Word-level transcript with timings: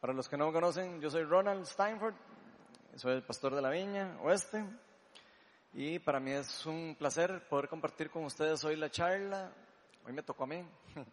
Para 0.00 0.12
los 0.12 0.28
que 0.28 0.36
no 0.36 0.46
me 0.46 0.52
conocen, 0.52 1.00
yo 1.00 1.10
soy 1.10 1.24
Ronald 1.24 1.66
Steinford, 1.66 2.14
soy 2.94 3.14
el 3.14 3.24
pastor 3.24 3.56
de 3.56 3.60
la 3.60 3.70
Viña 3.70 4.16
Oeste 4.22 4.64
y 5.72 5.98
para 5.98 6.20
mí 6.20 6.30
es 6.30 6.64
un 6.66 6.94
placer 6.96 7.48
poder 7.48 7.68
compartir 7.68 8.08
con 8.08 8.24
ustedes 8.24 8.62
hoy 8.62 8.76
la 8.76 8.92
charla. 8.92 9.52
Hoy 10.06 10.12
me 10.12 10.22
tocó 10.22 10.44
a 10.44 10.46
mí. 10.46 10.64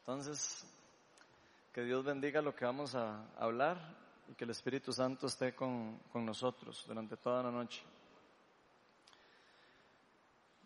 Entonces, 0.00 0.64
que 1.70 1.82
Dios 1.82 2.02
bendiga 2.02 2.40
lo 2.40 2.56
que 2.56 2.64
vamos 2.64 2.94
a 2.94 3.26
hablar 3.36 3.76
y 4.26 4.32
que 4.32 4.44
el 4.44 4.50
Espíritu 4.50 4.90
Santo 4.90 5.26
esté 5.26 5.54
con, 5.54 5.98
con 6.10 6.24
nosotros 6.24 6.82
durante 6.86 7.18
toda 7.18 7.42
la 7.42 7.50
noche. 7.50 7.82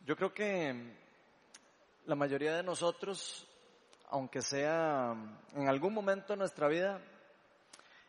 Yo 0.06 0.14
creo 0.14 0.32
que 0.32 0.94
la 2.06 2.14
mayoría 2.14 2.54
de 2.54 2.62
nosotros, 2.62 3.48
aunque 4.10 4.42
sea 4.42 5.12
en 5.54 5.68
algún 5.68 5.92
momento 5.92 6.34
de 6.34 6.36
nuestra 6.36 6.68
vida, 6.68 7.02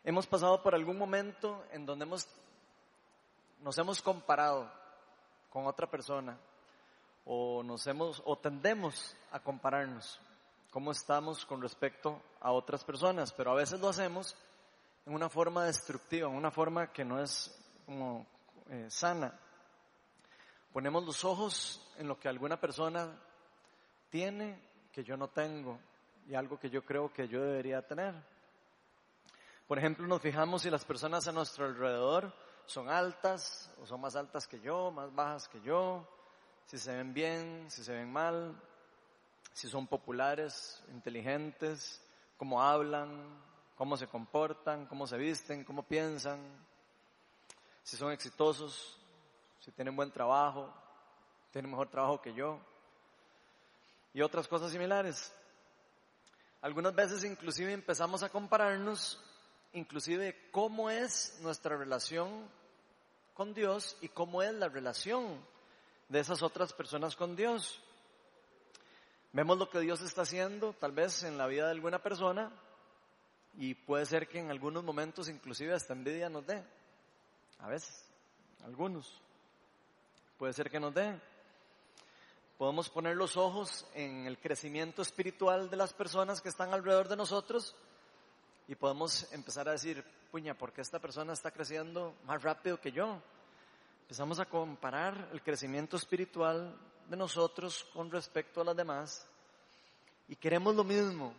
Hemos 0.02 0.26
pasado 0.26 0.62
por 0.62 0.74
algún 0.74 0.96
momento 0.96 1.62
en 1.72 1.84
donde 1.84 2.04
hemos, 2.04 2.26
nos 3.60 3.76
hemos 3.76 4.00
comparado 4.00 4.70
con 5.50 5.66
otra 5.66 5.90
persona 5.90 6.38
o 7.26 7.62
nos 7.62 7.86
hemos 7.86 8.22
o 8.24 8.38
tendemos 8.38 9.14
a 9.30 9.40
compararnos 9.40 10.18
cómo 10.70 10.92
estamos 10.92 11.44
con 11.44 11.60
respecto 11.60 12.22
a 12.40 12.52
otras 12.52 12.82
personas, 12.82 13.32
pero 13.32 13.50
a 13.50 13.56
veces 13.56 13.78
lo 13.78 13.88
hacemos 13.88 14.34
en 15.04 15.14
una 15.14 15.28
forma 15.28 15.64
destructiva, 15.64 16.28
en 16.28 16.36
una 16.36 16.50
forma 16.50 16.92
que 16.92 17.04
no 17.04 17.20
es 17.22 17.54
como 17.84 18.26
eh, 18.70 18.86
sana. 18.88 19.38
Ponemos 20.72 21.04
los 21.04 21.24
ojos 21.24 21.92
en 21.98 22.08
lo 22.08 22.18
que 22.18 22.28
alguna 22.28 22.58
persona 22.58 23.20
tiene 24.08 24.62
que 24.92 25.04
yo 25.04 25.16
no 25.16 25.28
tengo 25.28 25.78
y 26.26 26.34
algo 26.34 26.58
que 26.58 26.70
yo 26.70 26.84
creo 26.84 27.12
que 27.12 27.28
yo 27.28 27.42
debería 27.42 27.86
tener. 27.86 28.14
Por 29.70 29.78
ejemplo, 29.78 30.04
nos 30.08 30.20
fijamos 30.20 30.62
si 30.62 30.68
las 30.68 30.84
personas 30.84 31.28
a 31.28 31.32
nuestro 31.32 31.64
alrededor 31.64 32.34
son 32.66 32.88
altas 32.88 33.72
o 33.80 33.86
son 33.86 34.00
más 34.00 34.16
altas 34.16 34.48
que 34.48 34.58
yo, 34.60 34.90
más 34.90 35.14
bajas 35.14 35.46
que 35.46 35.60
yo, 35.60 36.08
si 36.66 36.76
se 36.76 36.92
ven 36.96 37.14
bien, 37.14 37.70
si 37.70 37.84
se 37.84 37.92
ven 37.92 38.12
mal, 38.12 38.60
si 39.52 39.68
son 39.68 39.86
populares, 39.86 40.82
inteligentes, 40.88 42.04
cómo 42.36 42.60
hablan, 42.60 43.40
cómo 43.76 43.96
se 43.96 44.08
comportan, 44.08 44.86
cómo 44.86 45.06
se 45.06 45.16
visten, 45.16 45.62
cómo 45.62 45.84
piensan, 45.84 46.40
si 47.84 47.96
son 47.96 48.10
exitosos, 48.10 48.98
si 49.60 49.70
tienen 49.70 49.94
buen 49.94 50.10
trabajo, 50.10 50.74
tienen 51.52 51.70
mejor 51.70 51.88
trabajo 51.88 52.20
que 52.20 52.34
yo 52.34 52.58
y 54.14 54.20
otras 54.20 54.48
cosas 54.48 54.72
similares. 54.72 55.32
Algunas 56.60 56.92
veces 56.92 57.22
inclusive 57.22 57.72
empezamos 57.72 58.24
a 58.24 58.30
compararnos 58.30 59.29
inclusive 59.72 60.48
cómo 60.50 60.90
es 60.90 61.38
nuestra 61.42 61.76
relación 61.76 62.48
con 63.34 63.54
Dios 63.54 63.96
y 64.00 64.08
cómo 64.08 64.42
es 64.42 64.52
la 64.54 64.68
relación 64.68 65.40
de 66.08 66.20
esas 66.20 66.42
otras 66.42 66.72
personas 66.72 67.16
con 67.16 67.36
Dios. 67.36 67.80
Vemos 69.32 69.58
lo 69.58 69.70
que 69.70 69.80
Dios 69.80 70.00
está 70.00 70.22
haciendo 70.22 70.72
tal 70.72 70.92
vez 70.92 71.22
en 71.22 71.38
la 71.38 71.46
vida 71.46 71.66
de 71.66 71.70
alguna 71.70 72.02
persona 72.02 72.50
y 73.56 73.74
puede 73.74 74.06
ser 74.06 74.28
que 74.28 74.40
en 74.40 74.50
algunos 74.50 74.82
momentos 74.82 75.28
inclusive 75.28 75.72
hasta 75.72 75.92
envidia 75.92 76.28
nos 76.28 76.46
dé. 76.46 76.62
A 77.58 77.68
veces, 77.68 78.04
algunos. 78.64 79.20
Puede 80.36 80.52
ser 80.52 80.70
que 80.70 80.80
nos 80.80 80.94
dé. 80.94 81.20
Podemos 82.58 82.90
poner 82.90 83.16
los 83.16 83.36
ojos 83.36 83.86
en 83.94 84.26
el 84.26 84.38
crecimiento 84.38 85.00
espiritual 85.02 85.70
de 85.70 85.76
las 85.76 85.94
personas 85.94 86.40
que 86.40 86.48
están 86.48 86.74
alrededor 86.74 87.08
de 87.08 87.16
nosotros 87.16 87.74
y 88.70 88.76
podemos 88.76 89.26
empezar 89.32 89.68
a 89.68 89.72
decir, 89.72 90.04
puña, 90.30 90.56
¿por 90.56 90.72
qué 90.72 90.80
esta 90.80 91.00
persona 91.00 91.32
está 91.32 91.50
creciendo 91.50 92.14
más 92.22 92.40
rápido 92.40 92.80
que 92.80 92.92
yo? 92.92 93.20
Empezamos 94.02 94.38
a 94.38 94.44
comparar 94.44 95.28
el 95.32 95.42
crecimiento 95.42 95.96
espiritual 95.96 96.78
de 97.08 97.16
nosotros 97.16 97.84
con 97.92 98.12
respecto 98.12 98.60
a 98.60 98.64
las 98.64 98.76
demás 98.76 99.26
y 100.28 100.36
queremos 100.36 100.76
lo 100.76 100.84
mismo. 100.84 101.34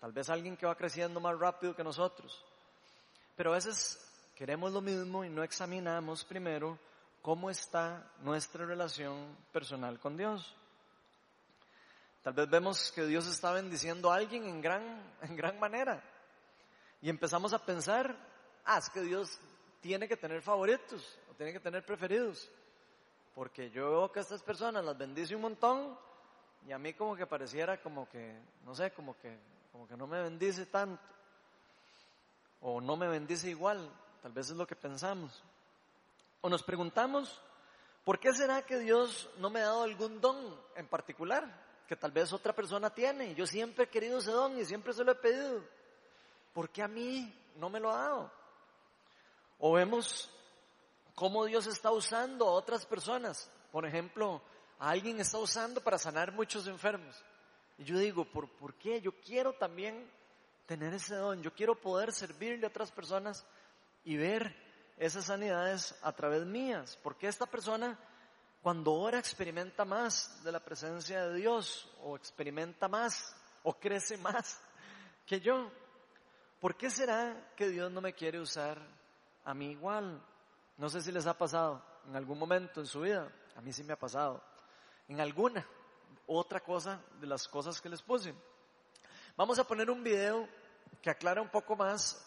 Tal 0.00 0.10
vez 0.10 0.28
alguien 0.28 0.56
que 0.56 0.66
va 0.66 0.74
creciendo 0.74 1.20
más 1.20 1.38
rápido 1.38 1.76
que 1.76 1.84
nosotros. 1.84 2.44
Pero 3.36 3.52
a 3.52 3.54
veces 3.54 4.04
queremos 4.34 4.72
lo 4.72 4.80
mismo 4.80 5.24
y 5.24 5.28
no 5.28 5.44
examinamos 5.44 6.24
primero 6.24 6.80
cómo 7.22 7.48
está 7.48 8.10
nuestra 8.22 8.66
relación 8.66 9.36
personal 9.52 10.00
con 10.00 10.16
Dios. 10.16 10.52
Tal 12.24 12.32
vez 12.32 12.50
vemos 12.50 12.90
que 12.90 13.06
Dios 13.06 13.28
está 13.28 13.52
bendiciendo 13.52 14.10
a 14.10 14.16
alguien 14.16 14.46
en 14.46 14.60
gran, 14.60 15.14
en 15.22 15.36
gran 15.36 15.60
manera 15.60 16.02
y 17.06 17.08
empezamos 17.08 17.52
a 17.52 17.64
pensar, 17.64 18.16
ah, 18.64 18.78
es 18.78 18.90
que 18.90 19.00
Dios 19.00 19.38
tiene 19.80 20.08
que 20.08 20.16
tener 20.16 20.42
favoritos, 20.42 21.16
o 21.30 21.34
tiene 21.34 21.52
que 21.52 21.60
tener 21.60 21.86
preferidos. 21.86 22.50
Porque 23.32 23.70
yo 23.70 23.90
veo 23.90 24.10
que 24.10 24.18
estas 24.18 24.42
personas 24.42 24.84
las 24.84 24.98
bendice 24.98 25.36
un 25.36 25.42
montón 25.42 25.96
y 26.66 26.72
a 26.72 26.78
mí 26.80 26.94
como 26.94 27.14
que 27.14 27.24
pareciera 27.24 27.80
como 27.80 28.08
que, 28.08 28.36
no 28.64 28.74
sé, 28.74 28.90
como 28.90 29.16
que, 29.18 29.38
como 29.70 29.86
que 29.86 29.96
no 29.96 30.08
me 30.08 30.20
bendice 30.20 30.66
tanto. 30.66 31.00
O 32.60 32.80
no 32.80 32.96
me 32.96 33.06
bendice 33.06 33.50
igual, 33.50 33.88
tal 34.20 34.32
vez 34.32 34.50
es 34.50 34.56
lo 34.56 34.66
que 34.66 34.74
pensamos. 34.74 35.44
O 36.40 36.48
nos 36.48 36.64
preguntamos, 36.64 37.40
¿por 38.02 38.18
qué 38.18 38.32
será 38.34 38.62
que 38.62 38.80
Dios 38.80 39.30
no 39.38 39.48
me 39.48 39.60
ha 39.60 39.66
dado 39.66 39.84
algún 39.84 40.20
don 40.20 40.60
en 40.74 40.88
particular? 40.88 41.84
Que 41.86 41.94
tal 41.94 42.10
vez 42.10 42.32
otra 42.32 42.52
persona 42.52 42.90
tiene. 42.90 43.32
Yo 43.36 43.46
siempre 43.46 43.84
he 43.84 43.88
querido 43.90 44.18
ese 44.18 44.32
don 44.32 44.58
y 44.58 44.64
siempre 44.64 44.92
se 44.92 45.04
lo 45.04 45.12
he 45.12 45.14
pedido. 45.14 45.75
¿Por 46.56 46.70
qué 46.70 46.82
a 46.82 46.88
mí 46.88 47.30
no 47.56 47.68
me 47.68 47.78
lo 47.78 47.90
ha 47.92 47.98
dado? 47.98 48.32
O 49.58 49.74
vemos 49.74 50.30
cómo 51.14 51.44
Dios 51.44 51.66
está 51.66 51.90
usando 51.90 52.48
a 52.48 52.52
otras 52.52 52.86
personas. 52.86 53.50
Por 53.70 53.84
ejemplo, 53.84 54.40
a 54.78 54.88
alguien 54.88 55.20
está 55.20 55.36
usando 55.36 55.82
para 55.82 55.98
sanar 55.98 56.32
muchos 56.32 56.66
enfermos. 56.66 57.14
Y 57.76 57.84
yo 57.84 57.98
digo, 57.98 58.24
¿por, 58.24 58.48
¿por 58.56 58.72
qué? 58.72 59.02
Yo 59.02 59.12
quiero 59.20 59.52
también 59.52 60.10
tener 60.64 60.94
ese 60.94 61.16
don. 61.16 61.42
Yo 61.42 61.52
quiero 61.52 61.78
poder 61.78 62.10
servirle 62.10 62.64
a 62.64 62.70
otras 62.70 62.90
personas 62.90 63.44
y 64.02 64.16
ver 64.16 64.56
esas 64.96 65.26
sanidades 65.26 65.94
a 66.00 66.10
través 66.12 66.46
mías. 66.46 66.98
Porque 67.02 67.28
esta 67.28 67.44
persona 67.44 67.98
cuando 68.62 68.94
ora 68.94 69.18
experimenta 69.18 69.84
más 69.84 70.42
de 70.42 70.52
la 70.52 70.60
presencia 70.60 71.26
de 71.26 71.36
Dios 71.36 71.86
o 72.02 72.16
experimenta 72.16 72.88
más 72.88 73.36
o 73.62 73.74
crece 73.74 74.16
más 74.16 74.58
que 75.26 75.38
yo. 75.38 75.70
¿Por 76.60 76.76
qué 76.76 76.90
será 76.90 77.52
que 77.56 77.68
Dios 77.68 77.90
no 77.90 78.00
me 78.00 78.12
quiere 78.12 78.40
usar 78.40 78.78
a 79.44 79.54
mí 79.54 79.70
igual? 79.70 80.22
No 80.76 80.88
sé 80.88 81.00
si 81.00 81.12
les 81.12 81.26
ha 81.26 81.36
pasado 81.36 81.82
en 82.06 82.16
algún 82.16 82.38
momento 82.38 82.80
en 82.80 82.86
su 82.86 83.00
vida, 83.00 83.30
a 83.56 83.60
mí 83.60 83.72
sí 83.72 83.82
me 83.84 83.92
ha 83.92 83.98
pasado, 83.98 84.42
en 85.08 85.20
alguna 85.20 85.66
otra 86.26 86.60
cosa 86.60 87.00
de 87.20 87.26
las 87.26 87.48
cosas 87.48 87.80
que 87.80 87.88
les 87.88 88.02
puse. 88.02 88.34
Vamos 89.36 89.58
a 89.58 89.64
poner 89.64 89.90
un 89.90 90.02
video 90.02 90.48
que 91.02 91.10
aclara 91.10 91.42
un 91.42 91.48
poco 91.48 91.76
más 91.76 92.24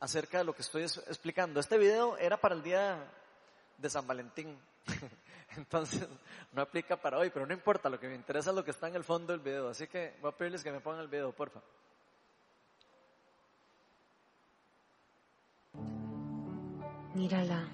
acerca 0.00 0.38
de 0.38 0.44
lo 0.44 0.54
que 0.54 0.62
estoy 0.62 0.82
explicando. 0.82 1.60
Este 1.60 1.78
video 1.78 2.16
era 2.16 2.36
para 2.40 2.54
el 2.54 2.62
día 2.62 2.98
de 3.78 3.90
San 3.90 4.06
Valentín, 4.06 4.58
entonces 5.56 6.08
no 6.52 6.62
aplica 6.62 6.96
para 6.96 7.18
hoy, 7.18 7.30
pero 7.30 7.46
no 7.46 7.52
importa, 7.52 7.88
lo 7.88 8.00
que 8.00 8.08
me 8.08 8.14
interesa 8.14 8.50
es 8.50 8.56
lo 8.56 8.64
que 8.64 8.70
está 8.70 8.88
en 8.88 8.96
el 8.96 9.04
fondo 9.04 9.32
del 9.32 9.40
video, 9.40 9.68
así 9.68 9.86
que 9.86 10.16
voy 10.20 10.30
a 10.30 10.36
pedirles 10.36 10.62
que 10.62 10.72
me 10.72 10.80
pongan 10.80 11.02
el 11.02 11.08
video, 11.08 11.32
por 11.32 11.50
favor. 11.50 11.68
Mírala. 17.14 17.68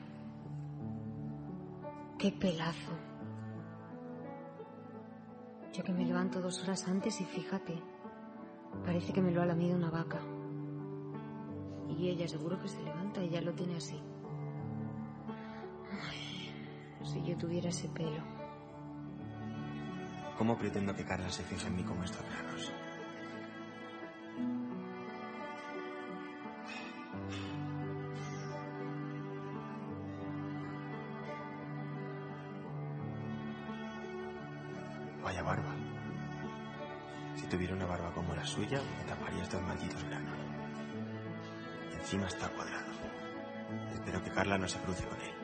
Qué 2.19 2.33
pelazo. 2.33 2.93
Yo 5.73 5.85
que 5.85 5.93
me 5.93 6.05
levanto 6.05 6.41
dos 6.41 6.63
horas 6.63 6.89
antes 6.89 7.21
y 7.21 7.25
fíjate, 7.25 7.81
parece 8.85 9.13
que 9.13 9.23
me 9.23 9.31
lo 9.31 9.41
ha 9.41 9.47
lamido 9.47 9.77
una 9.77 9.91
vaca. 9.91 10.19
Y 11.89 12.09
ella 12.09 12.27
seguro 12.27 12.61
que 12.61 12.69
se 12.69 12.83
levanta 12.83 13.23
y 13.23 13.31
ya 13.31 13.41
lo 13.41 13.53
tiene 13.53 13.77
así. 13.77 14.01
si 17.05 17.23
yo 17.23 17.37
tuviera 17.39 17.71
ese 17.71 17.89
pelo. 17.89 18.23
¿Cómo 20.37 20.57
pretendo 20.57 20.95
que 20.95 21.05
Carla 21.05 21.31
se 21.31 21.43
fije 21.43 21.67
en 21.67 21.77
mí 21.77 21.83
como 21.83 22.05
estos 22.05 22.23
granos? 22.23 22.73
Suya, 38.49 38.81
me 38.99 39.05
taparía 39.05 39.43
estos 39.43 39.63
malditos 39.63 40.03
granos. 40.05 40.39
Encima 41.93 42.27
está 42.27 42.49
cuadrado. 42.49 42.91
Espero 43.93 44.23
que 44.23 44.31
Carla 44.31 44.57
no 44.57 44.67
se 44.67 44.79
cruce 44.81 45.05
con 45.05 45.21
él. 45.21 45.35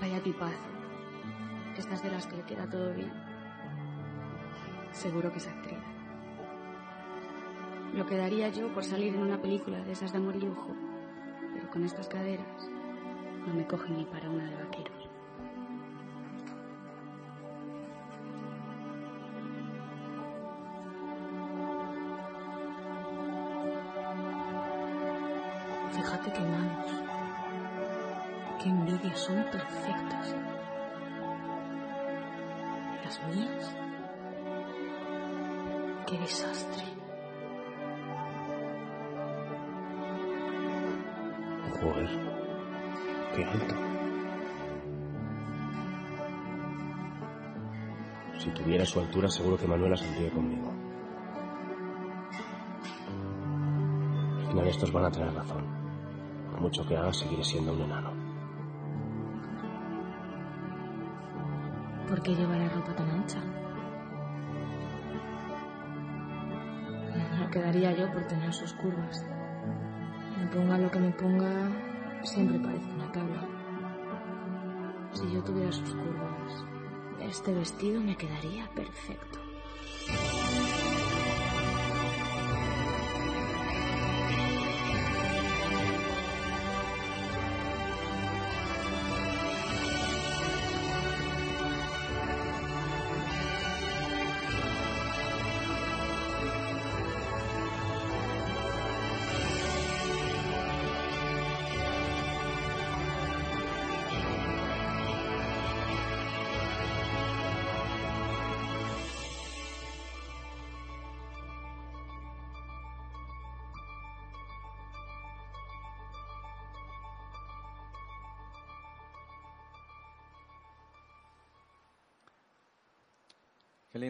Vaya 0.00 0.22
tipazo. 0.22 0.68
Estas 1.76 2.02
de 2.02 2.10
las 2.10 2.26
que 2.26 2.36
le 2.36 2.42
queda 2.42 2.68
todo 2.68 2.92
bien. 2.92 3.12
Seguro 4.92 5.32
que 5.32 5.38
es 5.38 5.46
actriz. 5.46 5.78
Lo 7.94 8.04
que 8.04 8.16
daría 8.16 8.48
yo 8.50 8.72
por 8.74 8.84
salir 8.84 9.14
en 9.14 9.22
una 9.22 9.40
película 9.40 9.80
de 9.80 9.92
esas 9.92 10.12
de 10.12 10.18
amor 10.18 10.36
y 10.36 10.40
lujo. 10.40 10.76
Pero 11.54 11.70
con 11.70 11.84
estas 11.84 12.08
caderas 12.08 12.68
no 13.46 13.54
me 13.54 13.66
cogen 13.66 13.96
ni 13.96 14.04
para 14.04 14.28
una 14.28 14.44
de 14.44 14.56
vaqueros. 14.56 14.99
Qué 36.10 36.18
desastre. 36.18 36.82
Joder, 41.80 42.08
qué 43.36 43.44
alto. 43.44 43.74
Si 48.40 48.50
tuviera 48.50 48.84
su 48.84 48.98
altura, 48.98 49.28
seguro 49.28 49.56
que 49.56 49.68
Manuela 49.68 49.96
saldría 49.96 50.32
conmigo. 50.32 50.72
Al 54.40 54.46
final 54.48 54.66
estos 54.66 54.92
van 54.92 55.04
a 55.04 55.10
tener 55.12 55.32
razón. 55.32 55.64
Por 56.50 56.60
mucho 56.60 56.84
que 56.88 56.96
haga, 56.96 57.12
seguiré 57.12 57.44
siendo 57.44 57.72
un 57.72 57.82
enano. 57.82 58.10
¿Por 62.08 62.20
qué 62.20 62.34
llevará 62.34 62.68
ropa 62.68 62.96
tan 62.96 63.10
ancha? 63.10 63.40
Quedaría 67.50 67.92
yo 67.96 68.12
por 68.12 68.28
tener 68.28 68.52
sus 68.54 68.72
curvas. 68.74 69.24
Me 70.38 70.46
ponga 70.46 70.78
lo 70.78 70.88
que 70.88 71.00
me 71.00 71.10
ponga, 71.10 71.68
siempre 72.22 72.60
parece 72.60 72.88
una 72.92 73.10
tabla. 73.10 73.48
Si 75.12 75.32
yo 75.32 75.42
tuviera 75.42 75.72
sus 75.72 75.90
curvas, 75.90 76.64
este 77.20 77.52
vestido 77.52 78.00
me 78.00 78.16
quedaría 78.16 78.70
perfecto. 78.70 79.39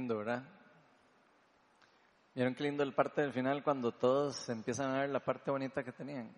Lindo, 0.01 0.17
¿verdad? 0.17 0.43
¿Vieron 2.35 2.55
qué 2.55 2.63
lindo 2.63 2.83
el 2.83 2.95
parte 2.95 3.21
del 3.21 3.35
final 3.35 3.63
cuando 3.63 3.93
todos 3.93 4.49
empiezan 4.49 4.91
a 4.93 5.01
ver 5.01 5.11
la 5.11 5.21
parte 5.21 5.51
bonita 5.51 5.83
que 5.83 5.93
tenían? 5.93 6.35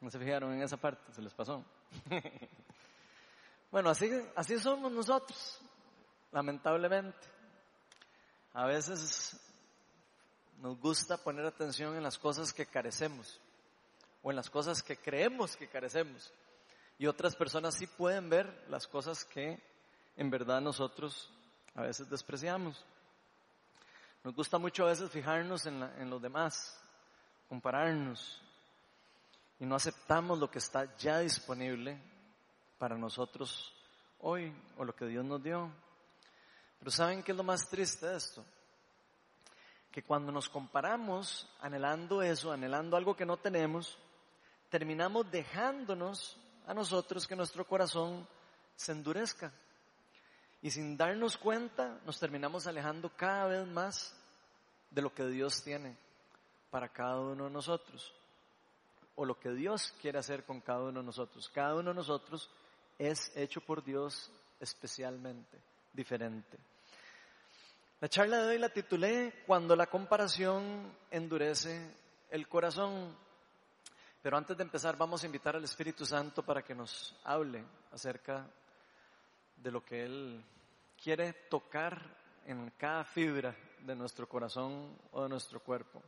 ¿No 0.00 0.10
se 0.10 0.18
fijaron 0.18 0.54
en 0.54 0.62
esa 0.62 0.78
parte? 0.78 1.12
¿Se 1.12 1.20
les 1.20 1.34
pasó? 1.34 1.62
bueno, 3.70 3.90
así, 3.90 4.10
así 4.34 4.58
somos 4.58 4.90
nosotros, 4.90 5.60
lamentablemente. 6.30 7.18
A 8.54 8.64
veces 8.64 9.38
nos 10.58 10.80
gusta 10.80 11.18
poner 11.18 11.44
atención 11.44 11.94
en 11.94 12.02
las 12.02 12.18
cosas 12.18 12.54
que 12.54 12.64
carecemos 12.64 13.38
o 14.22 14.30
en 14.30 14.36
las 14.36 14.48
cosas 14.48 14.82
que 14.82 14.96
creemos 14.96 15.56
que 15.56 15.68
carecemos. 15.68 16.32
Y 16.98 17.06
otras 17.06 17.36
personas 17.36 17.74
sí 17.74 17.86
pueden 17.86 18.30
ver 18.30 18.64
las 18.70 18.86
cosas 18.86 19.26
que 19.26 19.62
en 20.16 20.30
verdad 20.30 20.62
nosotros 20.62 21.30
a 21.74 21.82
veces 21.82 22.08
despreciamos. 22.08 22.84
Nos 24.24 24.34
gusta 24.34 24.58
mucho 24.58 24.84
a 24.84 24.90
veces 24.90 25.10
fijarnos 25.10 25.66
en, 25.66 26.10
los 26.10 26.22
demás, 26.22 26.80
compararnos 27.48 28.40
y 29.58 29.66
no 29.66 29.74
aceptamos 29.74 30.38
lo 30.38 30.50
que 30.50 30.58
está 30.58 30.96
ya 30.96 31.18
disponible 31.18 32.00
para 32.78 32.96
nosotros 32.96 33.74
hoy 34.20 34.54
o 34.76 34.84
lo 34.84 34.94
que 34.94 35.06
Dios 35.06 35.24
nos 35.24 35.42
dio. 35.42 35.72
Pero 36.78 36.90
¿saben 36.90 37.22
qué 37.22 37.32
es 37.32 37.36
lo 37.36 37.42
más 37.42 37.68
triste 37.68 38.06
de 38.06 38.16
esto? 38.16 38.44
Que 39.90 40.04
cuando 40.04 40.30
nos 40.30 40.48
comparamos 40.48 41.48
anhelando 41.60 42.22
eso, 42.22 42.52
anhelando 42.52 42.96
algo 42.96 43.16
que 43.16 43.26
no 43.26 43.36
tenemos, 43.36 43.98
terminamos 44.68 45.30
dejándonos 45.30 46.38
a 46.66 46.74
nosotros 46.74 47.26
que 47.26 47.36
nuestro 47.36 47.66
corazón 47.66 48.26
se 48.76 48.92
endurezca. 48.92 49.52
Y 50.62 50.70
sin 50.70 50.96
darnos 50.96 51.36
cuenta 51.36 52.00
nos 52.06 52.20
terminamos 52.20 52.68
alejando 52.68 53.10
cada 53.16 53.46
vez 53.46 53.66
más 53.66 54.16
de 54.90 55.02
lo 55.02 55.12
que 55.12 55.26
Dios 55.26 55.62
tiene 55.62 55.96
para 56.70 56.88
cada 56.88 57.20
uno 57.20 57.44
de 57.44 57.50
nosotros. 57.50 58.14
O 59.16 59.24
lo 59.24 59.38
que 59.38 59.50
Dios 59.50 59.92
quiere 60.00 60.18
hacer 60.18 60.44
con 60.44 60.60
cada 60.60 60.84
uno 60.84 61.00
de 61.00 61.06
nosotros. 61.06 61.50
Cada 61.52 61.74
uno 61.74 61.90
de 61.90 61.96
nosotros 61.96 62.48
es 62.96 63.32
hecho 63.36 63.60
por 63.60 63.82
Dios 63.82 64.30
especialmente, 64.60 65.58
diferente. 65.92 66.56
La 68.00 68.08
charla 68.08 68.38
de 68.42 68.48
hoy 68.48 68.58
la 68.58 68.68
titulé 68.68 69.42
Cuando 69.46 69.74
la 69.74 69.86
comparación 69.86 70.96
endurece 71.10 71.94
el 72.30 72.48
corazón. 72.48 73.16
Pero 74.22 74.36
antes 74.36 74.56
de 74.56 74.62
empezar 74.62 74.96
vamos 74.96 75.22
a 75.22 75.26
invitar 75.26 75.56
al 75.56 75.64
Espíritu 75.64 76.06
Santo 76.06 76.44
para 76.44 76.62
que 76.62 76.74
nos 76.74 77.16
hable 77.24 77.64
acerca 77.90 78.46
de 79.62 79.70
lo 79.70 79.84
que 79.84 80.04
Él 80.04 80.44
quiere 81.00 81.32
tocar 81.48 82.00
en 82.46 82.70
cada 82.76 83.04
fibra 83.04 83.54
de 83.80 83.94
nuestro 83.94 84.28
corazón 84.28 84.98
o 85.12 85.22
de 85.22 85.28
nuestro 85.28 85.60
cuerpo. 85.60 86.02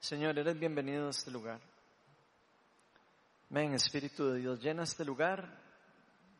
Señor, 0.00 0.38
eres 0.38 0.58
bienvenido 0.58 1.06
a 1.06 1.10
este 1.10 1.30
lugar. 1.30 1.60
Ven, 3.48 3.74
Espíritu 3.74 4.26
de 4.30 4.40
Dios, 4.40 4.60
llena 4.60 4.82
este 4.82 5.04
lugar, 5.04 5.48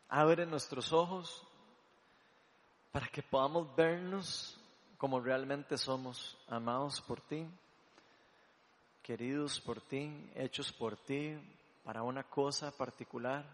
abre 0.09 0.45
nuestros 0.45 0.91
ojos 0.91 1.41
para 2.91 3.07
que 3.07 3.23
podamos 3.23 3.73
vernos 3.75 4.59
como 4.97 5.21
realmente 5.21 5.77
somos, 5.77 6.37
amados 6.49 6.99
por 7.01 7.21
ti, 7.21 7.47
queridos 9.01 9.61
por 9.61 9.79
ti, 9.79 10.29
hechos 10.35 10.73
por 10.73 10.97
ti, 10.97 11.37
para 11.83 12.03
una 12.03 12.23
cosa 12.23 12.71
particular. 12.71 13.45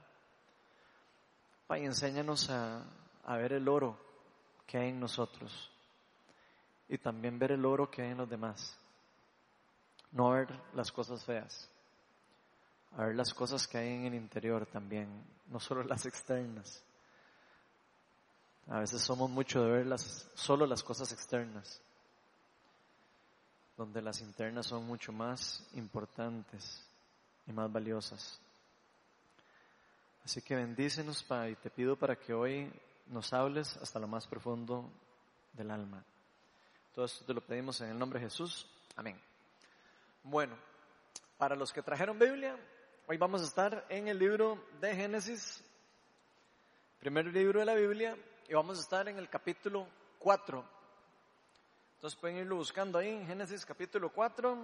Pai, 1.74 1.86
enséñanos 1.86 2.52
a, 2.52 2.84
a 3.26 3.38
ver 3.38 3.54
el 3.54 3.68
oro 3.68 3.98
que 4.68 4.78
hay 4.78 4.90
en 4.90 5.00
nosotros 5.00 5.72
y 6.88 7.00
también 7.00 7.40
ver 7.40 7.54
el 7.54 7.66
oro 7.66 7.90
que 7.90 8.04
hay 8.04 8.12
en 8.12 8.18
los 8.20 8.30
demás. 8.30 8.78
No 10.12 10.30
ver 10.30 10.50
las 10.76 10.92
cosas 10.92 11.26
feas, 11.26 11.68
a 12.96 13.06
ver 13.06 13.16
las 13.16 13.34
cosas 13.34 13.68
que 13.68 13.80
hay 13.80 13.88
en 13.90 14.06
el 14.06 14.14
interior 14.14 14.68
también, 14.68 15.10
no 15.48 15.60
solo 15.60 15.82
las 15.92 16.06
externas. 16.06 16.84
A 18.68 18.78
veces 18.78 19.02
somos 19.02 19.28
mucho 19.32 19.64
de 19.64 19.72
ver 19.72 19.88
las, 19.88 20.30
solo 20.36 20.68
las 20.68 20.84
cosas 20.84 21.12
externas, 21.12 21.82
donde 23.76 24.00
las 24.00 24.22
internas 24.22 24.68
son 24.68 24.86
mucho 24.86 25.12
más 25.12 25.68
importantes 25.74 26.86
y 27.48 27.52
más 27.52 27.74
valiosas. 27.74 28.40
Así 30.26 30.42
que 30.42 30.56
bendícenos, 30.56 31.22
Padre, 31.22 31.52
y 31.52 31.56
te 31.56 31.70
pido 31.70 31.98
para 31.98 32.16
que 32.16 32.34
hoy 32.34 32.72
nos 33.08 33.34
hables 33.34 33.76
hasta 33.78 34.00
lo 34.00 34.08
más 34.08 34.26
profundo 34.26 34.90
del 35.52 35.70
alma. 35.70 36.04
Todo 36.94 37.06
esto 37.06 37.26
te 37.26 37.34
lo 37.34 37.42
pedimos 37.42 37.82
en 37.82 37.90
el 37.90 38.00
nombre 38.00 38.20
de 38.20 38.28
Jesús. 38.28 38.66
Amén. 38.96 39.20
Bueno, 40.24 40.58
para 41.38 41.58
los 41.58 41.74
que 41.74 41.82
trajeron 41.82 42.18
Biblia, 42.18 42.58
hoy 43.08 43.18
vamos 43.18 43.42
a 43.42 43.46
estar 43.46 43.86
en 43.90 44.08
el 44.08 44.18
libro 44.18 44.66
de 44.80 44.96
Génesis, 44.96 45.62
primer 47.00 47.26
libro 47.26 47.60
de 47.60 47.66
la 47.66 47.76
Biblia, 47.76 48.16
y 48.48 48.54
vamos 48.54 48.78
a 48.78 48.82
estar 48.82 49.10
en 49.10 49.18
el 49.18 49.28
capítulo 49.28 49.88
4. 50.20 50.64
Entonces 51.96 52.18
pueden 52.18 52.38
irlo 52.38 52.56
buscando 52.56 52.98
ahí 52.98 53.10
en 53.10 53.28
Génesis 53.28 53.66
capítulo 53.66 54.10
4. 54.10 54.58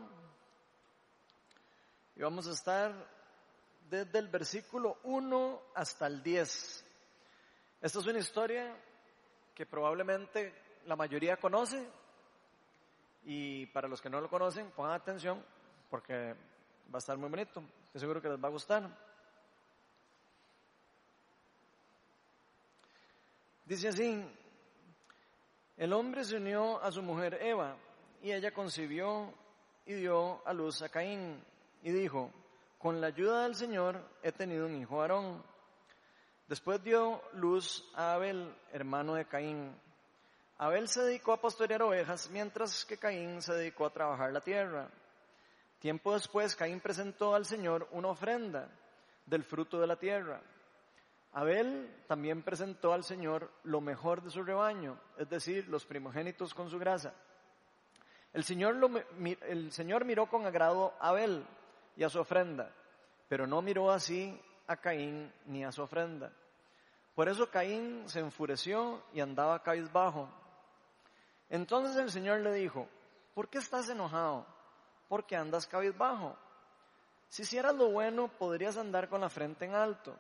Y 2.16 2.22
vamos 2.22 2.48
a 2.48 2.52
estar 2.52 3.19
desde 3.90 4.20
el 4.20 4.28
versículo 4.28 5.00
1 5.04 5.62
hasta 5.76 6.08
el 6.08 6.22
10. 6.22 6.86
Esta 7.82 8.00
es 8.00 8.06
una 8.06 8.20
historia 8.20 8.76
que 9.56 9.66
probablemente 9.66 10.54
la 10.86 10.96
mayoría 10.96 11.38
conoce 11.38 11.86
y 13.24 13.66
para 13.68 13.88
los 13.88 14.02
que 14.02 14.10
no 14.10 14.22
lo 14.22 14.30
conocen, 14.30 14.72
pongan 14.72 14.94
atención 14.94 15.44
porque 15.90 16.36
va 16.94 16.96
a 16.96 16.98
estar 17.00 17.18
muy 17.18 17.30
bonito. 17.30 17.64
Estoy 17.86 18.02
seguro 18.02 18.22
que 18.22 18.30
les 18.30 18.42
va 18.42 18.48
a 18.48 18.52
gustar. 18.52 18.90
Dice 23.66 23.88
así, 23.88 24.24
el 25.78 25.94
hombre 25.94 26.24
se 26.24 26.38
unió 26.38 26.82
a 26.82 26.92
su 26.92 27.02
mujer 27.02 27.40
Eva 27.42 27.76
y 28.22 28.32
ella 28.32 28.52
concibió 28.52 29.34
y 29.86 29.94
dio 29.94 30.46
a 30.48 30.54
luz 30.54 30.82
a 30.82 30.90
Caín 30.90 31.44
y 31.84 31.92
dijo, 31.92 32.32
con 32.80 33.02
la 33.02 33.08
ayuda 33.08 33.44
del 33.44 33.56
Señor 33.56 34.02
he 34.24 34.32
tenido 34.32 34.66
un 34.66 34.82
hijo 34.82 35.02
Aarón. 35.02 35.44
Después 36.48 36.82
dio 36.82 37.22
luz 37.34 37.86
a 37.94 38.14
Abel, 38.14 38.56
hermano 38.72 39.16
de 39.16 39.26
Caín. 39.26 39.76
Abel 40.58 40.88
se 40.88 41.02
dedicó 41.02 41.34
a 41.34 41.42
pastorear 41.42 41.84
ovejas, 41.84 42.30
mientras 42.32 42.86
que 42.86 42.98
Caín 42.98 43.42
se 43.42 43.54
dedicó 43.54 43.86
a 43.86 43.92
trabajar 43.92 44.32
la 44.32 44.40
tierra. 44.40 44.90
Tiempo 45.80 46.14
después, 46.14 46.56
Caín 46.56 46.80
presentó 46.80 47.36
al 47.36 47.46
Señor 47.46 47.88
una 47.92 48.08
ofrenda 48.08 48.70
del 49.26 49.44
fruto 49.44 49.80
de 49.80 49.88
la 49.88 49.98
tierra. 49.98 50.42
Abel 51.34 52.04
también 52.08 52.44
presentó 52.44 52.94
al 52.94 53.04
Señor 53.04 53.52
lo 53.64 53.82
mejor 53.82 54.24
de 54.24 54.32
su 54.32 54.42
rebaño, 54.42 54.98
es 55.18 55.30
decir, 55.30 55.68
los 55.68 55.86
primogénitos 55.86 56.54
con 56.54 56.70
su 56.70 56.80
grasa. 56.80 57.14
El 58.34 58.46
Señor, 58.46 58.78
el 59.48 59.72
Señor 59.72 60.06
miró 60.06 60.28
con 60.28 60.46
agrado 60.46 60.94
a 61.00 61.10
Abel 61.10 61.46
y 62.00 62.04
a 62.06 62.10
su 62.10 62.18
ofrenda, 62.18 62.72
pero 63.28 63.46
no 63.46 63.62
miró 63.62 63.92
así 63.92 64.42
a 64.68 64.78
Caín 64.78 65.34
ni 65.48 65.66
a 65.66 65.72
su 65.74 65.82
ofrenda. 65.82 66.32
Por 67.14 67.28
eso 67.28 67.50
Caín 67.50 68.08
se 68.08 68.22
enfureció 68.22 69.04
y 69.12 69.20
andaba 69.20 69.62
cabizbajo. 69.62 70.30
Entonces 71.50 71.98
el 71.98 72.10
Señor 72.10 72.40
le 72.40 72.54
dijo, 72.54 72.88
¿por 73.34 73.50
qué 73.50 73.58
estás 73.58 73.90
enojado? 73.90 74.46
¿Por 75.10 75.26
qué 75.26 75.36
andas 75.36 75.68
cabizbajo? 75.68 76.38
Si 77.28 77.42
hicieras 77.42 77.76
lo 77.76 77.92
bueno, 77.92 78.30
podrías 78.30 78.78
andar 78.78 79.10
con 79.10 79.20
la 79.20 79.30
frente 79.30 79.66
en 79.66 79.76
alto, 79.76 80.16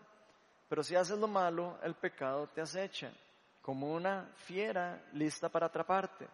pero 0.67 0.83
si 0.83 0.97
haces 0.97 1.17
lo 1.17 1.29
malo, 1.29 1.79
el 1.81 1.95
pecado 1.95 2.47
te 2.47 2.59
acecha, 2.59 3.09
como 3.61 3.93
una 3.93 4.29
fiera 4.35 5.01
lista 5.13 5.47
para 5.47 5.67
atraparte. 5.67 6.27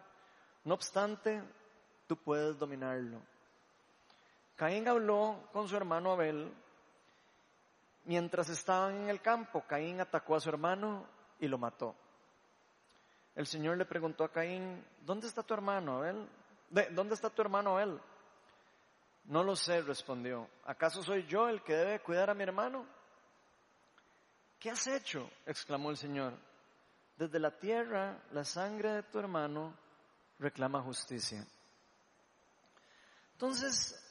No 0.64 0.74
obstante, 0.74 1.40
tú 2.08 2.16
puedes 2.16 2.58
dominarlo. 2.58 3.35
Caín 4.56 4.88
habló 4.88 5.48
con 5.52 5.68
su 5.68 5.76
hermano 5.76 6.12
Abel. 6.12 6.52
Mientras 8.04 8.48
estaban 8.48 9.02
en 9.02 9.10
el 9.10 9.20
campo, 9.20 9.64
Caín 9.66 10.00
atacó 10.00 10.36
a 10.36 10.40
su 10.40 10.48
hermano 10.48 11.06
y 11.38 11.46
lo 11.46 11.58
mató. 11.58 11.94
El 13.34 13.46
Señor 13.46 13.76
le 13.76 13.84
preguntó 13.84 14.24
a 14.24 14.32
Caín, 14.32 14.82
¿dónde 15.02 15.26
está 15.26 15.42
tu 15.42 15.52
hermano 15.52 15.98
Abel? 15.98 16.26
¿Dónde 16.92 17.14
está 17.14 17.28
tu 17.28 17.42
hermano 17.42 17.76
Abel? 17.76 18.00
No 19.24 19.44
lo 19.44 19.54
sé, 19.54 19.82
respondió. 19.82 20.48
¿Acaso 20.64 21.02
soy 21.02 21.26
yo 21.26 21.48
el 21.48 21.62
que 21.62 21.74
debe 21.74 22.00
cuidar 22.00 22.30
a 22.30 22.34
mi 22.34 22.44
hermano? 22.44 22.86
¿Qué 24.58 24.70
has 24.70 24.86
hecho? 24.86 25.28
exclamó 25.44 25.90
el 25.90 25.98
Señor. 25.98 26.32
Desde 27.16 27.38
la 27.38 27.50
tierra, 27.50 28.22
la 28.32 28.44
sangre 28.44 28.92
de 28.92 29.02
tu 29.02 29.18
hermano 29.18 29.74
reclama 30.38 30.80
justicia. 30.80 31.46
Entonces, 33.32 34.05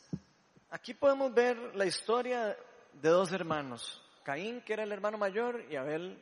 aquí 0.75 0.93
podemos 0.93 1.33
ver 1.33 1.57
la 1.75 1.85
historia 1.85 2.57
de 2.91 3.09
dos 3.09 3.31
hermanos. 3.31 4.03
Caín, 4.23 4.61
que 4.61 4.73
era 4.73 4.83
el 4.83 4.91
hermano 4.91 5.17
mayor, 5.17 5.63
y 5.69 5.77
Abel, 5.77 6.21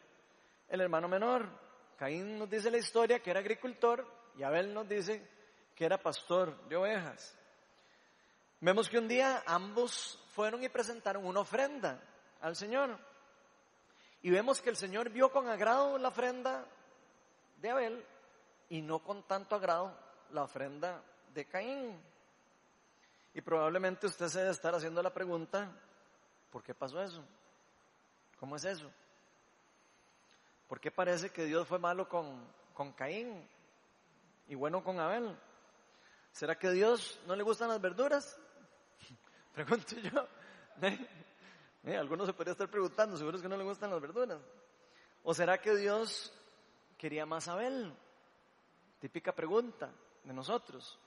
el 0.70 0.82
hermano 0.82 1.08
menor. 1.08 1.50
Caín 1.98 2.38
nos 2.38 2.50
dice 2.50 2.70
la 2.70 2.78
historia 2.78 3.20
que 3.20 3.32
era 3.32 3.40
agricultor 3.40 4.06
y 4.38 4.44
Abel 4.44 4.72
nos 4.72 4.88
dice 4.88 5.28
que 5.76 5.86
era 5.86 5.98
pastor 5.98 6.68
de 6.68 6.76
ovejas. 6.76 7.36
Vemos 8.60 8.90
que 8.90 9.00
un 9.00 9.08
día 9.08 9.42
ambos 9.48 10.20
fueron 10.34 10.64
y 10.64 10.70
presentaron 10.70 11.26
una 11.26 11.40
ofrenda 11.40 12.00
al 12.40 12.56
Señor. 12.56 13.00
Y 14.22 14.30
vemos 14.30 14.62
que 14.62 14.70
el 14.70 14.78
Señor 14.78 15.10
vio 15.10 15.32
con 15.32 15.48
agrado 15.48 15.98
la 15.98 16.10
ofrenda 16.10 16.64
de 17.58 17.70
Abel 17.72 18.06
y 18.70 18.82
no 18.82 19.00
con 19.00 19.24
tanto 19.24 19.56
agrado 19.56 19.98
la 20.30 20.44
ofrenda 20.44 21.04
de 21.34 21.46
Caín. 21.46 22.13
Y 23.34 23.42
probablemente 23.42 24.08
usted 24.08 24.28
se 24.28 24.40
debe 24.40 24.52
estar 24.52 24.76
haciendo 24.76 25.02
la 25.02 25.14
pregunta, 25.14 25.72
¿por 26.52 26.64
qué 26.64 26.74
pasó 26.74 27.02
eso? 27.02 27.24
¿Cómo 28.40 28.56
es 28.56 28.66
eso? 28.66 28.92
¿Por 30.68 30.80
qué 30.80 30.92
parece 30.92 31.32
que 31.32 31.46
Dios 31.46 31.68
fue 31.68 31.80
malo 31.80 32.08
con, 32.08 32.48
con 32.74 32.94
Caín 32.94 33.48
y 34.48 34.56
bueno 34.56 34.84
con 34.84 35.00
Abel? 35.00 35.36
¿Será 36.32 36.58
que 36.58 36.72
Dios 36.72 37.20
no 37.26 37.36
le 37.36 37.44
gustan 37.44 37.70
las 37.70 37.82
verduras? 37.82 38.38
Pregunto 39.54 39.96
yo. 39.98 40.28
¿Eh? 40.82 41.08
¿Eh? 41.84 41.98
Algunos 41.98 42.28
se 42.28 42.34
podría 42.34 42.54
estar 42.54 42.70
preguntando, 42.70 43.18
seguro 43.18 43.38
es 43.38 43.44
que 43.44 43.50
no 43.50 43.58
le 43.58 43.64
gustan 43.64 43.90
las 43.92 44.02
verduras. 44.02 44.40
¿O 45.24 45.34
será 45.34 45.60
que 45.60 45.76
Dios 45.76 46.34
quería 46.98 47.26
más 47.26 47.48
a 47.48 47.54
Abel? 47.54 47.94
Típica 49.00 49.34
pregunta 49.34 49.92
de 50.24 50.34
nosotros. 50.34 51.00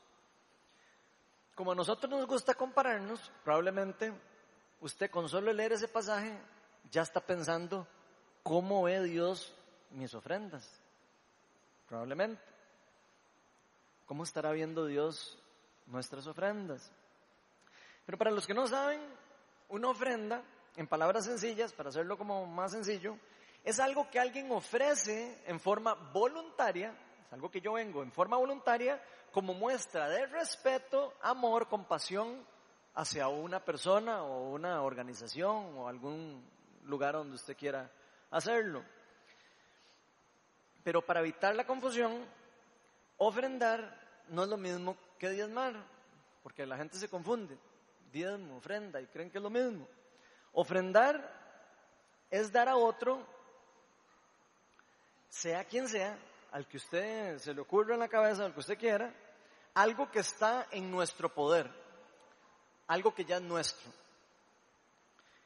Como 1.57 1.73
a 1.73 1.75
nosotros 1.75 2.11
nos 2.11 2.27
gusta 2.27 2.55
compararnos, 2.55 3.33
probablemente 3.43 4.13
usted 4.81 5.11
con 5.11 5.27
solo 5.27 5.53
leer 5.55 5.73
ese 5.73 5.89
pasaje 5.89 6.39
ya 6.91 7.01
está 7.01 7.19
pensando 7.19 7.89
cómo 8.43 8.83
ve 8.83 9.03
Dios 9.03 9.55
mis 9.91 10.13
ofrendas. 10.15 10.69
Probablemente. 11.89 12.43
¿Cómo 14.05 14.23
estará 14.23 14.53
viendo 14.53 14.85
Dios 14.85 15.39
nuestras 15.87 16.27
ofrendas? 16.27 16.93
Pero 18.05 18.19
para 18.19 18.31
los 18.31 18.47
que 18.47 18.53
no 18.53 18.67
saben, 18.67 19.01
una 19.71 19.89
ofrenda, 19.89 20.43
en 20.77 20.87
palabras 20.87 21.25
sencillas, 21.25 21.73
para 21.73 21.89
hacerlo 21.89 22.19
como 22.19 22.45
más 22.45 22.73
sencillo, 22.73 23.17
es 23.65 23.81
algo 23.81 24.11
que 24.11 24.21
alguien 24.21 24.53
ofrece 24.53 25.43
en 25.47 25.59
forma 25.59 25.95
voluntaria, 25.95 26.95
es 27.27 27.33
algo 27.33 27.51
que 27.51 27.61
yo 27.61 27.73
vengo 27.73 28.03
en 28.03 28.13
forma 28.13 28.37
voluntaria 28.37 29.03
como 29.33 29.53
muestra 29.53 30.09
de 30.09 30.27
respeto, 30.27 31.15
amor, 31.23 31.69
compasión 31.69 32.47
hacia 32.95 33.29
una 33.29 33.65
persona 33.65 34.23
o 34.23 34.53
una 34.53 34.83
organización 34.83 35.77
o 35.77 35.89
algún 35.89 36.43
lugar 36.85 37.15
donde 37.15 37.35
usted 37.35 37.57
quiera 37.57 37.91
hacerlo. 38.31 38.85
Pero 40.85 41.05
para 41.05 41.21
evitar 41.21 41.55
la 41.57 41.67
confusión, 41.67 42.25
ofrendar 43.17 44.25
no 44.29 44.45
es 44.45 44.49
lo 44.49 44.57
mismo 44.57 44.97
que 45.19 45.31
diezmar, 45.31 45.75
porque 46.45 46.65
la 46.65 46.77
gente 46.77 46.97
se 46.97 47.09
confunde. 47.09 47.59
Diezmo, 48.13 48.57
ofrenda, 48.57 49.01
y 49.01 49.07
creen 49.07 49.31
que 49.31 49.39
es 49.39 49.43
lo 49.43 49.51
mismo. 49.51 49.89
Ofrendar 50.53 51.29
es 52.31 52.53
dar 52.53 52.69
a 52.69 52.77
otro, 52.77 53.27
sea 55.29 55.65
quien 55.65 55.89
sea, 55.89 56.17
al 56.53 56.67
que 56.67 56.77
usted 56.77 57.39
se 57.39 57.55
le 57.55 57.61
ocurra 57.61 57.95
en 57.95 58.01
la 58.01 58.09
cabeza, 58.09 58.45
al 58.45 58.53
que 58.53 58.61
usted 58.61 58.79
quiera, 58.79 59.13
algo 59.75 60.11
que 60.11 60.21
está 60.21 60.69
en 60.71 60.91
nuestro 60.91 61.33
poder, 61.33 61.71
algo 62.87 63.15
que 63.15 63.25
ya 63.25 63.37
es 63.37 63.43
nuestro. 63.43 63.91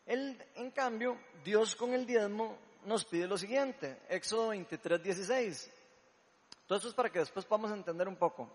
Él, 0.06 0.42
en 0.54 0.70
cambio, 0.70 1.18
Dios 1.44 1.76
con 1.76 1.94
el 1.94 2.06
diezmo 2.06 2.58
nos 2.84 3.04
pide 3.04 3.26
lo 3.26 3.36
siguiente, 3.36 4.00
Éxodo 4.08 4.48
23, 4.48 5.02
16. 5.02 5.70
Todo 6.66 6.78
eso 6.78 6.88
es 6.88 6.94
para 6.94 7.10
que 7.10 7.18
después 7.18 7.44
podamos 7.44 7.72
entender 7.72 8.08
un 8.08 8.16
poco. 8.16 8.50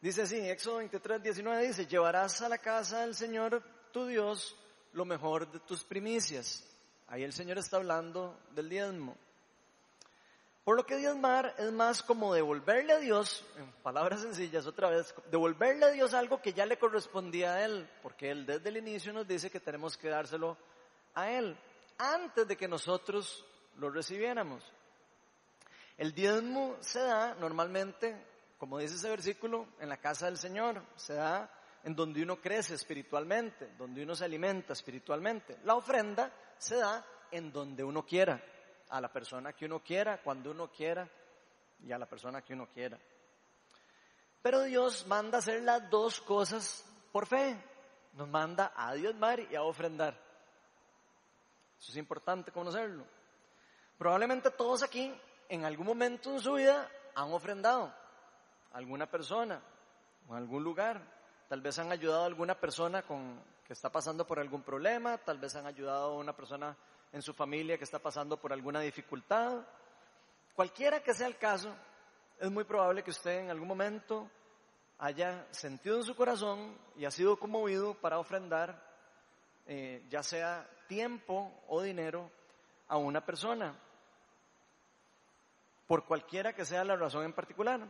Dice 0.00 0.22
así, 0.22 0.36
Éxodo 0.36 0.76
23, 0.76 1.22
19 1.22 1.66
dice, 1.66 1.86
llevarás 1.86 2.42
a 2.42 2.48
la 2.48 2.58
casa 2.58 3.00
del 3.00 3.14
Señor 3.14 3.62
tu 3.92 4.06
Dios 4.06 4.56
lo 4.92 5.04
mejor 5.04 5.50
de 5.50 5.60
tus 5.60 5.84
primicias. 5.84 6.64
Ahí 7.08 7.22
el 7.22 7.32
Señor 7.32 7.58
está 7.58 7.76
hablando 7.76 8.38
del 8.54 8.68
diezmo. 8.68 9.16
Por 10.66 10.74
lo 10.74 10.84
que 10.84 10.96
diezmar 10.96 11.54
es 11.58 11.70
más 11.70 12.02
como 12.02 12.34
devolverle 12.34 12.92
a 12.92 12.98
Dios, 12.98 13.46
en 13.56 13.70
palabras 13.84 14.22
sencillas 14.22 14.66
otra 14.66 14.90
vez, 14.90 15.14
devolverle 15.30 15.86
a 15.86 15.90
Dios 15.90 16.12
algo 16.12 16.42
que 16.42 16.52
ya 16.52 16.66
le 16.66 16.76
correspondía 16.76 17.54
a 17.54 17.64
Él, 17.64 17.88
porque 18.02 18.32
Él 18.32 18.44
desde 18.44 18.70
el 18.70 18.78
inicio 18.78 19.12
nos 19.12 19.28
dice 19.28 19.48
que 19.48 19.60
tenemos 19.60 19.96
que 19.96 20.08
dárselo 20.08 20.58
a 21.14 21.30
Él, 21.30 21.56
antes 21.98 22.48
de 22.48 22.56
que 22.56 22.66
nosotros 22.66 23.46
lo 23.76 23.90
recibiéramos. 23.90 24.64
El 25.96 26.12
diezmo 26.12 26.76
se 26.80 26.98
da 26.98 27.36
normalmente, 27.36 28.26
como 28.58 28.78
dice 28.78 28.96
ese 28.96 29.08
versículo, 29.08 29.68
en 29.78 29.88
la 29.88 29.98
casa 29.98 30.26
del 30.26 30.36
Señor, 30.36 30.82
se 30.96 31.14
da 31.14 31.48
en 31.84 31.94
donde 31.94 32.24
uno 32.24 32.40
crece 32.40 32.74
espiritualmente, 32.74 33.68
donde 33.78 34.02
uno 34.02 34.16
se 34.16 34.24
alimenta 34.24 34.72
espiritualmente. 34.72 35.58
La 35.62 35.76
ofrenda 35.76 36.32
se 36.58 36.74
da 36.74 37.06
en 37.30 37.52
donde 37.52 37.84
uno 37.84 38.04
quiera 38.04 38.42
a 38.88 39.00
la 39.00 39.12
persona 39.12 39.52
que 39.52 39.66
uno 39.66 39.80
quiera, 39.80 40.22
cuando 40.22 40.50
uno 40.50 40.70
quiera 40.70 41.08
y 41.82 41.92
a 41.92 41.98
la 41.98 42.06
persona 42.06 42.42
que 42.42 42.54
uno 42.54 42.68
quiera. 42.68 42.98
Pero 44.42 44.62
Dios 44.62 45.06
manda 45.06 45.38
hacer 45.38 45.62
las 45.62 45.90
dos 45.90 46.20
cosas 46.20 46.84
por 47.12 47.26
fe. 47.26 47.56
Nos 48.12 48.28
manda 48.28 48.72
a 48.76 48.94
diezmar 48.94 49.40
y 49.40 49.56
a 49.56 49.62
ofrendar. 49.62 50.16
Eso 51.78 51.92
es 51.92 51.96
importante 51.96 52.52
conocerlo. 52.52 53.04
Probablemente 53.98 54.50
todos 54.50 54.82
aquí, 54.82 55.12
en 55.48 55.64
algún 55.64 55.86
momento 55.86 56.32
en 56.32 56.40
su 56.40 56.54
vida, 56.54 56.88
han 57.14 57.32
ofrendado 57.32 57.92
a 58.72 58.76
alguna 58.78 59.10
persona 59.10 59.60
o 60.28 60.34
a 60.34 60.38
algún 60.38 60.62
lugar. 60.62 61.02
Tal 61.48 61.60
vez 61.60 61.78
han 61.78 61.92
ayudado 61.92 62.22
a 62.22 62.26
alguna 62.26 62.58
persona 62.58 63.02
que 63.02 63.72
está 63.72 63.90
pasando 63.90 64.26
por 64.26 64.38
algún 64.38 64.62
problema, 64.62 65.18
tal 65.18 65.38
vez 65.38 65.54
han 65.56 65.66
ayudado 65.66 66.12
a 66.12 66.16
una 66.18 66.34
persona 66.34 66.76
en 67.12 67.22
su 67.22 67.32
familia 67.32 67.78
que 67.78 67.84
está 67.84 67.98
pasando 67.98 68.36
por 68.36 68.52
alguna 68.52 68.80
dificultad. 68.80 69.66
Cualquiera 70.54 71.02
que 71.02 71.14
sea 71.14 71.26
el 71.26 71.36
caso, 71.36 71.74
es 72.38 72.50
muy 72.50 72.64
probable 72.64 73.02
que 73.02 73.10
usted 73.10 73.40
en 73.40 73.50
algún 73.50 73.68
momento 73.68 74.30
haya 74.98 75.46
sentido 75.50 75.96
en 75.96 76.04
su 76.04 76.14
corazón 76.14 76.76
y 76.96 77.04
ha 77.04 77.10
sido 77.10 77.38
conmovido 77.38 77.94
para 77.94 78.18
ofrendar, 78.18 78.82
eh, 79.66 80.04
ya 80.08 80.22
sea 80.22 80.68
tiempo 80.88 81.52
o 81.68 81.82
dinero, 81.82 82.30
a 82.88 82.96
una 82.96 83.24
persona, 83.24 83.76
por 85.86 86.04
cualquiera 86.04 86.54
que 86.54 86.64
sea 86.64 86.84
la 86.84 86.96
razón 86.96 87.24
en 87.24 87.32
particular. 87.32 87.80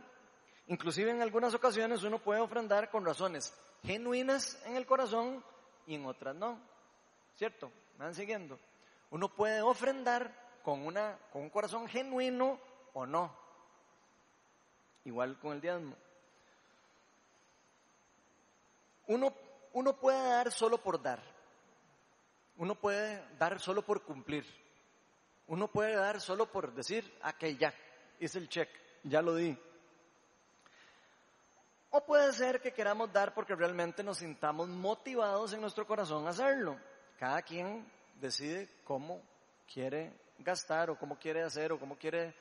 Inclusive 0.67 1.11
en 1.11 1.21
algunas 1.21 1.53
ocasiones 1.53 2.03
uno 2.03 2.19
puede 2.19 2.41
ofrendar 2.41 2.89
con 2.89 3.05
razones 3.05 3.53
genuinas 3.83 4.61
en 4.65 4.75
el 4.75 4.85
corazón 4.85 5.43
y 5.85 5.95
en 5.95 6.05
otras 6.05 6.35
no. 6.35 6.59
¿Cierto? 7.35 7.71
¿Me 7.97 8.05
van 8.05 8.15
siguiendo? 8.15 8.59
Uno 9.09 9.29
puede 9.29 9.61
ofrendar 9.61 10.59
con, 10.63 10.85
una, 10.85 11.17
con 11.31 11.43
un 11.43 11.49
corazón 11.49 11.87
genuino 11.87 12.59
o 12.93 13.05
no. 13.05 13.33
Igual 15.05 15.39
con 15.39 15.53
el 15.53 15.61
diezmo. 15.61 15.95
Uno, 19.07 19.33
uno 19.73 19.95
puede 19.95 20.21
dar 20.29 20.51
solo 20.51 20.77
por 20.77 21.01
dar. 21.01 21.21
Uno 22.57 22.75
puede 22.75 23.23
dar 23.37 23.59
solo 23.59 23.81
por 23.83 24.03
cumplir. 24.03 24.45
Uno 25.47 25.69
puede 25.69 25.95
dar 25.95 26.19
solo 26.19 26.51
por 26.51 26.73
decir, 26.73 27.17
ah, 27.21 27.31
que 27.31 27.55
ya, 27.55 27.73
hice 28.19 28.39
el 28.39 28.49
check, 28.49 28.69
ya 29.03 29.21
lo 29.21 29.35
di. 29.35 29.57
O 31.91 32.05
puede 32.05 32.33
ser 32.33 32.59
que 32.61 32.73
queramos 32.73 33.13
dar 33.13 33.33
porque 33.33 33.55
realmente 33.55 34.03
nos 34.03 34.17
sintamos 34.17 34.67
motivados 34.67 35.53
en 35.53 35.61
nuestro 35.61 35.87
corazón 35.87 36.27
a 36.27 36.31
hacerlo. 36.31 36.77
Cada 37.17 37.41
quien 37.41 37.89
decide 38.19 38.69
cómo 38.83 39.21
quiere 39.71 40.13
gastar 40.39 40.89
o 40.89 40.97
cómo 40.97 41.17
quiere 41.17 41.43
hacer 41.43 41.71
o 41.71 41.79
cómo 41.79 41.97
quiere 41.97 42.33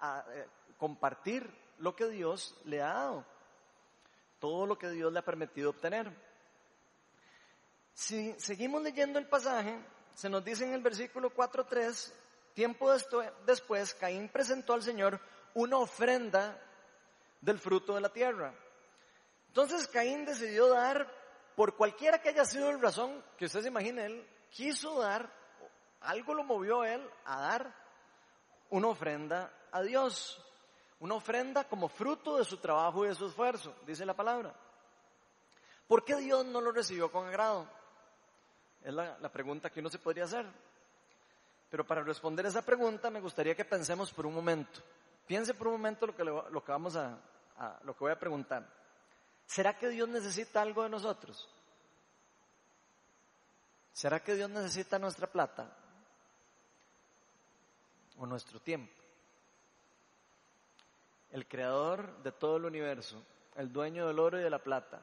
ah, 0.00 0.24
eh, 0.30 0.46
compartir 0.76 1.48
lo 1.78 1.94
que 1.94 2.08
Dios 2.08 2.56
le 2.64 2.80
ha 2.82 2.94
dado. 2.94 3.26
Todo 4.38 4.66
lo 4.66 4.78
que 4.78 4.90
Dios 4.90 5.12
le 5.12 5.18
ha 5.18 5.24
permitido 5.24 5.70
obtener. 5.70 6.12
Si 7.94 8.34
seguimos 8.38 8.82
leyendo 8.82 9.18
el 9.18 9.26
pasaje, 9.26 9.78
se 10.14 10.28
nos 10.28 10.44
dice 10.44 10.64
en 10.64 10.74
el 10.74 10.82
versículo 10.82 11.32
4.3, 11.32 12.12
tiempo 12.52 12.90
después 13.46 13.94
Caín 13.94 14.28
presentó 14.28 14.74
al 14.74 14.82
Señor 14.82 15.20
una 15.54 15.78
ofrenda 15.78 16.60
del 17.40 17.58
fruto 17.58 17.94
de 17.94 18.00
la 18.00 18.08
tierra. 18.08 18.54
Entonces 19.48 19.86
Caín 19.86 20.24
decidió 20.24 20.68
dar, 20.68 21.08
por 21.54 21.76
cualquiera 21.76 22.20
que 22.20 22.30
haya 22.30 22.44
sido 22.44 22.72
la 22.72 22.78
razón, 22.78 23.24
que 23.38 23.46
usted 23.46 23.62
se 23.62 23.68
imagine, 23.68 24.06
él 24.06 24.26
quiso 24.54 25.00
dar, 25.00 25.28
algo 26.00 26.32
lo 26.32 26.44
movió 26.44 26.84
él 26.84 27.06
a 27.24 27.40
dar 27.40 27.74
una 28.70 28.88
ofrenda 28.88 29.52
a 29.72 29.82
Dios. 29.82 30.40
Una 31.00 31.16
ofrenda 31.16 31.64
como 31.64 31.88
fruto 31.88 32.38
de 32.38 32.44
su 32.44 32.56
trabajo 32.58 33.04
y 33.04 33.08
de 33.08 33.14
su 33.14 33.26
esfuerzo, 33.26 33.74
dice 33.84 34.06
la 34.06 34.14
palabra. 34.14 34.54
¿Por 35.86 36.04
qué 36.04 36.16
Dios 36.16 36.46
no 36.46 36.60
lo 36.60 36.72
recibió 36.72 37.10
con 37.10 37.26
agrado? 37.26 37.68
Es 38.82 38.94
la, 38.94 39.28
pregunta 39.30 39.70
que 39.70 39.80
uno 39.80 39.90
se 39.90 39.98
podría 39.98 40.24
hacer. 40.24 40.46
Pero 41.68 41.84
para 41.84 42.02
responder 42.02 42.46
esa 42.46 42.62
pregunta 42.62 43.10
me 43.10 43.20
gustaría 43.20 43.54
que 43.54 43.64
pensemos 43.64 44.12
por 44.12 44.24
un 44.24 44.34
momento. 44.34 44.80
Piense 45.26 45.52
por 45.52 45.66
un 45.66 45.74
momento 45.74 46.06
lo 46.06 46.14
que, 46.14 46.24
lo 46.24 46.64
que 46.64 46.72
vamos 46.72 46.96
a, 46.96 47.18
lo 47.82 47.92
que 47.94 48.04
voy 48.04 48.12
a 48.12 48.18
preguntar. 48.18 48.66
¿Será 49.46 49.76
que 49.76 49.88
Dios 49.88 50.08
necesita 50.08 50.62
algo 50.62 50.84
de 50.84 50.90
nosotros? 50.90 51.48
¿Será 53.94 54.18
que 54.18 54.34
Dios 54.34 54.50
necesita 54.50 54.98
nuestra 54.98 55.28
plata? 55.28 55.70
¿O 58.18 58.26
nuestro 58.26 58.60
tiempo? 58.60 58.92
El 61.30 61.46
creador 61.46 62.22
de 62.24 62.32
todo 62.32 62.56
el 62.56 62.64
universo, 62.64 63.22
el 63.54 63.72
dueño 63.72 64.08
del 64.08 64.18
oro 64.18 64.38
y 64.38 64.42
de 64.42 64.50
la 64.50 64.58
plata. 64.58 65.00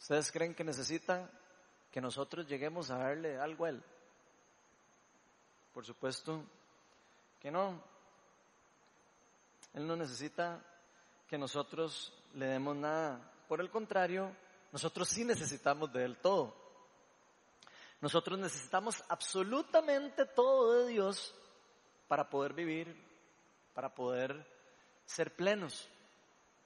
¿Ustedes 0.00 0.32
creen 0.32 0.54
que 0.54 0.64
necesitan 0.64 1.30
que 1.90 2.00
nosotros 2.00 2.48
lleguemos 2.48 2.90
a 2.90 2.96
darle 2.96 3.38
algo 3.38 3.66
a 3.66 3.68
Él? 3.68 3.82
Por 5.74 5.84
supuesto 5.84 6.44
que 7.40 7.50
no. 7.50 7.78
Él 9.74 9.86
no 9.86 9.96
necesita 9.96 10.64
que 11.28 11.36
nosotros 11.36 12.14
le 12.34 12.46
demos 12.46 12.74
nada. 12.74 13.20
Por 13.48 13.60
el 13.60 13.70
contrario, 13.70 14.34
nosotros 14.74 15.08
sí 15.08 15.24
necesitamos 15.24 15.92
de 15.92 16.04
Él 16.04 16.16
todo. 16.16 16.52
Nosotros 18.00 18.36
necesitamos 18.40 19.04
absolutamente 19.08 20.26
todo 20.26 20.72
de 20.72 20.88
Dios 20.88 21.32
para 22.08 22.28
poder 22.28 22.54
vivir, 22.54 22.92
para 23.72 23.94
poder 23.94 24.44
ser 25.06 25.32
plenos. 25.36 25.88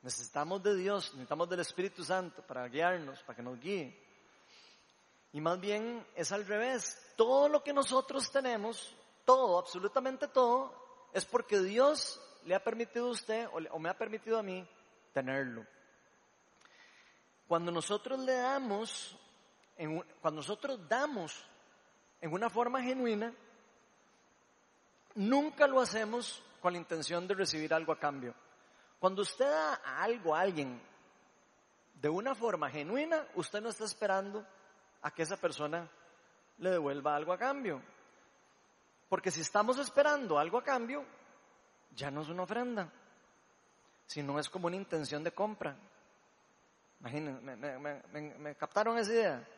Necesitamos 0.01 0.63
de 0.63 0.75
Dios, 0.75 1.13
necesitamos 1.13 1.51
del 1.51 1.61
Espíritu 1.61 2.03
Santo 2.03 2.41
para 2.47 2.67
guiarnos, 2.67 3.21
para 3.25 3.37
que 3.37 3.43
nos 3.43 3.61
guíe. 3.61 3.95
Y 5.35 5.43
más 5.43 5.61
bien 5.61 6.03
es 6.15 6.33
al 6.33 6.47
revés. 6.47 7.13
Todo 7.15 7.51
lo 7.51 7.63
que 7.63 7.75
nosotros 7.75 8.33
tenemos, 8.33 8.97
todo, 9.27 9.59
absolutamente 9.59 10.29
todo, 10.29 10.73
es 11.13 11.27
porque 11.27 11.61
Dios 11.61 12.19
le 12.47 12.55
ha 12.55 12.65
permitido 12.65 13.09
a 13.09 13.11
usted 13.11 13.49
o, 13.53 13.79
me 13.79 13.91
ha 13.91 13.99
permitido 13.99 14.39
a 14.39 14.43
mí 14.43 14.67
tenerlo. 15.13 15.67
Cuando 17.49 17.73
nosotros 17.73 18.21
le 18.21 18.35
damos, 18.35 19.17
en, 19.77 20.01
cuando 20.21 20.41
nosotros 20.41 20.87
damos 20.87 21.45
en 22.21 22.33
una 22.33 22.51
forma 22.51 22.83
genuina, 22.83 23.33
nunca 25.15 25.67
lo 25.67 25.81
hacemos 25.81 26.43
con 26.61 26.75
la 26.75 26.79
intención 26.79 27.27
de 27.27 27.35
recibir 27.35 27.73
algo 27.73 27.93
a 27.93 27.99
cambio. 27.99 28.35
Cuando 29.01 29.23
usted 29.23 29.47
da 29.47 29.75
algo 30.03 30.35
a 30.35 30.41
alguien 30.41 30.81
de 31.95 32.09
una 32.09 32.35
forma 32.35 32.69
genuina, 32.69 33.27
usted 33.35 33.61
no 33.63 33.71
está 33.71 33.85
esperando 33.85 34.45
a 35.03 35.11
que 35.11 35.23
esa 35.23 35.37
persona 35.37 35.89
le 36.59 36.71
devuelva 36.71 37.17
algo 37.17 37.33
a 37.33 37.39
cambio. 37.39 37.81
Porque 39.09 39.31
si 39.31 39.41
estamos 39.41 39.79
esperando 39.79 40.39
algo 40.39 40.59
a 40.59 40.65
cambio, 40.65 41.05
ya 41.95 42.11
no 42.11 42.23
es 42.23 42.29
una 42.29 42.43
ofrenda, 42.43 42.93
sino 44.07 44.39
es 44.39 44.51
como 44.51 44.67
una 44.67 44.77
intención 44.77 45.25
de 45.25 45.33
compra. 45.33 45.77
Imagínense, 47.01 47.41
me, 48.39 48.55
captaron 48.57 48.99
esa 48.99 49.13
idea. 49.13 49.49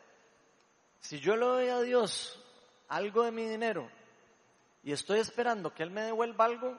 Si 0.99 1.19
yo 1.19 1.35
le 1.35 1.45
doy 1.45 1.67
a 1.69 1.81
Dios 1.81 2.39
algo 2.87 3.23
de 3.23 3.31
mi 3.31 3.47
dinero 3.47 3.89
y 4.83 4.91
estoy 4.91 5.19
esperando 5.19 5.73
que 5.73 5.83
Él 5.83 5.91
me 5.91 6.03
devuelva 6.03 6.45
algo, 6.45 6.77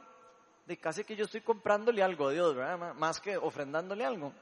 de 0.67 0.77
casi 0.79 1.05
que 1.05 1.17
yo 1.17 1.25
estoy 1.25 1.41
comprándole 1.41 2.03
algo 2.03 2.29
a 2.29 2.33
Dios, 2.33 2.55
¿verdad? 2.55 2.95
Más 2.95 3.21
que 3.21 3.37
ofrendándole 3.37 4.05
algo. 4.05 4.33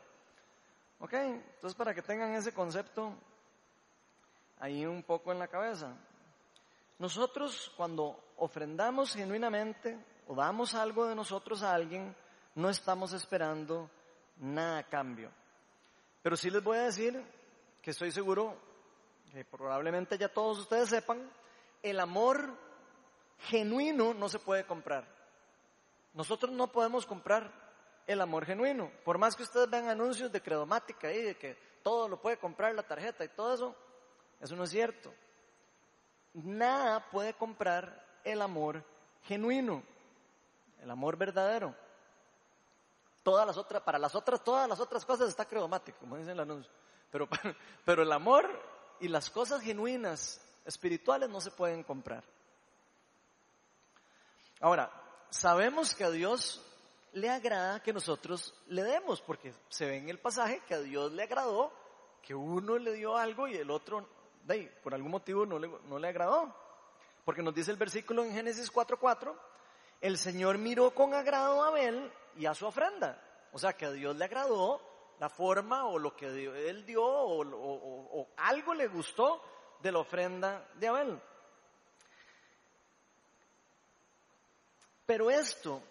¿Ok? 0.99 1.15
Entonces 1.15 1.75
para 1.75 1.95
que 1.95 2.03
tengan 2.03 2.35
ese 2.35 2.53
concepto 2.53 3.15
ahí 4.59 4.85
un 4.85 5.03
poco 5.03 5.33
en 5.33 5.39
la 5.39 5.49
cabeza. 5.49 5.97
Nosotros 6.99 7.73
cuando 7.77 8.33
ofrendamos 8.37 9.15
genuinamente, 9.15 9.99
o 10.29 10.35
damos 10.35 10.75
algo 10.75 11.07
de 11.07 11.15
nosotros 11.15 11.63
a 11.63 11.75
alguien, 11.75 12.15
no 12.55 12.69
estamos 12.69 13.15
esperando 13.15 13.91
nada 14.37 14.79
a 14.79 14.83
cambio. 14.83 15.31
Pero 16.23 16.37
sí 16.37 16.51
les 16.51 16.63
voy 16.63 16.79
a 16.79 16.83
decir 16.83 17.23
que 17.83 17.91
estoy 17.91 18.11
seguro 18.11 18.57
que 19.33 19.45
probablemente 19.45 20.19
ya 20.19 20.29
todos 20.29 20.59
ustedes 20.59 20.89
sepan, 20.89 21.31
el 21.83 22.01
amor 22.01 22.57
genuino 23.39 24.13
no 24.13 24.29
se 24.29 24.39
puede 24.39 24.65
comprar. 24.65 25.07
Nosotros 26.13 26.53
no 26.53 26.73
podemos 26.73 27.07
comprar 27.07 27.53
el 28.07 28.21
amor 28.21 28.45
genuino. 28.45 28.91
Por 29.05 29.19
más 29.19 29.37
que 29.37 29.45
ustedes 29.45 29.71
vean 29.71 29.89
anuncios 29.89 30.33
de 30.33 30.43
credomática 30.43 31.13
y 31.13 31.23
de 31.23 31.37
que 31.37 31.57
todo 31.83 32.09
lo 32.09 32.21
puede 32.21 32.39
comprar 32.39 32.75
la 32.75 32.83
tarjeta 32.83 33.25
y 33.25 33.29
todo 33.29 33.55
eso, 33.55 33.77
eso 34.41 34.57
no 34.57 34.65
es 34.65 34.71
cierto. 34.71 35.15
Nada 36.35 37.09
puede 37.11 37.35
comprar 37.35 38.21
el 38.25 38.43
amor 38.43 38.85
genuino 39.23 39.83
el 40.83 40.91
amor 40.91 41.17
verdadero. 41.17 41.75
Todas 43.23 43.47
las 43.47 43.57
otras, 43.57 43.83
para 43.83 43.99
las 43.99 44.15
otras, 44.15 44.43
todas 44.43 44.69
las 44.69 44.81
otras 44.81 45.05
cosas 45.05 45.29
está 45.29 45.45
credomático, 45.45 45.99
como 46.01 46.17
dice 46.17 46.33
el 46.33 46.41
anuncio. 46.41 46.73
Pero, 47.11 47.29
pero 47.85 48.03
el 48.03 48.13
amor 48.13 48.49
y 49.01 49.09
las 49.09 49.31
cosas 49.31 49.63
genuinas, 49.63 50.41
espirituales, 50.65 51.29
no 51.29 51.41
se 51.41 51.51
pueden 51.51 51.83
comprar. 51.83 52.25
Ahora, 54.61 54.91
sabemos 55.31 55.95
que 55.95 56.05
a 56.05 56.11
Dios 56.11 56.63
le 57.13 57.29
agrada 57.29 57.83
que 57.83 57.93
nosotros 57.93 58.55
le 58.69 58.83
demos, 58.83 59.21
porque 59.21 59.55
se 59.69 59.87
ve 59.87 59.97
en 59.97 60.09
el 60.09 60.19
pasaje 60.19 60.63
que 60.67 60.75
a 60.75 60.81
Dios 60.81 61.13
le 61.13 61.23
agradó 61.23 61.73
que 62.23 62.35
uno 62.35 62.79
le 62.79 62.93
dio 62.93 63.17
algo 63.17 63.49
y 63.49 63.57
el 63.57 63.71
otro, 63.71 64.07
por 64.83 64.95
algún 64.95 65.11
motivo 65.11 65.47
no 65.47 65.59
le, 65.59 65.69
no 65.87 65.99
le 65.99 66.09
agradó. 66.09 66.55
Porque 67.25 67.43
nos 67.43 67.55
dice 67.55 67.71
el 67.71 67.77
versículo 67.77 68.25
en 68.25 68.33
Génesis 68.33 68.73
4.4, 68.73 69.35
el 70.01 70.19
Señor 70.19 70.59
miró 70.59 70.95
con 70.95 71.15
agrado 71.15 71.63
a 71.63 71.69
Abel 71.69 72.13
y 72.37 72.47
a 72.47 72.55
su 72.55 72.67
ofrenda. 72.67 73.21
O 73.53 73.59
sea, 73.59 73.73
que 73.73 73.87
a 73.87 73.93
Dios 73.93 74.17
le 74.17 74.25
agradó 74.25 74.81
la 75.19 75.29
forma 75.29 75.87
o 75.87 75.99
lo 75.99 76.17
que 76.17 76.27
él 76.27 76.87
dio 76.87 77.05
o, 77.05 77.43
o 77.43 78.29
algo 78.37 78.75
le 78.75 78.89
gustó 78.89 79.43
de 79.81 79.93
la 79.93 79.99
ofrenda 79.99 80.67
de 80.75 80.89
Abel. 80.89 81.21
Pero 85.11 85.29
esto, 85.29 85.83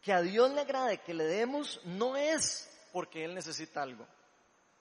que 0.00 0.12
a 0.12 0.22
Dios 0.22 0.50
le 0.52 0.62
agrade 0.62 0.98
que 0.98 1.12
le 1.12 1.24
demos, 1.24 1.78
no 1.84 2.16
es 2.16 2.70
porque 2.90 3.24
Él 3.24 3.34
necesita 3.34 3.82
algo. 3.82 4.06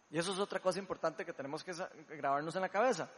Y 0.10 0.18
eso 0.18 0.32
es 0.32 0.40
otra 0.40 0.62
cosa 0.62 0.80
importante 0.80 1.26
que 1.26 1.34
tenemos 1.34 1.64
que 1.64 1.74
grabarnos 2.08 2.56
en 2.56 2.62
la 2.62 2.70
cabeza. 2.70 3.10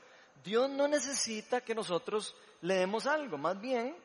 Dios 0.43 0.69
no 0.69 0.87
necesita 0.87 1.61
que 1.61 1.75
nosotros 1.75 2.35
le 2.61 2.75
demos 2.75 3.05
algo, 3.05 3.37
más 3.37 3.59
bien, 3.61 3.95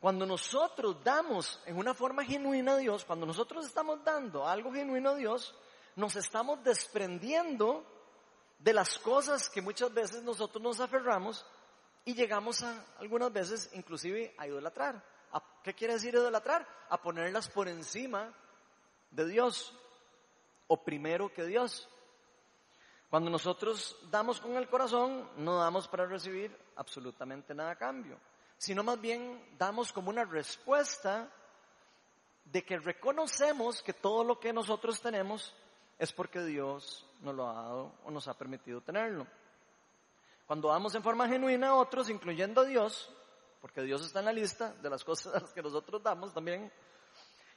cuando 0.00 0.24
nosotros 0.24 1.02
damos 1.02 1.60
en 1.66 1.76
una 1.76 1.92
forma 1.92 2.24
genuina 2.24 2.74
a 2.74 2.76
Dios, 2.76 3.04
cuando 3.04 3.26
nosotros 3.26 3.66
estamos 3.66 4.04
dando 4.04 4.46
algo 4.46 4.72
genuino 4.72 5.10
a 5.10 5.14
Dios, 5.14 5.54
nos 5.96 6.14
estamos 6.14 6.62
desprendiendo 6.62 7.84
de 8.58 8.72
las 8.72 8.98
cosas 8.98 9.48
que 9.48 9.62
muchas 9.62 9.92
veces 9.92 10.22
nosotros 10.22 10.62
nos 10.62 10.80
aferramos 10.80 11.44
y 12.04 12.14
llegamos 12.14 12.62
a 12.62 12.84
algunas 12.98 13.32
veces 13.32 13.70
inclusive 13.74 14.34
a 14.38 14.46
idolatrar. 14.46 15.02
¿Qué 15.62 15.74
quiere 15.74 15.94
decir 15.94 16.14
idolatrar? 16.14 16.66
A 16.88 17.02
ponerlas 17.02 17.48
por 17.48 17.68
encima 17.68 18.32
de 19.10 19.26
Dios 19.26 19.76
o 20.68 20.82
primero 20.82 21.32
que 21.32 21.44
Dios. 21.44 21.88
Cuando 23.10 23.30
nosotros 23.30 23.96
damos 24.10 24.40
con 24.40 24.56
el 24.56 24.68
corazón, 24.68 25.28
no 25.36 25.58
damos 25.58 25.88
para 25.88 26.06
recibir 26.06 26.56
absolutamente 26.76 27.54
nada 27.54 27.72
a 27.72 27.76
cambio, 27.76 28.18
sino 28.58 28.82
más 28.82 29.00
bien 29.00 29.40
damos 29.56 29.92
como 29.92 30.10
una 30.10 30.24
respuesta 30.24 31.30
de 32.44 32.64
que 32.64 32.78
reconocemos 32.78 33.82
que 33.82 33.92
todo 33.92 34.24
lo 34.24 34.40
que 34.40 34.52
nosotros 34.52 35.00
tenemos 35.00 35.54
es 35.98 36.12
porque 36.12 36.42
Dios 36.44 37.06
nos 37.20 37.34
lo 37.34 37.48
ha 37.48 37.54
dado 37.54 37.92
o 38.04 38.10
nos 38.10 38.26
ha 38.28 38.34
permitido 38.34 38.80
tenerlo. 38.80 39.26
Cuando 40.46 40.68
damos 40.68 40.94
en 40.94 41.02
forma 41.02 41.28
genuina 41.28 41.68
a 41.68 41.74
otros, 41.74 42.08
incluyendo 42.10 42.62
a 42.62 42.64
Dios, 42.64 43.10
porque 43.60 43.82
Dios 43.82 44.04
está 44.04 44.20
en 44.20 44.26
la 44.26 44.32
lista 44.32 44.72
de 44.74 44.90
las 44.90 45.04
cosas 45.04 45.42
que 45.54 45.62
nosotros 45.62 46.02
damos 46.02 46.32
también, 46.32 46.72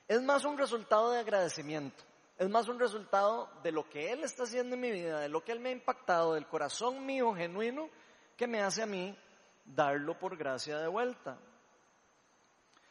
es 0.07 0.21
más 0.21 0.43
un 0.45 0.57
resultado 0.57 1.11
de 1.11 1.19
agradecimiento. 1.19 2.03
Es 2.37 2.49
más 2.49 2.67
un 2.67 2.79
resultado 2.79 3.49
de 3.61 3.71
lo 3.71 3.87
que 3.87 4.11
Él 4.11 4.23
está 4.23 4.43
haciendo 4.43 4.75
en 4.75 4.81
mi 4.81 4.91
vida, 4.91 5.19
de 5.19 5.29
lo 5.29 5.43
que 5.43 5.51
Él 5.51 5.59
me 5.59 5.69
ha 5.69 5.73
impactado, 5.73 6.33
del 6.33 6.47
corazón 6.47 7.05
mío 7.05 7.33
genuino, 7.35 7.87
que 8.35 8.47
me 8.47 8.61
hace 8.61 8.81
a 8.81 8.87
mí 8.87 9.15
darlo 9.65 10.17
por 10.17 10.37
gracia 10.37 10.77
de 10.79 10.87
vuelta. 10.87 11.37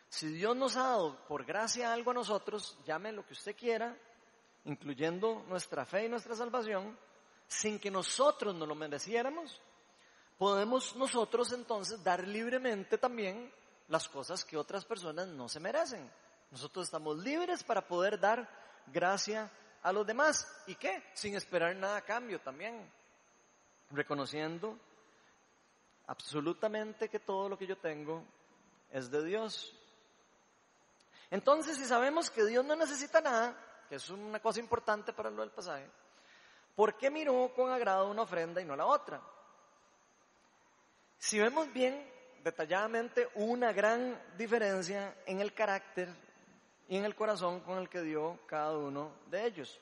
Si 0.09 0.26
Dios 0.28 0.56
nos 0.56 0.76
ha 0.76 0.83
dado 0.83 1.24
por 1.26 1.44
gracia 1.44 1.92
algo 1.92 2.11
a 2.11 2.14
nosotros, 2.14 2.76
llame 2.85 3.12
lo 3.12 3.24
que 3.24 3.33
usted 3.33 3.56
quiera, 3.56 3.96
incluyendo 4.64 5.44
nuestra 5.48 5.85
fe 5.85 6.06
y 6.06 6.09
nuestra 6.09 6.35
salvación, 6.35 6.98
sin 7.46 7.78
que 7.78 7.90
nosotros 7.90 8.54
nos 8.54 8.66
lo 8.66 8.74
mereciéramos, 8.74 9.61
podemos 10.37 10.96
nosotros 10.96 11.52
entonces 11.52 12.02
dar 12.02 12.26
libremente 12.26 12.98
también 12.98 13.52
las 13.88 14.09
cosas 14.09 14.44
que 14.44 14.56
otras 14.56 14.85
personas 14.85 15.28
no 15.28 15.48
se 15.48 15.61
merecen. 15.61 16.11
Nosotros 16.50 16.87
estamos 16.87 17.18
libres 17.18 17.62
para 17.62 17.87
poder 17.87 18.18
dar 18.18 18.48
gracia 18.87 19.50
a 19.83 19.92
los 19.92 20.06
demás. 20.06 20.46
¿Y 20.66 20.74
qué? 20.74 21.04
Sin 21.14 21.35
esperar 21.35 21.76
nada 21.76 21.98
a 21.98 22.04
cambio 22.04 22.40
también. 22.40 22.90
Reconociendo 23.90 24.78
absolutamente 26.11 27.09
que 27.09 27.20
todo 27.20 27.49
lo 27.49 27.57
que 27.57 27.68
yo 27.68 27.79
tengo 27.79 28.25
es 28.90 29.09
de 29.12 29.25
Dios. 29.25 29.73
Entonces, 31.31 31.77
si 31.77 31.85
sabemos 31.85 32.31
que 32.31 32.44
Dios 32.44 32.64
no 32.64 32.75
necesita 32.75 33.20
nada, 33.20 33.57
que 33.88 33.94
es 33.94 34.11
una 34.11 34.40
cosa 34.40 34.59
importante 34.59 35.12
para 35.12 35.31
lo 35.31 35.42
del 35.42 35.53
pasaje, 35.53 35.88
¿por 36.75 36.96
qué 36.96 37.12
miró 37.12 37.53
con 37.55 37.70
agrado 37.70 38.11
una 38.11 38.23
ofrenda 38.23 38.61
y 38.61 38.64
no 38.64 38.75
la 38.75 38.87
otra? 38.87 39.23
Si 41.16 41.38
vemos 41.38 41.73
bien 41.73 42.05
detalladamente 42.42 43.29
una 43.37 43.73
gran 43.73 44.20
diferencia 44.37 45.16
en 45.27 45.40
el 45.40 45.55
carácter 45.55 46.09
y 46.88 46.96
en 46.96 47.05
el 47.05 47.14
corazón 47.14 47.61
con 47.61 47.79
el 47.79 47.88
que 47.88 48.01
dio 48.01 48.40
cada 48.46 48.77
uno 48.77 49.12
de 49.29 49.46
ellos. 49.46 49.81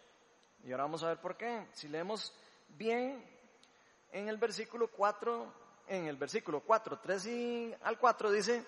Y 0.62 0.72
ahora 0.72 0.84
vamos 0.84 1.02
a 1.02 1.08
ver 1.08 1.22
por 1.22 1.38
qué. 1.38 1.68
Si 1.72 1.88
leemos 1.88 2.34
bien 2.76 3.24
en 4.12 4.28
el 4.28 4.36
versículo 4.36 4.88
4, 4.88 5.67
en 5.88 6.06
el 6.06 6.16
versículo 6.16 6.60
4, 6.60 6.98
3 7.00 7.26
y 7.26 7.74
al 7.82 7.98
4 7.98 8.30
dice, 8.30 8.64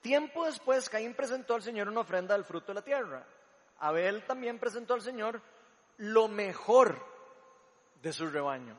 tiempo 0.00 0.44
después 0.44 0.88
Caín 0.88 1.14
presentó 1.14 1.54
al 1.54 1.62
Señor 1.62 1.88
una 1.88 2.00
ofrenda 2.00 2.34
del 2.34 2.44
fruto 2.44 2.68
de 2.68 2.74
la 2.74 2.82
tierra. 2.82 3.26
Abel 3.78 4.24
también 4.24 4.58
presentó 4.58 4.94
al 4.94 5.02
Señor 5.02 5.40
lo 5.98 6.28
mejor 6.28 7.04
de 8.02 8.12
su 8.12 8.28
rebaño. 8.28 8.76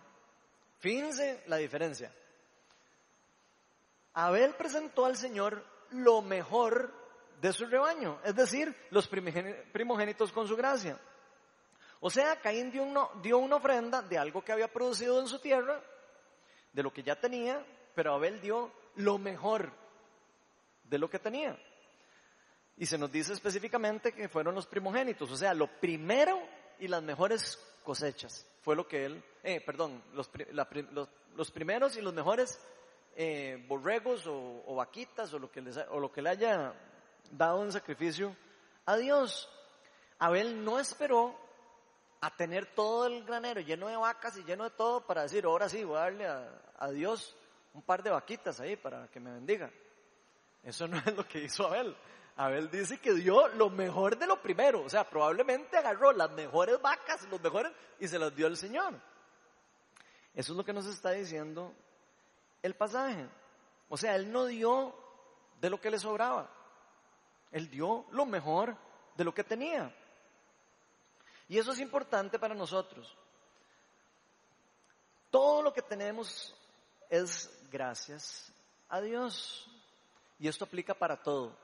Fíjense 0.80 1.44
la 1.48 1.58
diferencia. 1.58 2.14
Abel 4.14 4.54
presentó 4.56 5.06
al 5.06 5.18
Señor 5.18 5.66
lo 5.92 6.22
mejor 6.22 6.94
de 7.42 7.52
su 7.52 7.66
rebaño, 7.66 8.20
es 8.24 8.36
decir, 8.36 8.76
los 8.92 9.08
primogénitos 9.08 10.32
con 10.32 10.48
su 10.48 10.56
gracia. 10.56 10.98
O 12.00 12.10
sea, 12.10 12.40
Caín 12.40 12.72
dio, 12.72 13.12
dio 13.22 13.38
una 13.40 13.58
ofrenda 13.58 14.02
de 14.02 14.18
algo 14.18 14.44
que 14.44 14.52
había 14.52 14.72
producido 14.72 15.20
en 15.20 15.28
su 15.28 15.40
tierra, 15.40 15.82
de 16.72 16.84
lo 16.84 16.94
que 16.94 17.04
ya 17.04 17.20
tenía, 17.20 17.66
pero 17.96 18.14
Abel 18.14 18.42
dio 18.42 18.72
lo 18.96 19.18
mejor 19.18 19.72
de 20.84 20.98
lo 20.98 21.10
que 21.10 21.20
tenía. 21.20 21.58
Y 22.78 22.86
se 22.86 22.98
nos 22.98 23.12
dice 23.12 23.34
específicamente 23.34 24.12
que 24.12 24.28
fueron 24.28 24.54
los 24.54 24.68
primogénitos, 24.68 25.32
o 25.32 25.38
sea, 25.38 25.54
lo 25.54 25.68
primero 25.80 26.40
y 26.80 26.88
las 26.88 27.02
mejores 27.02 27.58
cosechas. 27.84 28.46
Fue 28.62 28.76
lo 28.76 28.88
que 28.88 29.06
él, 29.06 29.24
eh, 29.44 29.62
perdón, 29.62 30.04
los, 30.14 30.30
los, 31.36 31.52
primeros 31.52 31.96
y 31.96 32.02
los 32.02 32.14
mejores 32.14 32.60
eh, 33.16 33.64
borregos 33.68 34.26
o, 34.28 34.76
vaquitas 34.76 35.34
o 35.34 35.40
lo, 35.40 35.50
que 35.50 35.64
o 35.90 36.00
lo 36.00 36.12
que 36.12 36.22
le 36.22 36.32
haya 36.32 36.74
dado 37.32 37.64
en 37.64 37.72
sacrificio 37.72 38.36
a 38.86 38.98
Dios. 38.98 39.50
Abel 40.20 40.64
no 40.64 40.80
esperó 40.80 41.36
a 42.22 42.36
tener 42.36 42.74
todo 42.74 43.06
el 43.06 43.24
granero 43.24 43.62
lleno 43.62 43.88
de 43.88 43.98
vacas 43.98 44.38
y 44.38 44.44
lleno 44.44 44.64
de 44.64 44.72
todo 44.72 45.06
para 45.06 45.24
decir, 45.24 45.46
ahora 45.46 45.70
sí, 45.70 45.84
voy 45.84 45.98
a 45.98 46.02
darle 46.02 46.28
a, 46.28 46.90
Dios 46.92 47.36
un 47.76 47.82
par 47.82 48.02
de 48.02 48.10
vaquitas 48.10 48.60
ahí 48.62 48.78
para 48.78 49.08
que 49.10 49.20
me 49.20 49.32
bendiga. 49.32 49.70
Eso 50.64 50.88
no 50.88 50.98
es 50.98 51.16
lo 51.16 51.28
que 51.28 51.44
hizo 51.44 51.68
Abel. 51.68 51.96
Abel 52.38 52.72
dice 52.72 53.00
que 53.00 53.14
dio 53.14 53.50
lo 53.50 53.70
mejor 53.70 54.18
de 54.18 54.26
lo 54.26 54.42
primero, 54.42 54.82
o 54.82 54.90
sea, 54.90 55.08
probablemente 55.08 55.78
agarró 55.78 56.12
las 56.14 56.32
mejores 56.32 56.82
vacas, 56.82 57.28
los 57.30 57.42
mejores, 57.42 57.72
y 58.00 58.08
se 58.08 58.18
las 58.18 58.34
dio 58.34 58.48
al 58.48 58.58
Señor. 58.58 58.94
Eso 60.34 60.54
es 60.54 60.58
lo 60.58 60.66
que 60.66 60.74
nos 60.74 60.86
está 60.86 61.12
diciendo 61.12 61.74
el 62.62 62.76
pasaje. 62.76 63.28
O 63.90 63.98
sea, 63.98 64.16
él 64.16 64.32
no 64.32 64.46
dio 64.46 64.96
de 65.60 65.70
lo 65.70 65.80
que 65.80 65.92
le 65.92 66.00
sobraba. 66.00 66.50
Él 67.52 67.70
dio 67.70 68.06
lo 68.12 68.26
mejor 68.26 68.76
de 69.16 69.24
lo 69.24 69.34
que 69.34 69.44
tenía. 69.44 69.94
Y 71.48 71.58
eso 71.58 71.74
es 71.74 71.80
importante 71.80 72.40
para 72.40 72.56
nosotros. 72.56 73.16
Todo 75.30 75.62
lo 75.62 75.74
que 75.74 75.82
tenemos 75.82 76.56
es 77.10 77.55
gracias 77.70 78.52
a 78.90 79.02
Dios. 79.02 79.68
Y 80.40 80.48
esto 80.48 80.66
aplica 80.66 80.94
para 80.94 81.22
todo. 81.22 81.56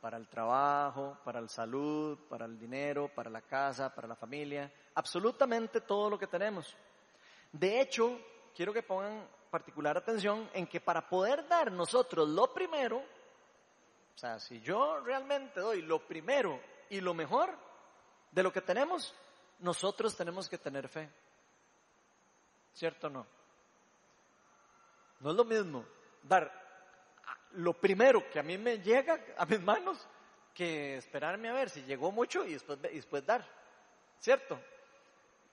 Para 0.00 0.16
el 0.16 0.26
trabajo, 0.28 1.18
para 1.24 1.40
la 1.40 1.48
salud, 1.48 2.18
para 2.28 2.44
el 2.44 2.58
dinero, 2.58 3.08
para 3.14 3.30
la 3.30 3.42
casa, 3.42 3.94
para 3.94 4.08
la 4.08 4.16
familia. 4.16 4.72
Absolutamente 4.94 5.80
todo 5.80 6.10
lo 6.10 6.18
que 6.18 6.26
tenemos. 6.26 6.76
De 7.52 7.80
hecho, 7.80 8.18
quiero 8.54 8.72
que 8.72 8.82
pongan 8.82 9.28
particular 9.50 9.96
atención 9.96 10.48
en 10.54 10.66
que 10.66 10.80
para 10.80 11.08
poder 11.08 11.46
dar 11.46 11.70
nosotros 11.70 12.28
lo 12.28 12.52
primero, 12.52 12.98
o 12.98 14.18
sea, 14.18 14.40
si 14.40 14.60
yo 14.60 15.00
realmente 15.00 15.60
doy 15.60 15.82
lo 15.82 16.06
primero 16.06 16.58
y 16.90 17.00
lo 17.00 17.14
mejor 17.14 17.56
de 18.30 18.42
lo 18.42 18.52
que 18.52 18.62
tenemos, 18.62 19.14
nosotros 19.60 20.16
tenemos 20.16 20.48
que 20.48 20.58
tener 20.58 20.88
fe. 20.88 21.08
¿Cierto 22.72 23.06
o 23.06 23.10
no? 23.10 23.26
No 25.22 25.30
es 25.30 25.36
lo 25.36 25.44
mismo 25.44 25.84
dar 26.22 26.60
lo 27.52 27.74
primero 27.74 28.28
que 28.30 28.38
a 28.38 28.42
mí 28.42 28.58
me 28.58 28.78
llega 28.78 29.18
a 29.36 29.46
mis 29.46 29.60
manos 29.60 30.08
que 30.54 30.96
esperarme 30.96 31.48
a 31.48 31.52
ver 31.52 31.70
si 31.70 31.82
llegó 31.82 32.10
mucho 32.10 32.44
y 32.44 32.54
después, 32.54 32.80
después 32.82 33.24
dar. 33.24 33.46
¿Cierto? 34.18 34.60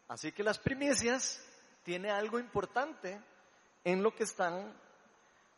Así 0.07 0.31
que 0.31 0.43
las 0.43 0.57
primicias 0.57 1.45
tiene 1.83 2.09
algo 2.09 2.39
importante 2.39 3.19
en 3.83 4.03
lo 4.03 4.13
que 4.13 4.23
están 4.23 4.73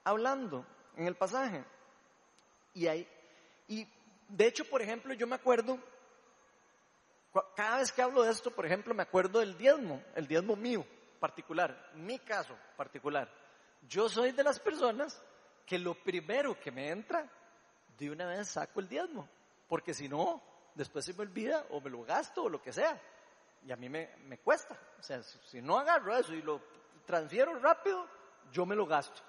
hablando 0.03 0.65
en 0.95 1.07
el 1.07 1.15
pasaje. 1.15 1.63
Y, 2.73 2.87
hay, 2.87 3.07
y 3.67 3.87
de 4.27 4.47
hecho, 4.47 4.65
por 4.65 4.81
ejemplo, 4.81 5.13
yo 5.13 5.27
me 5.27 5.35
acuerdo, 5.35 5.79
cada 7.55 7.79
vez 7.79 7.91
que 7.91 8.01
hablo 8.01 8.23
de 8.23 8.31
esto, 8.31 8.51
por 8.51 8.65
ejemplo, 8.65 8.93
me 8.93 9.03
acuerdo 9.03 9.39
del 9.39 9.57
diezmo, 9.57 10.03
el 10.15 10.27
diezmo 10.27 10.55
mío 10.55 10.85
particular, 11.19 11.91
mi 11.95 12.19
caso 12.19 12.57
particular. 12.75 13.40
Yo 13.81 14.09
soy 14.09 14.31
de 14.31 14.43
las 14.43 14.59
personas 14.59 15.21
que 15.65 15.79
lo 15.79 15.95
primero 15.95 16.59
que 16.59 16.71
me 16.71 16.89
entra, 16.89 17.29
de 17.97 18.09
una 18.09 18.25
vez 18.25 18.49
saco 18.49 18.79
el 18.79 18.87
diezmo, 18.87 19.27
porque 19.67 19.93
si 19.93 20.07
no, 20.07 20.41
después 20.75 21.05
se 21.05 21.13
me 21.13 21.21
olvida 21.21 21.65
o 21.69 21.81
me 21.81 21.89
lo 21.89 22.03
gasto 22.03 22.43
o 22.43 22.49
lo 22.49 22.61
que 22.61 22.73
sea. 22.73 22.99
Y 23.63 23.71
a 23.71 23.75
mí 23.75 23.89
me, 23.89 24.15
me 24.25 24.39
cuesta. 24.39 24.77
O 24.99 25.03
sea, 25.03 25.21
si, 25.21 25.37
si 25.45 25.61
no 25.61 25.77
agarro 25.77 26.15
eso 26.15 26.33
y 26.33 26.41
lo 26.41 26.61
transfiero 27.05 27.59
rápido, 27.59 28.07
yo 28.51 28.65
me 28.65 28.75
lo 28.75 28.85
gasto. 28.85 29.21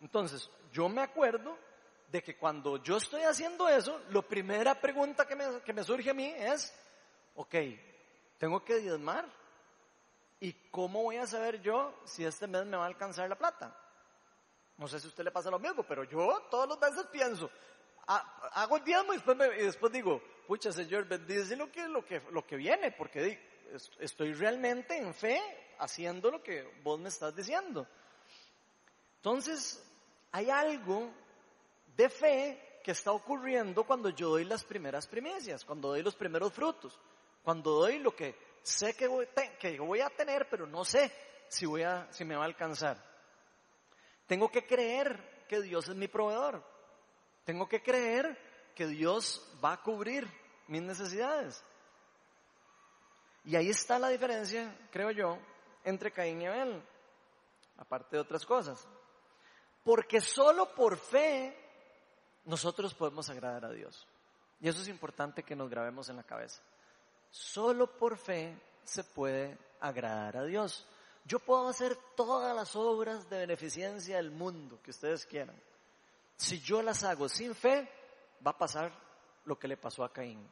Entonces, 0.00 0.50
yo 0.72 0.88
me 0.88 1.02
acuerdo 1.02 1.56
de 2.08 2.22
que 2.22 2.36
cuando 2.36 2.82
yo 2.82 2.96
estoy 2.96 3.22
haciendo 3.22 3.68
eso, 3.68 4.00
la 4.10 4.22
primera 4.22 4.80
pregunta 4.80 5.26
que 5.26 5.36
me, 5.36 5.60
que 5.62 5.72
me 5.72 5.82
surge 5.82 6.10
a 6.10 6.14
mí 6.14 6.26
es, 6.26 6.74
ok, 7.34 7.54
tengo 8.38 8.64
que 8.64 8.76
diezmar. 8.76 9.26
¿Y 10.40 10.52
cómo 10.70 11.02
voy 11.02 11.16
a 11.16 11.26
saber 11.26 11.60
yo 11.60 11.94
si 12.04 12.24
este 12.24 12.46
mes 12.46 12.66
me 12.66 12.76
va 12.76 12.84
a 12.84 12.86
alcanzar 12.86 13.28
la 13.28 13.36
plata? 13.36 13.76
No 14.76 14.88
sé 14.88 14.98
si 14.98 15.06
a 15.06 15.08
usted 15.08 15.24
le 15.24 15.30
pasa 15.30 15.50
lo 15.50 15.58
mismo, 15.58 15.84
pero 15.84 16.04
yo 16.04 16.40
todos 16.50 16.68
los 16.68 16.80
meses 16.80 17.06
pienso, 17.12 17.50
ha- 18.06 18.50
hago 18.54 18.76
el 18.76 18.84
diezmo 18.84 19.12
y 19.14 19.18
después, 19.64 19.92
digo, 19.92 20.20
pucha 20.46 20.72
Señor, 20.72 21.06
bendice 21.06 21.56
lo 21.56 21.70
que, 21.70 21.86
lo 21.86 22.04
que, 22.04 22.20
lo 22.32 22.44
que 22.44 22.56
viene, 22.56 22.90
porque 22.92 23.40
estoy 24.00 24.32
realmente 24.34 24.96
en 24.96 25.14
fe 25.14 25.40
haciendo 25.78 26.30
lo 26.30 26.42
que 26.42 26.62
vos 26.82 26.98
me 26.98 27.08
estás 27.08 27.34
diciendo. 27.34 27.86
Entonces, 29.16 29.82
hay 30.32 30.50
algo 30.50 31.10
de 31.96 32.08
fe 32.08 32.80
que 32.82 32.90
está 32.90 33.12
ocurriendo 33.12 33.84
cuando 33.84 34.10
yo 34.10 34.28
doy 34.30 34.44
las 34.44 34.64
primeras 34.64 35.06
primicias, 35.06 35.64
cuando 35.64 35.88
doy 35.88 36.02
los 36.02 36.14
primeros 36.14 36.52
frutos, 36.52 36.98
cuando 37.42 37.70
doy 37.70 37.98
lo 37.98 38.14
que 38.14 38.34
sé 38.62 38.94
que 38.94 39.06
voy, 39.06 39.26
que 39.58 39.78
voy 39.78 40.00
a 40.00 40.10
tener, 40.10 40.48
pero 40.50 40.66
no 40.66 40.84
sé 40.84 41.10
si, 41.48 41.64
voy 41.64 41.82
a, 41.82 42.06
si 42.12 42.24
me 42.24 42.36
va 42.36 42.42
a 42.42 42.46
alcanzar. 42.46 43.13
Tengo 44.26 44.48
que 44.50 44.66
creer 44.66 45.44
que 45.48 45.60
Dios 45.60 45.88
es 45.88 45.96
mi 45.96 46.08
proveedor. 46.08 46.64
Tengo 47.44 47.68
que 47.68 47.82
creer 47.82 48.38
que 48.74 48.86
Dios 48.86 49.42
va 49.62 49.72
a 49.72 49.82
cubrir 49.82 50.28
mis 50.68 50.82
necesidades. 50.82 51.62
Y 53.44 53.56
ahí 53.56 53.68
está 53.68 53.98
la 53.98 54.08
diferencia, 54.08 54.74
creo 54.90 55.10
yo, 55.10 55.38
entre 55.84 56.10
Caín 56.10 56.40
y 56.40 56.46
Abel, 56.46 56.82
aparte 57.76 58.16
de 58.16 58.22
otras 58.22 58.46
cosas. 58.46 58.86
Porque 59.84 60.20
solo 60.20 60.74
por 60.74 60.96
fe 60.96 61.54
nosotros 62.46 62.94
podemos 62.94 63.28
agradar 63.28 63.66
a 63.66 63.72
Dios. 63.72 64.06
Y 64.60 64.68
eso 64.68 64.80
es 64.80 64.88
importante 64.88 65.42
que 65.42 65.54
nos 65.54 65.68
grabemos 65.68 66.08
en 66.08 66.16
la 66.16 66.22
cabeza. 66.22 66.62
Solo 67.30 67.86
por 67.98 68.16
fe 68.16 68.58
se 68.82 69.04
puede 69.04 69.58
agradar 69.80 70.38
a 70.38 70.44
Dios. 70.44 70.86
Yo 71.24 71.38
puedo 71.38 71.68
hacer 71.68 71.96
todas 72.14 72.54
las 72.54 72.76
obras 72.76 73.28
de 73.30 73.38
beneficencia 73.38 74.16
del 74.16 74.30
mundo 74.30 74.80
que 74.82 74.90
ustedes 74.90 75.24
quieran. 75.24 75.58
Si 76.36 76.60
yo 76.60 76.82
las 76.82 77.02
hago 77.02 77.28
sin 77.28 77.54
fe, 77.54 77.88
va 78.46 78.50
a 78.50 78.58
pasar 78.58 78.92
lo 79.44 79.58
que 79.58 79.68
le 79.68 79.76
pasó 79.76 80.04
a 80.04 80.12
Caín. 80.12 80.46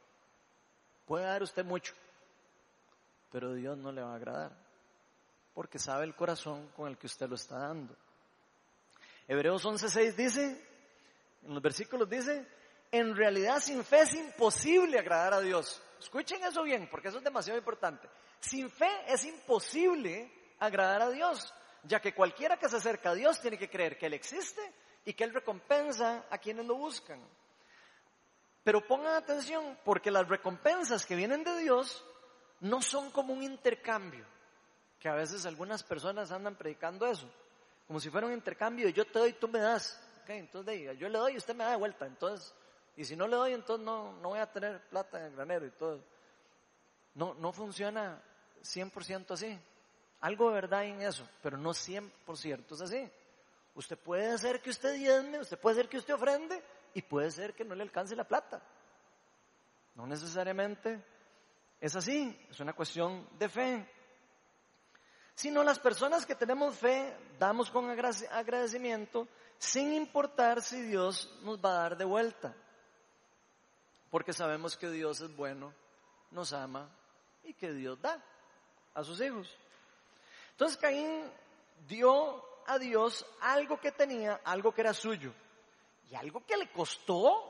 Puede 1.05 1.25
dar 1.25 1.43
usted 1.43 1.63
mucho, 1.63 1.93
pero 3.31 3.53
Dios 3.53 3.77
no 3.77 3.91
le 3.91 4.01
va 4.01 4.13
a 4.13 4.15
agradar, 4.15 4.51
porque 5.53 5.77
sabe 5.77 6.05
el 6.05 6.15
corazón 6.15 6.69
con 6.75 6.87
el 6.87 6.97
que 6.97 7.07
usted 7.07 7.27
lo 7.27 7.35
está 7.35 7.59
dando. 7.59 7.95
Hebreos 9.27 9.63
11:6 9.63 10.15
dice, 10.15 10.67
en 11.43 11.53
los 11.53 11.61
versículos 11.61 12.09
dice, 12.09 12.47
en 12.91 13.15
realidad 13.15 13.59
sin 13.59 13.83
fe 13.83 14.01
es 14.01 14.13
imposible 14.15 14.97
agradar 14.97 15.35
a 15.35 15.41
Dios. 15.41 15.81
Escuchen 15.99 16.43
eso 16.43 16.63
bien, 16.63 16.87
porque 16.89 17.09
eso 17.09 17.17
es 17.19 17.23
demasiado 17.23 17.59
importante. 17.59 18.09
Sin 18.39 18.69
fe 18.69 18.89
es 19.07 19.23
imposible 19.25 20.42
agradar 20.65 21.01
a 21.01 21.09
Dios, 21.09 21.53
ya 21.83 21.99
que 21.99 22.13
cualquiera 22.13 22.57
que 22.57 22.69
se 22.69 22.77
acerca 22.77 23.11
a 23.11 23.15
Dios 23.15 23.39
tiene 23.39 23.57
que 23.57 23.69
creer 23.69 23.97
que 23.97 24.05
Él 24.05 24.13
existe 24.13 24.61
y 25.05 25.13
que 25.13 25.23
Él 25.23 25.33
recompensa 25.33 26.25
a 26.29 26.37
quienes 26.37 26.65
lo 26.65 26.75
buscan. 26.75 27.19
Pero 28.63 28.85
pongan 28.85 29.15
atención, 29.15 29.77
porque 29.83 30.11
las 30.11 30.27
recompensas 30.27 31.05
que 31.05 31.15
vienen 31.15 31.43
de 31.43 31.57
Dios 31.57 32.05
no 32.61 32.81
son 32.81 33.11
como 33.11 33.33
un 33.33 33.43
intercambio, 33.43 34.25
que 34.99 35.09
a 35.09 35.15
veces 35.15 35.45
algunas 35.45 35.83
personas 35.83 36.31
andan 36.31 36.55
predicando 36.55 37.05
eso, 37.05 37.29
como 37.87 37.99
si 37.99 38.09
fuera 38.09 38.27
un 38.27 38.33
intercambio, 38.33 38.89
yo 38.89 39.05
te 39.05 39.19
doy, 39.19 39.33
tú 39.33 39.47
me 39.47 39.59
das. 39.59 39.99
Ok, 40.23 40.29
entonces 40.29 40.73
diga, 40.73 40.93
yo 40.93 41.09
le 41.09 41.17
doy 41.17 41.33
y 41.33 41.37
usted 41.37 41.53
me 41.53 41.65
da 41.65 41.71
de 41.71 41.77
vuelta. 41.77 42.05
Entonces, 42.05 42.53
y 42.95 43.03
si 43.03 43.15
no 43.15 43.27
le 43.27 43.35
doy, 43.35 43.53
entonces 43.53 43.85
no, 43.85 44.13
no 44.13 44.29
voy 44.29 44.39
a 44.39 44.51
tener 44.51 44.81
plata 44.87 45.19
en 45.19 45.25
el 45.25 45.35
granero 45.35 45.65
y 45.65 45.71
todo. 45.71 46.01
No, 47.15 47.33
no 47.35 47.51
funciona 47.51 48.21
100% 48.61 49.31
así. 49.31 49.59
Algo 50.23 50.47
de 50.47 50.55
verdad 50.55 50.85
en 50.85 51.01
eso, 51.01 51.27
pero 51.41 51.57
no 51.57 51.71
100% 51.71 52.71
es 52.71 52.81
así. 52.81 53.11
Usted 53.75 53.97
puede 53.97 54.31
hacer 54.31 54.61
que 54.61 54.69
usted 54.69 54.93
diezme, 54.93 55.39
usted 55.41 55.59
puede 55.59 55.73
hacer 55.75 55.89
que 55.89 55.97
usted 55.97 56.13
ofrende 56.13 56.63
y 56.93 57.01
puede 57.01 57.29
ser 57.29 57.53
que 57.53 57.65
no 57.65 57.75
le 57.75 57.83
alcance 57.83 58.15
la 58.15 58.23
plata. 58.23 58.61
No 59.95 60.07
necesariamente 60.07 61.03
es 61.81 61.93
así, 61.97 62.39
es 62.49 62.57
una 62.61 62.71
cuestión 62.71 63.27
de 63.37 63.49
fe. 63.49 63.89
Sino 65.35 65.61
las 65.61 65.77
personas 65.79 66.25
que 66.25 66.35
tenemos 66.35 66.77
fe 66.77 67.13
damos 67.37 67.69
con 67.69 67.89
agra- 67.89 68.11
agradecimiento 68.31 69.27
sin 69.57 69.91
importar 69.93 70.61
si 70.61 70.81
Dios 70.83 71.37
nos 71.43 71.59
va 71.59 71.71
a 71.71 71.81
dar 71.81 71.97
de 71.97 72.05
vuelta. 72.05 72.55
Porque 74.09 74.31
sabemos 74.31 74.77
que 74.77 74.89
Dios 74.89 75.19
es 75.19 75.35
bueno, 75.35 75.73
nos 76.31 76.53
ama 76.53 76.89
y 77.43 77.53
que 77.55 77.73
Dios 77.73 77.99
da 77.99 78.23
a 78.93 79.03
sus 79.03 79.19
hijos. 79.19 79.53
Entonces 80.53 80.77
Caín 80.77 81.31
dio 81.87 82.43
a 82.67 82.77
Dios 82.77 83.25
algo 83.41 83.79
que 83.79 83.91
tenía, 83.91 84.39
algo 84.43 84.71
que 84.71 84.81
era 84.81 84.93
suyo 84.93 85.33
y 86.09 86.15
algo 86.15 86.45
que 86.45 86.55
le 86.55 86.69
costó 86.71 87.49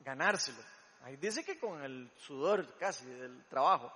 ganárselo. 0.00 0.58
Ahí 1.02 1.16
dice 1.16 1.44
que 1.44 1.58
con 1.58 1.82
el 1.82 2.10
sudor 2.16 2.76
casi 2.76 3.06
del 3.06 3.44
trabajo. 3.46 3.92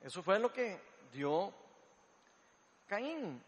Eso 0.00 0.22
fue 0.22 0.38
lo 0.38 0.52
que 0.52 0.80
dio 1.12 1.52
Caín. 2.86 3.42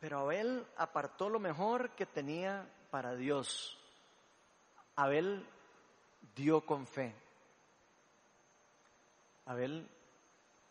Pero 0.00 0.20
Abel 0.20 0.66
apartó 0.76 1.28
lo 1.28 1.40
mejor 1.40 1.90
que 1.90 2.06
tenía 2.06 2.66
para 2.90 3.14
Dios. 3.14 3.76
Abel 4.96 5.46
dio 6.34 6.64
con 6.64 6.86
fe. 6.86 7.14
Abel 9.44 9.88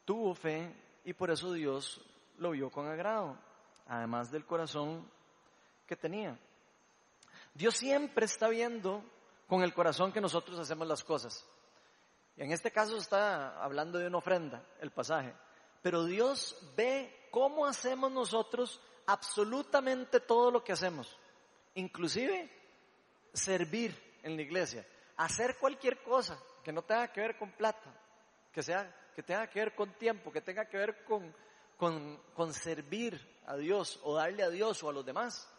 tuvo 0.06 0.34
fe 0.34 0.74
y 1.08 1.14
por 1.14 1.32
eso 1.32 1.54
Dios 1.54 2.02
lo 2.38 2.52
vio 2.52 2.70
con 2.70 2.86
agrado, 2.86 3.38
además 3.88 4.30
del 4.30 4.46
corazón 4.46 5.10
que 5.86 5.96
tenía. 5.96 6.38
Dios 7.54 7.78
siempre 7.78 8.26
está 8.26 8.50
viendo 8.50 9.02
con 9.48 9.64
el 9.64 9.74
corazón 9.74 10.12
que 10.12 10.20
nosotros 10.20 10.60
hacemos 10.60 10.86
las 10.86 11.06
cosas. 11.06 11.48
Y 12.36 12.44
en 12.44 12.52
este 12.52 12.72
caso 12.72 12.98
está 12.98 13.64
hablando 13.64 13.98
de 13.98 14.08
una 14.08 14.18
ofrenda, 14.18 14.62
el 14.82 14.92
pasaje. 14.92 15.34
Pero 15.82 16.04
Dios 16.04 16.58
ve 16.76 17.30
cómo 17.32 17.66
hacemos 17.66 18.12
nosotros 18.12 18.82
absolutamente 19.06 20.20
todo 20.20 20.52
lo 20.52 20.62
que 20.62 20.74
hacemos. 20.74 21.18
Inclusive 21.76 22.52
servir 23.32 24.20
en 24.24 24.36
la 24.36 24.42
iglesia. 24.42 24.86
Hacer 25.16 25.56
cualquier 25.56 26.04
cosa 26.04 26.38
que 26.66 26.74
no 26.74 26.82
tenga 26.82 27.08
que 27.14 27.22
ver 27.22 27.38
con 27.38 27.54
plata. 27.54 27.98
Que, 28.52 28.62
sea, 28.62 28.94
que 29.18 29.24
tenga 29.24 29.48
que 29.48 29.60
ver 29.60 29.74
con 29.74 29.92
tiempo, 29.94 30.32
que 30.32 30.42
tenga 30.42 30.66
que 30.66 30.78
ver 30.78 31.04
con, 31.04 31.34
con, 31.76 32.22
con 32.36 32.54
servir 32.54 33.20
a 33.48 33.56
Dios 33.56 34.00
o 34.04 34.14
darle 34.14 34.44
a 34.44 34.50
Dios 34.52 34.84
o 34.84 34.90
a 34.92 34.94
los 34.94 35.04
demás. 35.04 35.50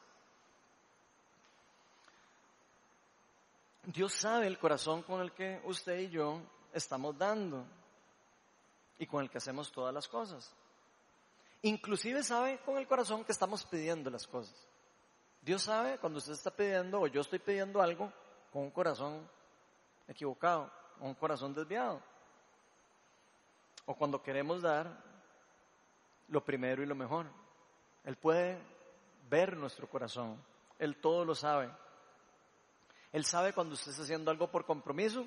Dios 3.83 4.13
sabe 4.13 4.47
el 4.47 4.61
corazón 4.61 5.03
con 5.03 5.21
el 5.23 5.33
que 5.33 5.61
usted 5.65 5.99
y 5.99 6.09
yo 6.09 6.41
estamos 6.73 7.19
dando 7.19 7.67
y 8.97 9.09
con 9.09 9.25
el 9.25 9.29
que 9.29 9.39
hacemos 9.39 9.73
todas 9.73 9.93
las 9.93 10.07
cosas. 10.07 10.55
Inclusive 11.63 12.23
sabe 12.23 12.61
con 12.61 12.79
el 12.79 12.87
corazón 12.87 13.25
que 13.25 13.33
estamos 13.33 13.65
pidiendo 13.65 14.09
las 14.09 14.29
cosas. 14.29 14.55
Dios 15.43 15.63
sabe 15.63 15.99
cuando 15.99 16.19
usted 16.21 16.35
está 16.35 16.53
pidiendo 16.53 17.01
o 17.01 17.09
yo 17.09 17.23
estoy 17.23 17.41
pidiendo 17.41 17.83
algo 17.83 18.13
con 18.53 18.63
un 18.63 18.71
corazón 18.71 19.29
equivocado, 20.07 20.71
con 20.97 21.09
un 21.09 21.15
corazón 21.17 21.53
desviado. 21.53 22.01
O 23.89 23.95
cuando 23.97 24.23
queremos 24.23 24.61
dar 24.61 25.03
lo 26.29 26.45
primero 26.45 26.83
y 26.83 26.87
lo 26.87 26.95
mejor. 26.95 27.25
Él 28.05 28.17
puede 28.17 28.59
ver 29.31 29.57
nuestro 29.57 29.89
corazón. 29.89 30.37
Él 30.79 30.99
todo 31.01 31.25
lo 31.25 31.35
sabe. 31.35 31.71
Él 33.13 33.25
sabe 33.25 33.55
cuando 33.55 33.73
usted 33.73 33.93
está 33.93 34.03
haciendo 34.03 34.31
algo 34.31 34.51
por 34.51 34.67
compromiso, 34.67 35.27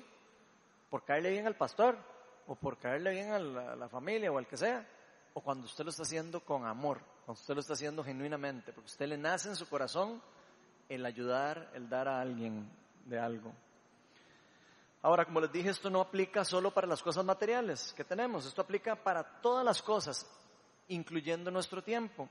por 0.90 1.04
caerle 1.04 1.30
bien 1.30 1.48
al 1.48 1.56
pastor, 1.56 1.98
o 2.46 2.54
por 2.54 2.78
caerle 2.78 3.10
bien 3.10 3.32
a 3.32 3.40
la, 3.40 3.88
familia 3.88 4.30
o 4.30 4.38
al 4.38 4.46
que 4.46 4.56
sea, 4.56 4.86
o 5.34 5.40
cuando 5.40 5.66
usted 5.66 5.82
lo 5.82 5.90
está 5.90 6.04
haciendo 6.04 6.44
con 6.44 6.64
amor, 6.64 7.00
cuando 7.24 7.40
usted 7.40 7.54
lo 7.54 7.60
está 7.60 7.72
haciendo 7.72 8.04
genuinamente, 8.04 8.72
porque 8.72 8.90
usted 8.90 9.08
le 9.08 9.18
nace 9.18 9.48
en 9.48 9.56
su 9.56 9.68
corazón 9.68 10.22
el 10.88 11.04
ayudar, 11.04 11.72
el 11.74 11.88
dar 11.88 12.06
a 12.06 12.20
alguien 12.20 12.70
de 13.06 13.18
algo. 13.18 13.52
Ahora, 15.02 15.24
como 15.24 15.40
les 15.40 15.50
dije, 15.50 15.70
esto 15.70 15.90
no 15.90 16.00
aplica 16.00 16.44
solo 16.44 16.72
para 16.72 16.86
las 16.86 17.02
cosas 17.02 17.24
materiales 17.24 17.92
que 17.96 18.04
tenemos, 18.04 18.46
esto 18.46 18.62
aplica 18.62 18.94
para 18.94 19.40
todas 19.40 19.64
las 19.64 19.82
cosas, 19.82 20.24
incluyendo 20.88 21.50
nuestro 21.50 21.82
tiempo. 21.82 22.28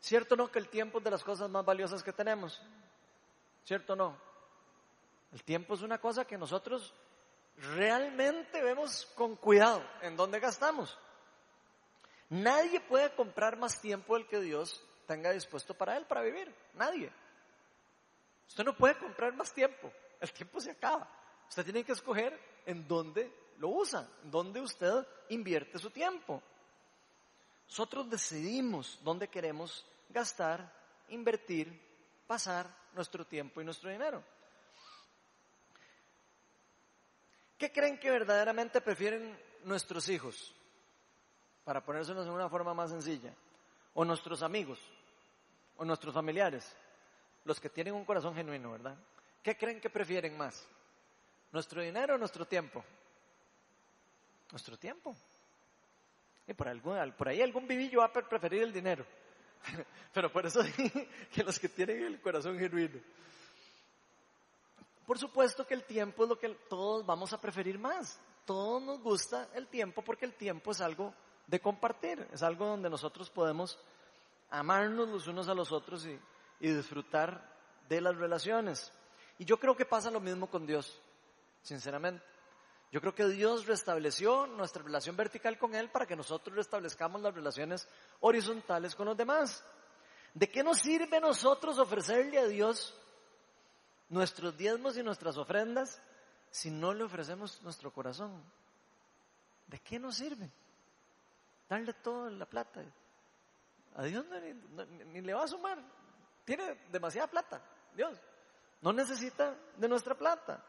¿Cierto 0.00 0.34
o 0.34 0.38
no 0.38 0.50
que 0.50 0.58
el 0.58 0.68
tiempo 0.68 0.98
es 0.98 1.04
de 1.04 1.10
las 1.10 1.22
cosas 1.22 1.50
más 1.50 1.62
valiosas 1.62 2.02
que 2.02 2.14
tenemos? 2.14 2.62
¿Cierto 3.64 3.92
o 3.92 3.96
no? 3.96 4.16
El 5.32 5.44
tiempo 5.44 5.74
es 5.74 5.82
una 5.82 5.98
cosa 5.98 6.24
que 6.24 6.38
nosotros 6.38 6.94
realmente 7.74 8.62
vemos 8.62 9.04
con 9.14 9.36
cuidado 9.36 9.84
en 10.00 10.16
dónde 10.16 10.40
gastamos. 10.40 10.98
Nadie 12.30 12.80
puede 12.80 13.14
comprar 13.14 13.58
más 13.58 13.78
tiempo 13.80 14.14
del 14.14 14.26
que 14.26 14.40
Dios 14.40 14.82
tenga 15.06 15.32
dispuesto 15.32 15.74
para 15.74 15.98
él, 15.98 16.06
para 16.06 16.22
vivir. 16.22 16.54
Nadie. 16.74 17.12
Usted 18.48 18.64
no 18.64 18.74
puede 18.74 18.96
comprar 18.96 19.34
más 19.34 19.52
tiempo. 19.52 19.92
El 20.20 20.32
tiempo 20.32 20.60
se 20.60 20.70
acaba. 20.70 21.08
Usted 21.48 21.64
tiene 21.64 21.84
que 21.84 21.92
escoger 21.92 22.38
en 22.66 22.86
dónde 22.86 23.32
lo 23.58 23.68
usa, 23.68 24.08
en 24.22 24.30
dónde 24.30 24.60
usted 24.60 25.06
invierte 25.30 25.78
su 25.78 25.90
tiempo. 25.90 26.42
Nosotros 27.68 28.08
decidimos 28.10 28.98
dónde 29.02 29.28
queremos 29.28 29.86
gastar, 30.08 30.72
invertir, 31.08 31.80
pasar 32.26 32.66
nuestro 32.94 33.24
tiempo 33.24 33.60
y 33.60 33.64
nuestro 33.64 33.90
dinero. 33.90 34.22
¿Qué 37.56 37.70
creen 37.70 37.98
que 37.98 38.10
verdaderamente 38.10 38.80
prefieren 38.80 39.38
nuestros 39.64 40.08
hijos? 40.08 40.54
Para 41.64 41.84
ponérselos 41.84 42.26
en 42.26 42.32
una 42.32 42.48
forma 42.48 42.72
más 42.72 42.90
sencilla. 42.90 43.34
O 43.94 44.04
nuestros 44.04 44.42
amigos, 44.42 44.80
o 45.76 45.84
nuestros 45.84 46.14
familiares, 46.14 46.74
los 47.44 47.60
que 47.60 47.68
tienen 47.68 47.94
un 47.94 48.04
corazón 48.04 48.34
genuino, 48.34 48.72
¿verdad? 48.72 48.96
¿Qué 49.42 49.56
creen 49.56 49.80
que 49.80 49.90
prefieren 49.90 50.36
más? 50.36 50.66
¿Nuestro 51.52 51.82
dinero 51.82 52.14
o 52.14 52.18
nuestro 52.18 52.46
tiempo? 52.46 52.84
Nuestro 54.50 54.76
tiempo. 54.78 55.16
Y 56.46 56.54
por, 56.54 57.14
por 57.16 57.28
ahí 57.28 57.40
algún 57.40 57.66
vivillo 57.66 58.00
va 58.00 58.06
a 58.06 58.12
preferir 58.12 58.62
el 58.62 58.72
dinero. 58.72 59.04
Pero 60.12 60.30
por 60.30 60.46
eso 60.46 60.60
que 61.32 61.42
los 61.42 61.58
que 61.58 61.68
tienen 61.68 62.04
el 62.04 62.20
corazón 62.20 62.58
genuino. 62.58 63.00
Por 65.06 65.18
supuesto 65.18 65.66
que 65.66 65.74
el 65.74 65.84
tiempo 65.84 66.24
es 66.24 66.28
lo 66.28 66.38
que 66.38 66.48
todos 66.68 67.04
vamos 67.06 67.32
a 67.32 67.40
preferir 67.40 67.78
más. 67.78 68.20
Todos 68.44 68.82
nos 68.82 69.00
gusta 69.00 69.48
el 69.54 69.68
tiempo 69.68 70.02
porque 70.02 70.24
el 70.24 70.34
tiempo 70.34 70.72
es 70.72 70.80
algo 70.80 71.14
de 71.46 71.60
compartir, 71.60 72.26
es 72.32 72.42
algo 72.42 72.66
donde 72.66 72.90
nosotros 72.90 73.30
podemos 73.30 73.78
amarnos 74.50 75.08
los 75.08 75.26
unos 75.26 75.48
a 75.48 75.54
los 75.54 75.72
otros 75.72 76.06
y 76.06 76.68
disfrutar 76.68 77.48
de 77.88 78.00
las 78.00 78.16
relaciones. 78.16 78.92
Y 79.40 79.46
yo 79.46 79.58
creo 79.58 79.74
que 79.74 79.86
pasa 79.86 80.10
lo 80.10 80.20
mismo 80.20 80.50
con 80.50 80.66
Dios, 80.66 81.00
sinceramente. 81.62 82.22
Yo 82.92 83.00
creo 83.00 83.14
que 83.14 83.26
Dios 83.26 83.64
restableció 83.64 84.46
nuestra 84.46 84.82
relación 84.82 85.16
vertical 85.16 85.56
con 85.56 85.74
Él 85.74 85.88
para 85.88 86.04
que 86.04 86.14
nosotros 86.14 86.54
restablezcamos 86.54 87.22
las 87.22 87.34
relaciones 87.34 87.88
horizontales 88.20 88.94
con 88.94 89.06
los 89.06 89.16
demás. 89.16 89.64
¿De 90.34 90.50
qué 90.50 90.62
nos 90.62 90.80
sirve 90.80 91.16
a 91.16 91.20
nosotros 91.20 91.78
ofrecerle 91.78 92.38
a 92.38 92.48
Dios 92.48 92.94
nuestros 94.10 94.58
diezmos 94.58 94.98
y 94.98 95.02
nuestras 95.02 95.38
ofrendas 95.38 96.02
si 96.50 96.70
no 96.70 96.92
le 96.92 97.04
ofrecemos 97.04 97.62
nuestro 97.62 97.90
corazón? 97.90 98.44
¿De 99.68 99.78
qué 99.78 99.98
nos 99.98 100.16
sirve? 100.16 100.50
Darle 101.66 101.94
toda 101.94 102.30
la 102.30 102.44
plata. 102.44 102.84
A 103.96 104.04
Dios 104.04 104.26
ni, 105.06 105.22
le 105.22 105.32
va 105.32 105.44
a 105.44 105.48
sumar. 105.48 105.78
Tiene 106.44 106.78
demasiada 106.90 107.26
plata, 107.26 107.62
Dios. 107.94 108.20
No 108.80 108.92
necesita 108.92 109.56
de 109.76 109.88
nuestra 109.88 110.14
plata. 110.14 110.64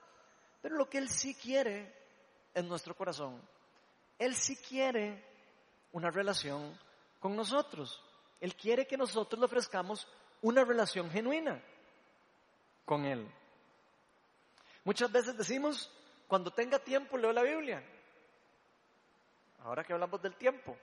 Pero 0.61 0.75
lo 0.75 0.89
que 0.89 0.97
Él 0.97 1.09
sí 1.09 1.33
quiere 1.35 1.93
es 2.53 2.63
nuestro 2.63 2.95
corazón. 2.95 3.41
Él 4.19 4.35
sí 4.35 4.55
quiere 4.57 5.23
una 5.93 6.11
relación 6.11 6.77
con 7.19 7.35
nosotros. 7.35 8.03
Él 8.39 8.55
quiere 8.55 8.85
que 8.85 8.97
nosotros 8.97 9.39
le 9.39 9.45
ofrezcamos 9.45 10.07
una 10.41 10.63
relación 10.63 11.09
genuina 11.09 11.61
con 12.85 13.05
Él. 13.05 13.29
Muchas 14.83 15.11
veces 15.11 15.37
decimos, 15.37 15.91
cuando 16.27 16.51
tenga 16.51 16.79
tiempo 16.79 17.17
leo 17.17 17.31
la 17.31 17.43
Biblia. 17.43 17.83
Ahora 19.63 19.83
que 19.83 19.93
hablamos 19.93 20.21
del 20.21 20.35
tiempo. 20.35 20.75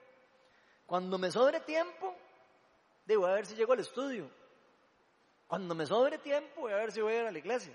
Cuando 0.87 1.19
me 1.19 1.31
sobre 1.31 1.61
tiempo, 1.61 2.15
digo, 3.05 3.27
a 3.27 3.35
ver 3.35 3.47
si 3.47 3.55
llego 3.55 3.73
al 3.73 3.81
estudio. 3.81 4.31
Cuando 5.49 5.75
me 5.75 5.85
sobre 5.87 6.19
tiempo, 6.19 6.61
voy 6.61 6.73
a 6.73 6.77
ver 6.77 6.93
si 6.93 7.01
voy 7.01 7.15
a 7.15 7.21
ir 7.23 7.27
a 7.27 7.33
la 7.33 7.39
iglesia. 7.39 7.75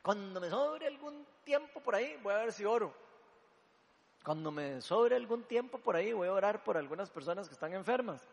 Cuando 0.00 0.40
me 0.40 0.48
sobre 0.48 0.86
algún 0.86 1.26
tiempo 1.44 1.80
por 1.80 1.94
ahí, 1.94 2.16
voy 2.22 2.32
a 2.32 2.38
ver 2.38 2.52
si 2.52 2.64
oro. 2.64 2.94
Cuando 4.24 4.50
me 4.50 4.80
sobre 4.80 5.16
algún 5.16 5.42
tiempo 5.44 5.76
por 5.78 5.96
ahí, 5.96 6.14
voy 6.14 6.28
a 6.28 6.32
orar 6.32 6.64
por 6.64 6.78
algunas 6.78 7.10
personas 7.10 7.48
que 7.48 7.54
están 7.54 7.74
enfermas 7.74 8.26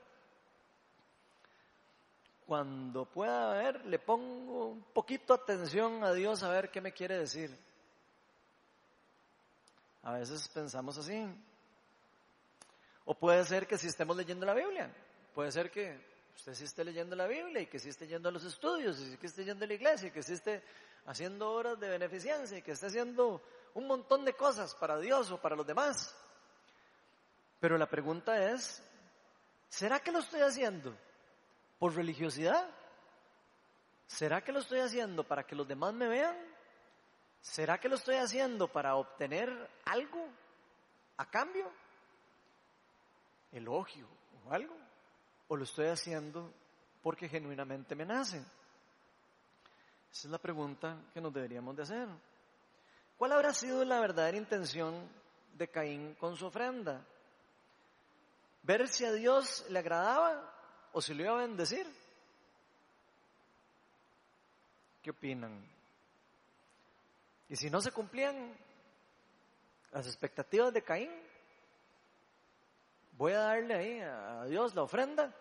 cuando 2.49 3.05
pueda 3.05 3.53
ver, 3.53 3.85
le 3.85 3.99
pongo 3.99 4.69
un 4.69 4.81
poquito 4.81 5.35
atención 5.35 6.03
a 6.03 6.13
Dios 6.13 6.41
a 6.41 6.49
ver 6.49 6.71
qué 6.71 6.81
me 6.81 6.91
quiere 6.91 7.15
decir. 7.15 7.55
A 10.01 10.13
veces 10.13 10.47
pensamos 10.47 10.97
así. 10.97 11.27
O 13.05 13.13
puede 13.13 13.45
ser 13.45 13.67
que 13.67 13.77
si 13.77 13.85
estemos 13.85 14.17
leyendo 14.17 14.47
la 14.47 14.55
Biblia, 14.55 14.91
puede 15.35 15.51
ser 15.51 15.69
que 15.69 16.03
usted 16.39 16.53
sí 16.53 16.63
esté 16.63 16.85
leyendo 16.85 17.17
la 17.17 17.27
Biblia 17.27 17.59
y 17.59 17.65
que 17.65 17.79
sí 17.79 17.89
esté 17.89 18.07
yendo 18.07 18.29
a 18.29 18.31
los 18.31 18.45
estudios 18.45 18.97
y 19.01 19.17
que 19.17 19.27
esté 19.27 19.43
yendo 19.43 19.65
a 19.65 19.67
la 19.67 19.73
iglesia 19.73 20.07
y 20.07 20.11
que 20.11 20.23
sí 20.23 20.31
esté 20.31 20.63
haciendo 21.05 21.51
horas 21.51 21.77
de 21.77 21.89
beneficencia 21.89 22.57
y 22.57 22.61
que 22.61 22.71
esté 22.71 22.85
haciendo 22.85 23.41
un 23.73 23.85
montón 23.87 24.23
de 24.23 24.31
cosas 24.33 24.73
para 24.73 24.97
Dios 24.99 25.29
o 25.31 25.41
para 25.41 25.57
los 25.57 25.67
demás. 25.67 26.15
Pero 27.59 27.77
la 27.77 27.89
pregunta 27.89 28.51
es, 28.53 28.81
¿será 29.67 29.99
que 29.99 30.13
lo 30.13 30.19
estoy 30.19 30.39
haciendo 30.39 30.95
por 31.77 31.93
religiosidad? 31.93 32.69
¿Será 34.07 34.41
que 34.41 34.53
lo 34.53 34.59
estoy 34.59 34.79
haciendo 34.79 35.25
para 35.25 35.45
que 35.45 35.57
los 35.57 35.67
demás 35.67 35.93
me 35.93 36.07
vean? 36.07 36.37
¿Será 37.41 37.81
que 37.81 37.89
lo 37.89 37.95
estoy 37.95 38.15
haciendo 38.15 38.69
para 38.69 38.95
obtener 38.95 39.49
algo 39.83 40.25
a 41.17 41.29
cambio? 41.29 41.69
Elogio 43.51 44.07
o 44.45 44.53
algo. 44.53 44.88
¿O 45.49 45.57
lo 45.57 45.65
estoy 45.65 45.87
haciendo 45.87 46.53
porque 47.03 47.27
genuinamente 47.27 47.93
me 47.93 48.05
nace? 48.05 48.37
Esa 48.37 50.27
es 50.27 50.31
la 50.31 50.37
pregunta 50.37 50.97
que 51.13 51.19
nos 51.19 51.33
deberíamos 51.33 51.75
de 51.75 51.83
hacer. 51.83 52.07
¿Cuál 53.17 53.33
habrá 53.33 53.53
sido 53.53 53.83
la 53.83 53.99
verdadera 53.99 54.37
intención 54.37 55.09
de 55.55 55.67
Caín 55.67 56.15
con 56.15 56.37
su 56.37 56.45
ofrenda? 56.45 57.05
¿Ver 58.63 58.87
si 58.87 59.03
a 59.03 59.11
Dios 59.11 59.65
le 59.69 59.79
agradaba 59.79 60.55
o 60.91 61.01
si 61.01 61.13
lo 61.13 61.23
iba 61.23 61.33
a 61.33 61.41
bendecir. 61.41 61.87
¿Qué 65.01 65.11
opinan? 65.11 65.63
Y 67.47 67.55
si 67.55 67.69
no 67.69 67.81
se 67.81 67.91
cumplían 67.91 68.55
las 69.91 70.05
expectativas 70.07 70.73
de 70.73 70.83
Caín, 70.83 71.11
voy 73.19 73.33
a 73.33 73.39
darle 73.39 73.73
ahí 73.73 73.99
a 73.99 74.45
Dios 74.45 74.73
la 74.73 74.83
ofrenda, 74.83 75.35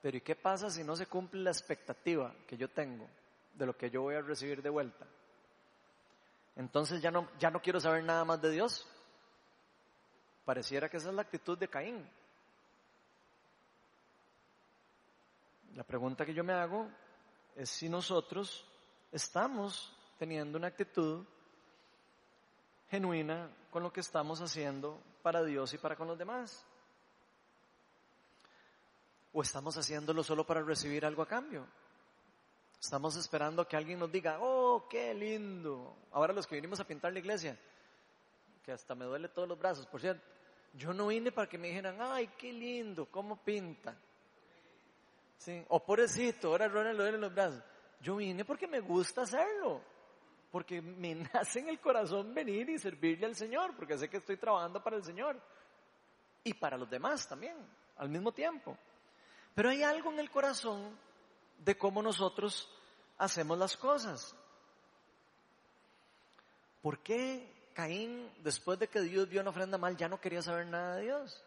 pero 0.00 0.16
¿y 0.16 0.20
qué 0.20 0.36
pasa 0.36 0.70
si 0.70 0.84
no 0.84 0.94
se 0.94 1.06
cumple 1.06 1.40
la 1.40 1.50
expectativa 1.50 2.32
que 2.46 2.56
yo 2.56 2.70
tengo 2.70 3.08
de 3.52 3.66
lo 3.66 3.76
que 3.76 3.90
yo 3.90 4.02
voy 4.02 4.14
a 4.14 4.22
recibir 4.22 4.62
de 4.62 4.70
vuelta? 4.70 5.04
Entonces 6.54 7.02
ya 7.02 7.10
no, 7.10 7.28
ya 7.36 7.50
no 7.50 7.60
quiero 7.60 7.80
saber 7.80 8.04
nada 8.04 8.24
más 8.24 8.40
de 8.40 8.52
Dios. 8.52 8.88
Pareciera 10.44 10.88
que 10.88 10.98
esa 10.98 11.08
es 11.08 11.16
la 11.16 11.22
actitud 11.22 11.58
de 11.58 11.66
Caín. 11.66 12.08
La 15.74 15.82
pregunta 15.82 16.24
que 16.24 16.32
yo 16.32 16.44
me 16.44 16.52
hago 16.52 16.88
es 17.56 17.68
si 17.68 17.88
nosotros 17.88 18.64
estamos 19.10 19.92
teniendo 20.16 20.58
una 20.58 20.68
actitud 20.68 21.26
genuina 22.88 23.50
con 23.72 23.82
lo 23.82 23.92
que 23.92 24.00
estamos 24.00 24.40
haciendo 24.40 25.02
para 25.22 25.42
Dios 25.42 25.74
y 25.74 25.78
para 25.78 25.96
con 25.96 26.06
los 26.06 26.16
demás. 26.16 26.64
¿O 29.38 29.42
estamos 29.42 29.76
haciéndolo 29.76 30.22
solo 30.24 30.46
para 30.46 30.62
recibir 30.62 31.04
algo 31.04 31.20
a 31.20 31.28
cambio? 31.28 31.66
Estamos 32.80 33.16
esperando 33.16 33.68
que 33.68 33.76
alguien 33.76 33.98
nos 33.98 34.10
diga, 34.10 34.38
oh, 34.40 34.88
qué 34.88 35.12
lindo. 35.12 35.94
Ahora 36.12 36.32
los 36.32 36.46
que 36.46 36.54
vinimos 36.54 36.80
a 36.80 36.86
pintar 36.86 37.12
la 37.12 37.18
iglesia, 37.18 37.54
que 38.64 38.72
hasta 38.72 38.94
me 38.94 39.04
duele 39.04 39.28
todos 39.28 39.46
los 39.46 39.58
brazos, 39.58 39.86
por 39.88 40.00
cierto, 40.00 40.26
yo 40.72 40.94
no 40.94 41.08
vine 41.08 41.32
para 41.32 41.50
que 41.50 41.58
me 41.58 41.68
dijeran, 41.68 41.98
ay, 42.00 42.28
qué 42.38 42.50
lindo, 42.50 43.10
cómo 43.10 43.36
pinta. 43.36 43.94
Sí. 45.36 45.62
O 45.68 45.84
pobrecito, 45.84 46.48
ahora 46.48 46.66
Ronald 46.66 46.98
lo 46.98 47.06
en 47.06 47.20
los 47.20 47.34
brazos. 47.34 47.62
Yo 48.00 48.16
vine 48.16 48.42
porque 48.46 48.66
me 48.66 48.80
gusta 48.80 49.20
hacerlo. 49.20 49.82
Porque 50.50 50.80
me 50.80 51.14
nace 51.34 51.60
en 51.60 51.68
el 51.68 51.78
corazón 51.78 52.32
venir 52.32 52.70
y 52.70 52.78
servirle 52.78 53.26
al 53.26 53.36
Señor. 53.36 53.76
Porque 53.76 53.98
sé 53.98 54.08
que 54.08 54.16
estoy 54.16 54.38
trabajando 54.38 54.82
para 54.82 54.96
el 54.96 55.04
Señor. 55.04 55.38
Y 56.42 56.54
para 56.54 56.78
los 56.78 56.88
demás 56.88 57.28
también, 57.28 57.58
al 57.98 58.08
mismo 58.08 58.32
tiempo. 58.32 58.78
Pero 59.56 59.70
hay 59.70 59.82
algo 59.82 60.12
en 60.12 60.18
el 60.18 60.30
corazón 60.30 60.94
de 61.64 61.78
cómo 61.78 62.02
nosotros 62.02 62.68
hacemos 63.16 63.56
las 63.56 63.74
cosas. 63.74 64.36
¿Por 66.82 66.98
qué 66.98 67.70
Caín, 67.72 68.30
después 68.42 68.78
de 68.78 68.86
que 68.86 69.00
Dios 69.00 69.26
vio 69.30 69.40
una 69.40 69.48
ofrenda 69.48 69.78
mal, 69.78 69.96
ya 69.96 70.08
no 70.08 70.20
quería 70.20 70.42
saber 70.42 70.66
nada 70.66 70.96
de 70.96 71.04
Dios? 71.04 71.42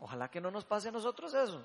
Ojalá 0.00 0.28
que 0.28 0.40
no 0.40 0.50
nos 0.50 0.64
pase 0.64 0.88
a 0.88 0.90
nosotros 0.90 1.32
eso. 1.34 1.64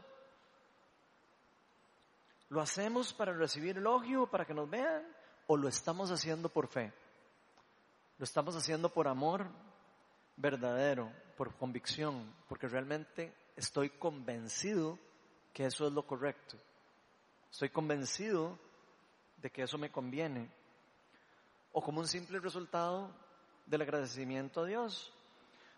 ¿Lo 2.49 2.61
hacemos 2.61 3.11
para 3.11 3.33
recibir 3.33 3.79
elogio, 3.79 4.27
para 4.27 4.45
que 4.45 4.53
nos 4.53 4.69
vean? 4.69 5.03
¿O 5.47 5.57
lo 5.57 5.67
estamos 5.67 6.11
haciendo 6.11 6.47
por 6.47 6.67
fe? 6.67 6.93
Lo 8.19 8.23
estamos 8.23 8.55
haciendo 8.55 8.93
por 8.93 9.07
amor 9.07 9.47
verdadero, 10.35 11.11
por 11.35 11.55
convicción, 11.55 12.35
porque 12.47 12.67
realmente 12.67 13.33
estoy 13.55 13.89
convencido 13.89 14.99
que 15.53 15.65
eso 15.65 15.87
es 15.87 15.93
lo 15.93 16.05
correcto. 16.05 16.57
Estoy 17.51 17.69
convencido 17.69 18.57
de 19.37 19.51
que 19.51 19.61
eso 19.63 19.77
me 19.77 19.91
conviene. 19.91 20.49
O 21.71 21.81
como 21.81 21.99
un 21.99 22.07
simple 22.07 22.39
resultado 22.39 23.11
del 23.65 23.83
agradecimiento 23.83 24.61
a 24.61 24.65
Dios. 24.65 25.13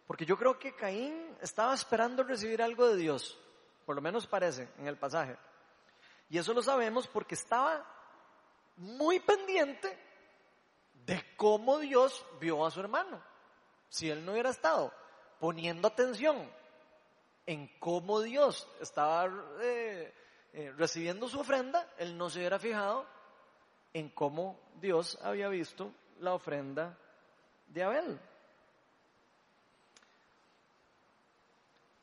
Porque 0.07 0.25
yo 0.25 0.37
creo 0.37 0.57
que 0.57 0.75
Caín 0.75 1.35
estaba 1.41 1.73
esperando 1.73 2.23
recibir 2.23 2.61
algo 2.61 2.87
de 2.87 2.95
Dios. 2.95 3.37
Por 3.85 3.95
lo 3.95 4.01
menos 4.01 4.25
parece 4.25 4.69
en 4.77 4.87
el 4.87 4.97
pasaje. 4.97 5.37
Y 6.29 6.37
eso 6.37 6.53
lo 6.53 6.63
sabemos 6.63 7.07
porque 7.07 7.35
estaba 7.35 7.85
muy 8.77 9.19
pendiente 9.19 9.97
de 11.05 11.23
cómo 11.35 11.79
Dios 11.79 12.25
vio 12.39 12.65
a 12.65 12.71
su 12.71 12.79
hermano. 12.79 13.21
Si 13.89 14.09
él 14.09 14.25
no 14.25 14.31
hubiera 14.31 14.49
estado 14.49 14.91
poniendo 15.39 15.87
atención 15.87 16.49
en 17.45 17.67
cómo 17.79 18.21
Dios 18.21 18.67
estaba 18.81 19.31
eh, 19.61 20.13
eh, 20.53 20.73
recibiendo 20.77 21.27
su 21.27 21.39
ofrenda, 21.39 21.87
él 21.97 22.17
no 22.17 22.29
se 22.29 22.39
hubiera 22.39 22.59
fijado 22.59 23.05
en 23.93 24.09
cómo 24.09 24.59
Dios 24.81 25.19
había 25.21 25.47
visto 25.49 25.91
la 26.19 26.33
ofrenda 26.33 26.97
de 27.67 27.83
Abel. 27.83 28.19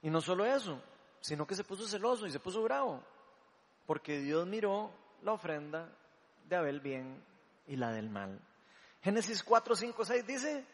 Y 0.02 0.10
no 0.10 0.20
solo 0.20 0.44
eso, 0.44 0.80
sino 1.20 1.46
que 1.46 1.54
se 1.54 1.64
puso 1.64 1.86
celoso 1.86 2.26
y 2.26 2.32
se 2.32 2.40
puso 2.40 2.62
bravo, 2.62 3.02
porque 3.86 4.20
Dios 4.20 4.46
miró 4.46 4.90
la 5.22 5.32
ofrenda 5.32 5.88
de 6.48 6.56
Abel 6.56 6.80
bien 6.80 7.22
y 7.66 7.76
la 7.76 7.92
del 7.92 8.10
mal. 8.10 8.40
Génesis 9.02 9.42
4, 9.42 9.76
5, 9.76 10.04
6 10.04 10.26
dice, 10.26 10.64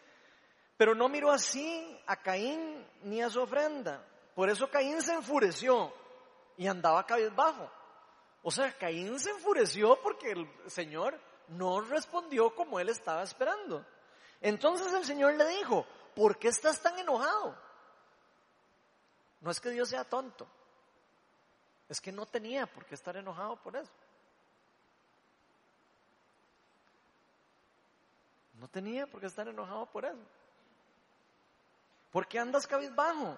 pero 0.76 0.94
no 0.94 1.08
miró 1.08 1.30
así 1.30 1.98
a 2.06 2.16
Caín 2.16 2.86
ni 3.02 3.22
a 3.22 3.30
su 3.30 3.40
ofrenda. 3.40 4.04
Por 4.38 4.48
eso 4.48 4.70
Caín 4.70 5.02
se 5.02 5.14
enfureció 5.14 5.92
y 6.56 6.68
andaba 6.68 7.04
cabizbajo. 7.04 7.68
O 8.44 8.52
sea, 8.52 8.72
Caín 8.78 9.18
se 9.18 9.30
enfureció 9.30 10.00
porque 10.00 10.30
el 10.30 10.48
Señor 10.70 11.20
no 11.48 11.80
respondió 11.80 12.54
como 12.54 12.78
él 12.78 12.88
estaba 12.88 13.24
esperando. 13.24 13.84
Entonces 14.40 14.92
el 14.92 15.04
Señor 15.04 15.34
le 15.34 15.44
dijo, 15.48 15.84
¿por 16.14 16.38
qué 16.38 16.46
estás 16.46 16.80
tan 16.80 16.96
enojado? 17.00 17.58
No 19.40 19.50
es 19.50 19.58
que 19.58 19.70
Dios 19.70 19.88
sea 19.88 20.04
tonto, 20.04 20.46
es 21.88 22.00
que 22.00 22.12
no 22.12 22.24
tenía 22.24 22.64
por 22.68 22.86
qué 22.86 22.94
estar 22.94 23.16
enojado 23.16 23.60
por 23.60 23.74
eso. 23.74 23.90
No 28.52 28.68
tenía 28.68 29.04
por 29.08 29.18
qué 29.18 29.26
estar 29.26 29.48
enojado 29.48 29.86
por 29.86 30.04
eso. 30.04 30.24
¿Por 32.12 32.28
qué 32.28 32.38
andas 32.38 32.68
cabizbajo? 32.68 33.36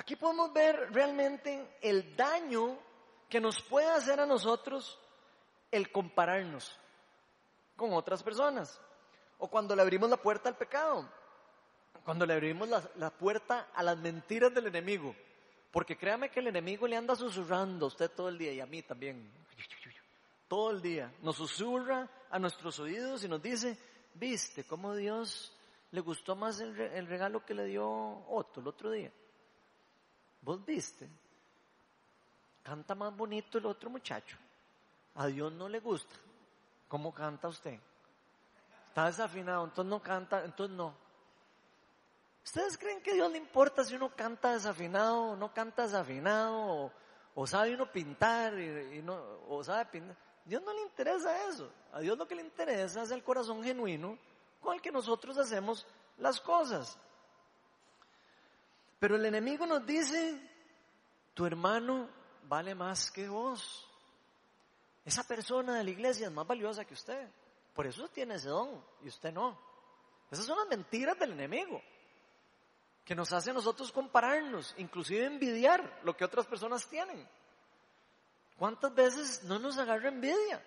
Aquí 0.00 0.16
podemos 0.16 0.50
ver 0.54 0.90
realmente 0.94 1.76
el 1.82 2.16
daño 2.16 2.78
que 3.28 3.38
nos 3.38 3.60
puede 3.60 3.86
hacer 3.90 4.18
a 4.18 4.24
nosotros 4.24 4.98
el 5.70 5.92
compararnos 5.92 6.74
con 7.76 7.92
otras 7.92 8.22
personas. 8.22 8.80
O 9.36 9.48
cuando 9.48 9.76
le 9.76 9.82
abrimos 9.82 10.08
la 10.08 10.16
puerta 10.16 10.48
al 10.48 10.56
pecado. 10.56 11.06
Cuando 12.02 12.24
le 12.24 12.32
abrimos 12.32 12.66
la, 12.66 12.82
la 12.96 13.10
puerta 13.10 13.68
a 13.74 13.82
las 13.82 13.98
mentiras 13.98 14.54
del 14.54 14.68
enemigo. 14.68 15.14
Porque 15.70 15.98
créame 15.98 16.30
que 16.30 16.40
el 16.40 16.46
enemigo 16.46 16.88
le 16.88 16.96
anda 16.96 17.14
susurrando 17.14 17.84
a 17.84 17.88
usted 17.88 18.10
todo 18.10 18.30
el 18.30 18.38
día 18.38 18.54
y 18.54 18.60
a 18.60 18.66
mí 18.66 18.82
también. 18.82 19.30
Todo 20.48 20.70
el 20.70 20.80
día. 20.80 21.12
Nos 21.20 21.36
susurra 21.36 22.08
a 22.30 22.38
nuestros 22.38 22.78
oídos 22.78 23.22
y 23.22 23.28
nos 23.28 23.42
dice, 23.42 23.76
viste 24.14 24.64
cómo 24.64 24.94
Dios 24.94 25.54
le 25.90 26.00
gustó 26.00 26.36
más 26.36 26.58
el, 26.60 26.74
regalo 27.06 27.44
que 27.44 27.52
le 27.52 27.66
dio 27.66 27.86
Otto 28.30 28.62
el 28.62 28.66
otro 28.66 28.90
día. 28.90 29.12
Vos 30.42 30.64
viste. 30.64 31.08
Canta 32.62 32.94
más 32.94 33.16
bonito 33.16 33.58
el 33.58 33.66
otro 33.66 33.90
muchacho. 33.90 34.36
A 35.14 35.26
Dios 35.26 35.52
no 35.52 35.68
le 35.68 35.80
gusta. 35.80 36.14
¿Cómo 36.88 37.12
canta 37.12 37.48
usted? 37.48 37.78
Está 38.88 39.06
desafinado, 39.06 39.64
entonces 39.64 39.90
no 39.90 40.02
canta, 40.02 40.44
entonces 40.44 40.76
no. 40.76 40.94
¿Ustedes 42.44 42.76
creen 42.78 43.00
que 43.00 43.12
a 43.12 43.14
Dios 43.14 43.30
le 43.30 43.38
importa 43.38 43.84
si 43.84 43.94
uno 43.94 44.10
canta 44.14 44.52
desafinado 44.52 45.22
o 45.22 45.36
no 45.36 45.52
canta 45.52 45.82
desafinado? 45.82 46.92
O, 47.34 47.46
sabe 47.46 47.74
uno 47.74 47.90
pintar 47.90 48.58
y, 48.58 49.00
no, 49.02 49.16
o 49.48 49.62
sabe 49.62 49.86
pintar. 49.86 50.16
Dios 50.44 50.62
no 50.62 50.72
le 50.72 50.82
interesa 50.82 51.48
eso. 51.48 51.70
A 51.92 52.00
Dios 52.00 52.18
lo 52.18 52.26
que 52.26 52.34
le 52.34 52.42
interesa 52.42 53.02
es 53.02 53.10
el 53.12 53.22
corazón 53.22 53.62
genuino 53.62 54.18
con 54.60 54.74
el 54.74 54.80
que 54.80 54.90
nosotros 54.90 55.38
hacemos 55.38 55.86
las 56.18 56.40
cosas. 56.40 56.98
Pero 59.00 59.16
el 59.16 59.24
enemigo 59.24 59.66
nos 59.66 59.84
dice, 59.84 60.38
tu 61.34 61.46
hermano 61.46 62.08
vale 62.44 62.74
más 62.74 63.10
que 63.10 63.28
vos. 63.28 63.88
Esa 65.04 65.24
persona 65.24 65.78
de 65.78 65.84
la 65.84 65.90
iglesia 65.90 66.26
es 66.26 66.32
más 66.32 66.46
valiosa 66.46 66.84
que 66.84 66.94
usted. 66.94 67.28
Por 67.74 67.86
eso 67.86 68.06
tiene 68.08 68.34
ese 68.34 68.50
don 68.50 68.84
y 69.02 69.08
usted 69.08 69.32
no. 69.32 69.58
Esas 70.30 70.44
son 70.44 70.58
las 70.58 70.68
mentiras 70.68 71.18
del 71.18 71.32
enemigo 71.32 71.82
que 73.04 73.14
nos 73.14 73.32
hace 73.32 73.50
a 73.50 73.54
nosotros 73.54 73.90
compararnos, 73.90 74.74
inclusive 74.76 75.24
envidiar 75.24 76.00
lo 76.04 76.14
que 76.14 76.24
otras 76.24 76.46
personas 76.46 76.86
tienen. 76.86 77.26
¿Cuántas 78.58 78.94
veces 78.94 79.42
no 79.44 79.58
nos 79.58 79.78
agarra 79.78 80.10
envidia 80.10 80.62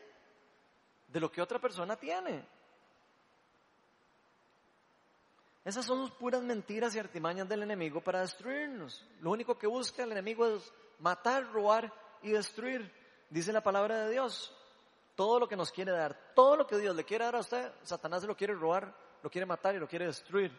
de 1.08 1.20
lo 1.20 1.32
que 1.32 1.42
otra 1.42 1.60
persona 1.60 1.96
tiene? 1.96 2.44
Esas 5.66 5.86
son 5.86 6.10
puras 6.12 6.42
mentiras 6.42 6.94
y 6.96 7.00
artimañas 7.00 7.48
del 7.48 7.64
enemigo 7.64 8.02
para 8.02 8.22
destruirnos. 8.22 9.06
Lo 9.22 9.32
único 9.32 9.58
que 9.58 9.68
busca 9.68 10.04
el 10.04 10.12
enemigo 10.12 10.46
es 10.46 10.74
matar, 11.00 11.52
robar 11.52 11.94
y 12.22 12.32
destruir. 12.32 12.92
Dice 13.30 13.54
la 13.54 13.64
palabra 13.64 14.04
de 14.04 14.12
Dios. 14.12 14.54
Todo 15.16 15.40
lo 15.40 15.48
que 15.48 15.56
nos 15.56 15.72
quiere 15.72 15.92
dar, 15.92 16.34
todo 16.36 16.58
lo 16.58 16.68
que 16.68 16.78
Dios 16.78 16.96
le 16.96 17.06
quiere 17.06 17.26
dar 17.26 17.36
a 17.36 17.40
usted, 17.40 17.72
Satanás 17.84 18.22
se 18.22 18.28
lo 18.28 18.36
quiere 18.36 18.56
robar, 18.56 18.94
lo 19.22 19.30
quiere 19.30 19.46
matar 19.46 19.76
y 19.76 19.80
lo 19.80 19.88
quiere 19.88 20.08
destruir. 20.08 20.52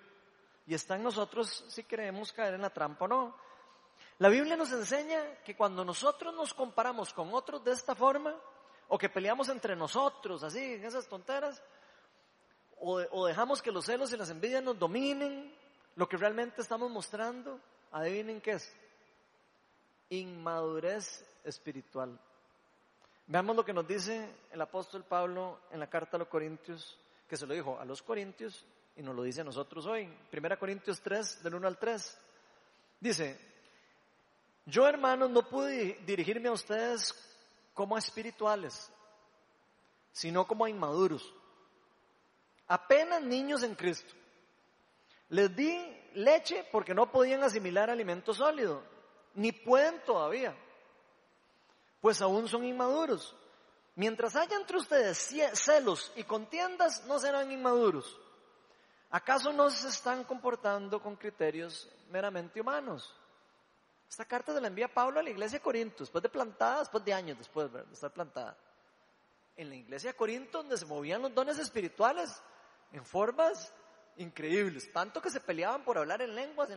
Y 0.67 0.75
está 0.75 0.95
en 0.95 1.03
nosotros 1.03 1.65
si 1.69 1.83
queremos 1.83 2.33
caer 2.33 2.55
en 2.55 2.63
la 2.63 2.71
trampa 2.71 3.05
o 3.05 3.09
no. 3.09 3.37
La 4.19 4.29
Biblia 4.29 4.57
nos 4.57 4.73
enseña 4.73 5.43
que 5.45 5.57
cuando 5.57 5.85
nosotros 5.85 6.33
nos 6.35 6.55
comparamos 6.55 7.13
con 7.13 7.35
otros 7.35 7.65
de 7.65 7.73
esta 7.73 7.95
forma, 7.95 8.35
o 8.89 8.97
que 8.99 9.09
peleamos 9.09 9.49
entre 9.49 9.75
nosotros, 9.75 10.43
así, 10.45 10.75
en 10.75 10.85
esas 10.85 11.09
tonteras, 11.09 11.63
o, 12.85 13.27
dejamos 13.27 13.63
que 13.63 13.73
los 13.73 13.87
celos 13.87 14.13
y 14.13 14.17
las 14.17 14.29
envidias 14.29 14.63
nos 14.63 14.79
dominen, 14.79 15.51
lo 15.97 16.09
que 16.09 16.19
realmente 16.19 16.61
estamos 16.61 16.91
mostrando, 16.91 17.59
adivinen 17.93 18.41
qué 18.41 18.53
es. 18.53 18.75
Inmadurez 20.11 21.25
espiritual. 21.45 22.19
Veamos 23.27 23.57
lo 23.57 23.65
que 23.65 23.73
nos 23.73 23.89
dice 23.89 24.29
el 24.51 24.61
apóstol 24.61 25.03
Pablo 25.05 25.61
en 25.71 25.81
la 25.81 25.89
carta 25.89 26.17
a 26.17 26.19
los 26.19 26.29
Corintios, 26.29 26.99
que 27.27 27.39
se 27.39 27.47
lo 27.47 27.55
dijo 27.55 27.81
a 27.81 27.87
los 27.87 28.03
Corintios 28.03 28.67
y 28.97 29.03
nos 29.03 29.17
lo 29.17 29.23
dice 29.23 29.41
a 29.41 29.45
nosotros 29.45 29.87
hoy. 29.87 30.07
Primera 30.31 30.59
Corintios 30.59 31.01
3, 31.01 31.43
del 31.43 31.55
1 31.55 31.67
al 31.67 31.79
3. 31.79 32.19
Dice, 33.01 33.39
yo 34.67 34.87
hermanos 34.87 35.31
no 35.31 35.49
pude 35.49 36.01
dirigirme 36.05 36.49
a 36.49 36.53
ustedes 36.53 37.15
como 37.73 37.97
espirituales, 37.97 38.91
sino 40.13 40.47
como 40.47 40.69
inmaduros, 40.69 41.33
apenas 42.69 43.23
niños 43.23 43.63
en 43.63 43.75
Cristo. 43.75 44.15
Les 45.29 45.55
di 45.55 45.77
leche 46.15 46.67
porque 46.71 46.95
no 46.95 47.11
podían 47.11 47.43
asimilar 47.43 47.91
alimento 47.91 48.33
sólido, 48.33 48.83
ni 49.35 49.53
pueden 49.53 50.03
todavía 50.05 50.55
pues 52.05 52.21
aún 52.21 52.47
son 52.49 52.67
inmaduros. 52.67 53.35
Mientras 53.95 54.37
haya 54.37 54.59
entre 54.59 54.77
ustedes 54.77 55.35
celos 55.55 56.13
y 56.17 56.25
contiendas, 56.25 57.03
no 57.07 57.19
serán 57.19 57.51
inmaduros. 57.51 58.21
¿Acaso 59.09 59.55
no 59.55 59.71
se 59.71 59.89
están 59.89 60.23
comportando 60.25 61.01
con 61.01 61.17
criterios 61.17 61.89
meramente 62.11 62.61
humanos? 62.61 63.17
Esta 64.07 64.27
carta 64.27 64.53
se 64.53 64.61
la 64.61 64.69
envía 64.69 64.93
Pablo 64.93 65.19
a 65.19 65.23
la 65.23 65.31
iglesia 65.31 65.59
de 65.59 65.63
Corinto, 65.63 66.01
después 66.01 66.21
de 66.21 66.29
plantada, 66.29 66.81
después 66.81 67.03
de 67.07 67.15
años 67.15 67.39
después 67.39 67.73
de 67.73 67.83
estar 67.91 68.13
plantada. 68.13 68.55
En 69.57 69.71
la 69.71 69.77
iglesia 69.77 70.11
de 70.11 70.17
Corinto, 70.19 70.59
donde 70.59 70.77
se 70.77 70.85
movían 70.85 71.23
los 71.23 71.35
dones 71.35 71.59
espirituales 71.59 72.39
en 72.95 73.05
formas 73.05 73.73
increíbles, 74.17 74.91
tanto 74.93 75.21
que 75.21 75.29
se 75.29 75.41
peleaban 75.41 75.83
por 75.83 75.99
hablar 75.99 76.23
en 76.23 76.33
lenguas, 76.33 76.71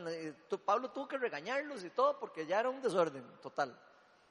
Pablo 0.65 0.89
tuvo 0.89 1.07
que 1.07 1.17
regañarlos 1.17 1.83
y 1.83 1.91
todo 1.91 2.19
porque 2.19 2.47
ya 2.47 2.59
era 2.59 2.69
un 2.69 2.81
desorden 2.81 3.23
total. 3.39 3.79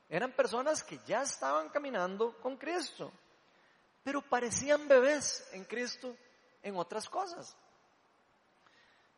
Eran 0.08 0.32
personas 0.32 0.82
que 0.82 0.98
ya 1.06 1.22
estaban 1.22 1.68
caminando 1.68 2.36
con 2.40 2.56
Cristo, 2.56 3.12
pero 4.02 4.20
parecían 4.20 4.88
bebés 4.88 5.48
en 5.52 5.64
Cristo 5.64 6.16
en 6.60 6.76
otras 6.76 7.08
cosas. 7.08 7.56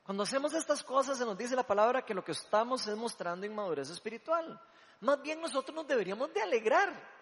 Cuando 0.03 0.25
hacemos 0.25 0.53
estas 0.53 0.83
cosas 0.83 1.16
se 1.16 1.25
nos 1.25 1.39
dice 1.39 1.57
la 1.57 1.66
palabra 1.66 2.05
que 2.05 2.14
lo 2.14 2.23
que 2.23 2.33
estamos 2.33 2.87
es 2.87 2.97
mostrando 2.99 3.47
inmadurez 3.47 3.89
espiritual. 3.89 4.61
Más 5.01 5.23
bien 5.23 5.41
nosotros 5.41 5.75
nos 5.75 5.87
deberíamos 5.87 6.35
de 6.35 6.43
alegrar 6.43 7.18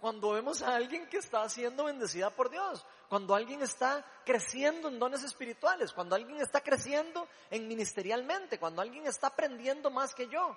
cuando 0.00 0.32
vemos 0.32 0.62
a 0.62 0.74
alguien 0.74 1.06
que 1.08 1.18
está 1.18 1.48
siendo 1.48 1.84
bendecida 1.84 2.30
por 2.30 2.50
Dios, 2.50 2.84
cuando 3.08 3.34
alguien 3.34 3.62
está 3.62 4.04
creciendo 4.24 4.88
en 4.88 4.98
dones 4.98 5.22
espirituales, 5.22 5.92
cuando 5.92 6.16
alguien 6.16 6.40
está 6.40 6.60
creciendo 6.60 7.28
en 7.50 7.68
ministerialmente, 7.68 8.58
cuando 8.58 8.82
alguien 8.82 9.06
está 9.06 9.28
aprendiendo 9.28 9.90
más 9.90 10.14
que 10.14 10.28
yo. 10.28 10.56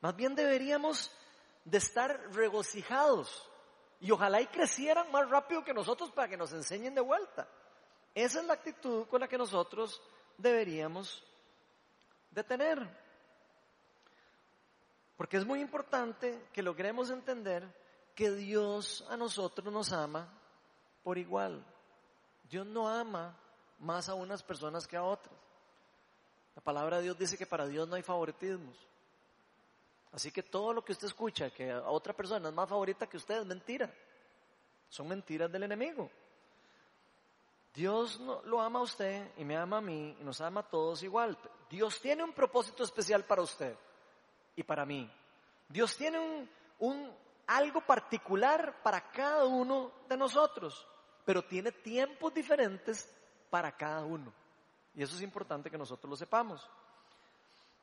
Más 0.00 0.14
bien 0.14 0.34
deberíamos 0.34 1.10
de 1.64 1.78
estar 1.78 2.32
regocijados 2.32 3.48
y 4.00 4.10
ojalá 4.10 4.40
y 4.40 4.46
crecieran 4.46 5.10
más 5.10 5.28
rápido 5.28 5.64
que 5.64 5.74
nosotros 5.74 6.10
para 6.12 6.28
que 6.28 6.36
nos 6.36 6.52
enseñen 6.52 6.94
de 6.94 7.00
vuelta. 7.00 7.48
Esa 8.14 8.40
es 8.40 8.46
la 8.46 8.54
actitud 8.54 9.06
con 9.08 9.20
la 9.20 9.28
que 9.28 9.38
nosotros 9.38 10.00
deberíamos 10.36 11.24
de 12.30 12.44
tener. 12.44 13.08
Porque 15.16 15.36
es 15.36 15.44
muy 15.44 15.60
importante 15.60 16.48
que 16.52 16.62
logremos 16.62 17.10
entender 17.10 17.68
que 18.18 18.32
Dios 18.32 19.04
a 19.08 19.16
nosotros 19.16 19.72
nos 19.72 19.92
ama 19.92 20.28
por 21.04 21.18
igual. 21.18 21.64
Dios 22.50 22.66
no 22.66 22.88
ama 22.88 23.38
más 23.78 24.08
a 24.08 24.14
unas 24.14 24.42
personas 24.42 24.88
que 24.88 24.96
a 24.96 25.04
otras. 25.04 25.36
La 26.56 26.60
palabra 26.60 26.96
de 26.96 27.04
Dios 27.04 27.16
dice 27.16 27.38
que 27.38 27.46
para 27.46 27.64
Dios 27.68 27.86
no 27.86 27.94
hay 27.94 28.02
favoritismos. 28.02 28.76
Así 30.10 30.32
que 30.32 30.42
todo 30.42 30.72
lo 30.72 30.84
que 30.84 30.90
usted 30.90 31.06
escucha, 31.06 31.50
que 31.50 31.70
a 31.70 31.88
otra 31.90 32.12
persona 32.12 32.48
es 32.48 32.54
más 32.56 32.68
favorita 32.68 33.06
que 33.06 33.18
usted, 33.18 33.38
es 33.38 33.46
mentira. 33.46 33.88
Son 34.88 35.06
mentiras 35.06 35.52
del 35.52 35.62
enemigo. 35.62 36.10
Dios 37.72 38.18
lo 38.18 38.60
ama 38.60 38.80
a 38.80 38.82
usted 38.82 39.30
y 39.36 39.44
me 39.44 39.56
ama 39.56 39.76
a 39.76 39.80
mí 39.80 40.16
y 40.20 40.24
nos 40.24 40.40
ama 40.40 40.62
a 40.62 40.68
todos 40.68 41.04
igual. 41.04 41.38
Dios 41.70 42.00
tiene 42.00 42.24
un 42.24 42.32
propósito 42.32 42.82
especial 42.82 43.24
para 43.24 43.42
usted 43.42 43.76
y 44.56 44.64
para 44.64 44.84
mí. 44.84 45.08
Dios 45.68 45.96
tiene 45.96 46.18
un, 46.18 46.50
un 46.80 47.27
algo 47.48 47.80
particular 47.80 48.82
para 48.82 49.10
cada 49.10 49.46
uno 49.46 49.90
de 50.08 50.16
nosotros, 50.16 50.86
pero 51.24 51.42
tiene 51.42 51.72
tiempos 51.72 52.32
diferentes 52.32 53.10
para 53.50 53.72
cada 53.72 54.04
uno. 54.04 54.32
Y 54.94 55.02
eso 55.02 55.16
es 55.16 55.22
importante 55.22 55.70
que 55.70 55.78
nosotros 55.78 56.10
lo 56.10 56.16
sepamos. 56.16 56.68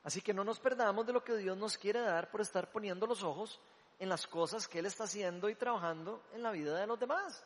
Así 0.04 0.20
que 0.20 0.32
no 0.32 0.44
nos 0.44 0.60
perdamos 0.60 1.04
de 1.04 1.12
lo 1.12 1.24
que 1.24 1.36
Dios 1.36 1.56
nos 1.56 1.76
quiere 1.76 2.00
dar 2.00 2.30
por 2.30 2.40
estar 2.40 2.70
poniendo 2.70 3.06
los 3.06 3.24
ojos 3.24 3.60
en 3.98 4.08
las 4.08 4.26
cosas 4.28 4.68
que 4.68 4.78
Él 4.78 4.86
está 4.86 5.04
haciendo 5.04 5.48
y 5.48 5.56
trabajando 5.56 6.22
en 6.32 6.44
la 6.44 6.52
vida 6.52 6.78
de 6.78 6.86
los 6.86 6.98
demás. 6.98 7.44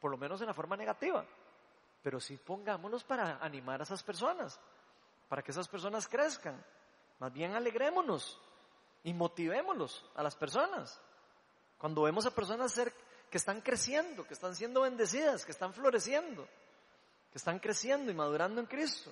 Por 0.00 0.10
lo 0.10 0.18
menos 0.18 0.40
en 0.42 0.48
la 0.48 0.54
forma 0.54 0.76
negativa. 0.76 1.24
Pero 2.02 2.20
sí 2.20 2.36
pongámonos 2.36 3.04
para 3.04 3.38
animar 3.38 3.80
a 3.80 3.84
esas 3.84 4.02
personas, 4.02 4.60
para 5.30 5.42
que 5.42 5.52
esas 5.52 5.68
personas 5.68 6.06
crezcan. 6.08 6.62
Más 7.18 7.32
bien 7.32 7.54
alegrémonos 7.54 8.38
y 9.04 9.12
motivémoslos 9.14 10.04
a 10.14 10.22
las 10.22 10.34
personas. 10.34 11.00
Cuando 11.78 12.02
vemos 12.02 12.26
a 12.26 12.34
personas 12.34 12.72
ser, 12.72 12.92
que 13.30 13.38
están 13.38 13.60
creciendo, 13.60 14.26
que 14.26 14.34
están 14.34 14.54
siendo 14.54 14.82
bendecidas, 14.82 15.44
que 15.44 15.52
están 15.52 15.72
floreciendo, 15.72 16.46
que 17.30 17.38
están 17.38 17.58
creciendo 17.60 18.10
y 18.10 18.14
madurando 18.14 18.60
en 18.60 18.66
Cristo. 18.66 19.10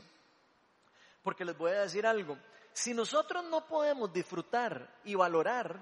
Porque 1.22 1.44
les 1.44 1.56
voy 1.56 1.70
a 1.70 1.82
decir 1.82 2.06
algo, 2.06 2.36
si 2.72 2.92
nosotros 2.92 3.44
no 3.44 3.66
podemos 3.66 4.12
disfrutar 4.12 5.00
y 5.04 5.14
valorar 5.14 5.80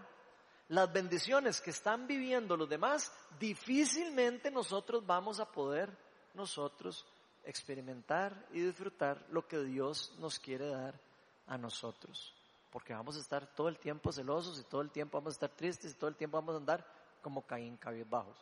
las 0.69 0.93
bendiciones 0.93 1.61
que 1.61 1.71
están 1.71 2.07
viviendo 2.07 2.57
los 2.57 2.69
demás, 2.69 3.13
difícilmente 3.39 4.51
nosotros 4.51 5.05
vamos 5.07 5.41
a 5.41 5.51
poder 5.51 5.91
nosotros 6.35 7.07
experimentar 7.45 8.47
y 8.53 8.61
disfrutar 8.61 9.25
lo 9.31 9.47
que 9.47 9.59
Dios 9.61 10.13
nos 10.19 10.39
quiere 10.39 10.69
dar 10.69 11.01
a 11.47 11.57
nosotros. 11.57 12.36
Porque 12.77 12.93
vamos 12.93 13.17
a 13.17 13.21
estar 13.21 13.47
todo 13.55 13.71
el 13.71 13.79
tiempo 13.79 14.13
celosos 14.13 14.61
y 14.61 14.65
todo 14.65 14.83
el 14.83 14.91
tiempo 14.91 15.17
vamos 15.17 15.33
a 15.33 15.37
estar 15.37 15.49
tristes 15.49 15.93
y 15.93 15.95
todo 15.95 16.11
el 16.11 16.15
tiempo 16.15 16.37
vamos 16.37 16.57
a 16.57 16.59
andar 16.59 16.87
como 17.23 17.41
Caín 17.41 17.79
bajos 18.07 18.37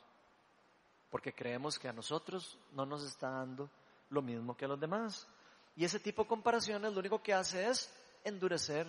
Porque 1.09 1.33
creemos 1.33 1.79
que 1.79 1.87
a 1.87 1.93
nosotros 1.93 2.59
no 2.73 2.85
nos 2.85 3.05
está 3.05 3.31
dando 3.31 3.71
lo 4.11 4.23
mismo 4.23 4.57
que 4.57 4.65
a 4.65 4.69
los 4.69 4.81
demás. 4.81 5.29
Y 5.77 5.85
ese 5.85 6.01
tipo 6.01 6.23
de 6.23 6.29
comparaciones 6.31 6.93
lo 6.93 6.99
único 6.99 7.23
que 7.23 7.33
hace 7.33 7.65
es 7.69 7.89
endurecer 8.25 8.89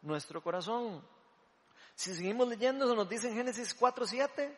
nuestro 0.00 0.40
corazón. 0.40 1.04
Si 1.96 2.14
seguimos 2.14 2.46
leyendo, 2.46 2.84
eso 2.84 2.94
nos 2.94 3.08
dice 3.08 3.26
en 3.26 3.34
Génesis 3.34 3.76
4.7, 3.76 4.56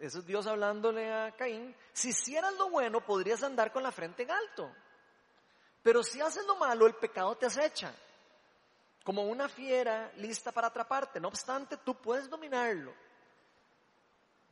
eso 0.00 0.18
es 0.18 0.26
Dios 0.26 0.48
hablándole 0.48 1.12
a 1.12 1.30
Caín, 1.36 1.76
si 1.92 2.08
hicieras 2.08 2.54
lo 2.54 2.70
bueno 2.70 3.00
podrías 3.06 3.44
andar 3.44 3.72
con 3.72 3.84
la 3.84 3.92
frente 3.92 4.24
en 4.24 4.32
alto, 4.32 4.68
pero 5.80 6.02
si 6.02 6.20
haces 6.20 6.44
lo 6.44 6.56
malo 6.56 6.88
el 6.88 6.96
pecado 6.96 7.36
te 7.36 7.46
acecha, 7.46 7.94
como 9.04 9.22
una 9.24 9.48
fiera 9.48 10.12
lista 10.16 10.52
para 10.52 10.68
atraparte, 10.68 11.20
no 11.20 11.28
obstante 11.28 11.76
tú 11.76 11.94
puedes 11.94 12.28
dominarlo. 12.28 12.94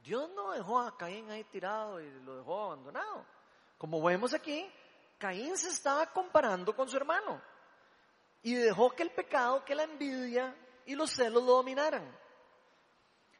Dios 0.02 0.30
no 0.34 0.52
dejó 0.52 0.80
a 0.80 0.96
Caín 0.96 1.30
ahí 1.30 1.44
tirado 1.44 2.00
y 2.00 2.10
lo 2.22 2.36
dejó 2.36 2.64
abandonado. 2.64 3.24
Como 3.78 4.02
vemos 4.02 4.34
aquí, 4.34 4.70
Caín 5.18 5.56
se 5.56 5.68
estaba 5.68 6.06
comparando 6.06 6.74
con 6.74 6.88
su 6.88 6.96
hermano 6.96 7.40
y 8.42 8.54
dejó 8.54 8.90
que 8.90 9.02
el 9.02 9.10
pecado, 9.10 9.64
que 9.64 9.74
la 9.74 9.84
envidia 9.84 10.54
y 10.86 10.94
los 10.94 11.10
celos 11.10 11.42
lo 11.42 11.52
dominaran. 11.56 12.10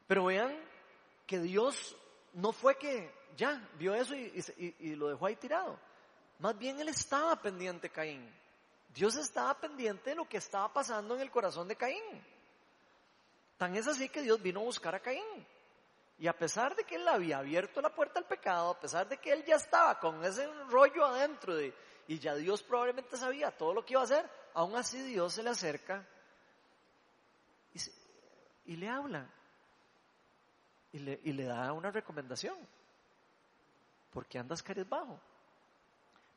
Pero 0.07 0.25
vean 0.25 0.57
que 1.25 1.39
Dios 1.39 1.95
no 2.33 2.51
fue 2.51 2.77
que 2.77 3.13
ya 3.35 3.67
vio 3.77 3.95
eso 3.95 4.13
y, 4.15 4.95
lo 4.95 5.07
dejó 5.09 5.25
ahí 5.25 5.35
tirado. 5.35 5.79
Más 6.39 6.57
bien 6.57 6.79
él 6.79 6.89
estaba 6.89 7.35
pendiente, 7.35 7.89
Caín. 7.89 8.29
Dios 8.93 9.15
estaba 9.15 9.53
pendiente 9.59 10.09
de 10.11 10.15
lo 10.15 10.27
que 10.27 10.37
estaba 10.37 10.71
pasando 10.71 11.15
en 11.15 11.21
el 11.21 11.31
corazón 11.31 11.67
de 11.67 11.75
Caín. 11.75 12.23
Tan 13.57 13.75
es 13.75 13.87
así 13.87 14.09
que 14.09 14.21
Dios 14.21 14.41
vino 14.41 14.59
a 14.59 14.63
buscar 14.63 14.95
a 14.95 14.99
Caín. 14.99 15.47
Y 16.17 16.27
a 16.27 16.37
pesar 16.37 16.75
de 16.75 16.83
que 16.83 16.95
él 16.95 17.07
había 17.07 17.39
abierto 17.39 17.81
la 17.81 17.93
puerta 17.93 18.19
al 18.19 18.27
pecado, 18.27 18.71
a 18.71 18.79
pesar 18.79 19.07
de 19.07 19.17
que 19.17 19.31
él 19.31 19.43
ya 19.45 19.55
estaba 19.55 19.99
con 19.99 20.23
ese 20.23 20.45
rollo 20.69 21.05
adentro 21.05 21.55
de, 21.55 21.73
y 22.07 22.19
ya 22.19 22.35
Dios 22.35 22.61
probablemente 22.61 23.17
sabía 23.17 23.49
todo 23.49 23.73
lo 23.73 23.85
que 23.85 23.93
iba 23.93 24.01
a 24.01 24.05
hacer, 24.05 24.29
aún 24.53 24.75
así 24.75 25.01
Dios 25.01 25.33
se 25.33 25.41
le 25.41 25.49
acerca 25.49 26.05
y, 28.65 28.75
le 28.75 28.87
habla 28.87 29.27
y 30.91 30.99
le, 30.99 31.43
da 31.43 31.73
una 31.73 31.89
recomendación. 31.89 32.57
Porque 34.11 34.37
andas 34.37 34.63
bajo. 34.89 35.19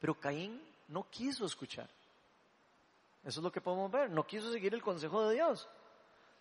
Pero 0.00 0.18
Caín 0.18 0.62
no 0.88 1.08
quiso 1.10 1.44
escuchar. 1.44 1.90
Eso 3.24 3.40
es 3.40 3.44
lo 3.44 3.50
que 3.50 3.60
podemos 3.60 3.90
ver. 3.90 4.10
No 4.10 4.26
quiso 4.26 4.52
seguir 4.52 4.74
el 4.74 4.82
consejo 4.82 5.26
de 5.26 5.34
Dios. 5.34 5.68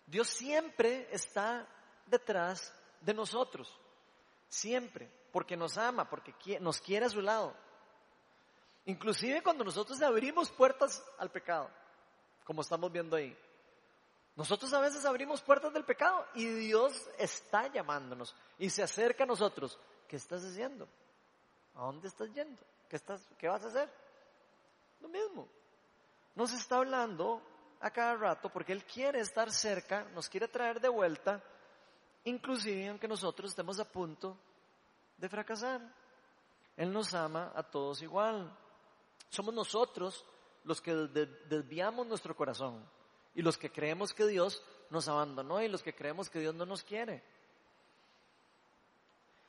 Dios 0.06 0.28
siempre 0.28 1.08
está 1.10 1.66
detrás 2.06 2.72
de 3.00 3.14
nosotros. 3.14 3.74
Siempre. 4.48 5.10
Porque 5.32 5.56
nos 5.56 5.78
ama, 5.78 6.08
porque 6.08 6.34
nos 6.60 6.80
quiere 6.80 7.06
a 7.06 7.10
su 7.10 7.20
lado. 7.20 7.54
Inclusive 8.86 9.42
cuando 9.42 9.64
nosotros 9.64 10.00
abrimos 10.02 10.50
puertas 10.50 11.02
al 11.18 11.30
pecado, 11.30 11.70
como 12.44 12.60
estamos 12.60 12.92
viendo 12.92 13.16
ahí. 13.16 13.36
Nosotros 14.36 14.72
a 14.74 14.80
veces 14.80 15.04
abrimos 15.04 15.40
puertas 15.40 15.72
del 15.72 15.84
pecado 15.84 16.26
y 16.34 16.46
Dios 16.46 17.08
está 17.18 17.72
llamándonos 17.72 18.34
y 18.58 18.68
se 18.68 18.82
acerca 18.82 19.24
a 19.24 19.26
nosotros. 19.26 19.78
¿Qué 20.06 20.16
estás 20.16 20.44
haciendo? 20.44 20.86
¿A 21.74 21.84
dónde 21.84 22.08
estás 22.08 22.32
yendo? 22.32 22.60
¿Qué, 22.88 22.96
estás, 22.96 23.22
qué 23.38 23.48
vas 23.48 23.64
a 23.64 23.68
hacer? 23.68 23.90
Lo 25.00 25.08
mismo. 25.08 25.48
Nos 26.34 26.52
está 26.52 26.76
hablando 26.76 27.42
a 27.80 27.90
cada 27.90 28.16
rato 28.16 28.48
porque 28.48 28.72
Él 28.72 28.84
quiere 28.84 29.20
estar 29.20 29.50
cerca, 29.50 30.04
nos 30.14 30.28
quiere 30.28 30.48
traer 30.48 30.80
de 30.80 30.88
vuelta 30.88 31.42
inclusive 32.24 32.88
aunque 32.88 33.08
nosotros 33.08 33.50
estemos 33.50 33.78
a 33.78 33.84
punto 33.84 34.36
de 35.16 35.28
fracasar. 35.28 35.80
Él 36.76 36.92
nos 36.92 37.14
ama 37.14 37.52
a 37.54 37.62
todos 37.62 38.02
igual. 38.02 38.56
Somos 39.28 39.54
nosotros 39.54 40.24
los 40.64 40.80
que 40.80 40.92
desviamos 40.94 42.06
nuestro 42.06 42.34
corazón 42.34 42.84
y 43.34 43.42
los 43.42 43.56
que 43.56 43.70
creemos 43.70 44.12
que 44.12 44.26
Dios 44.26 44.62
nos 44.90 45.08
abandonó 45.08 45.62
y 45.62 45.68
los 45.68 45.82
que 45.82 45.94
creemos 45.94 46.28
que 46.30 46.40
Dios 46.40 46.54
no 46.54 46.66
nos 46.66 46.82
quiere. 46.82 47.22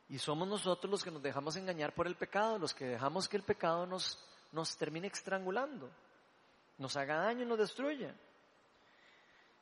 Y 0.07 0.19
somos 0.19 0.47
nosotros 0.47 0.91
los 0.91 1.03
que 1.03 1.09
nos 1.09 1.23
dejamos 1.23 1.55
engañar 1.55 1.95
por 1.95 2.05
el 2.05 2.15
pecado, 2.15 2.59
los 2.59 2.73
que 2.73 2.85
dejamos 2.85 3.27
que 3.27 3.37
el 3.37 3.43
pecado 3.43 3.87
nos, 3.87 4.23
nos 4.51 4.77
termine 4.77 5.07
estrangulando, 5.07 5.89
nos 6.77 6.95
haga 6.97 7.17
daño 7.17 7.43
y 7.43 7.45
nos 7.45 7.57
destruya. 7.57 8.13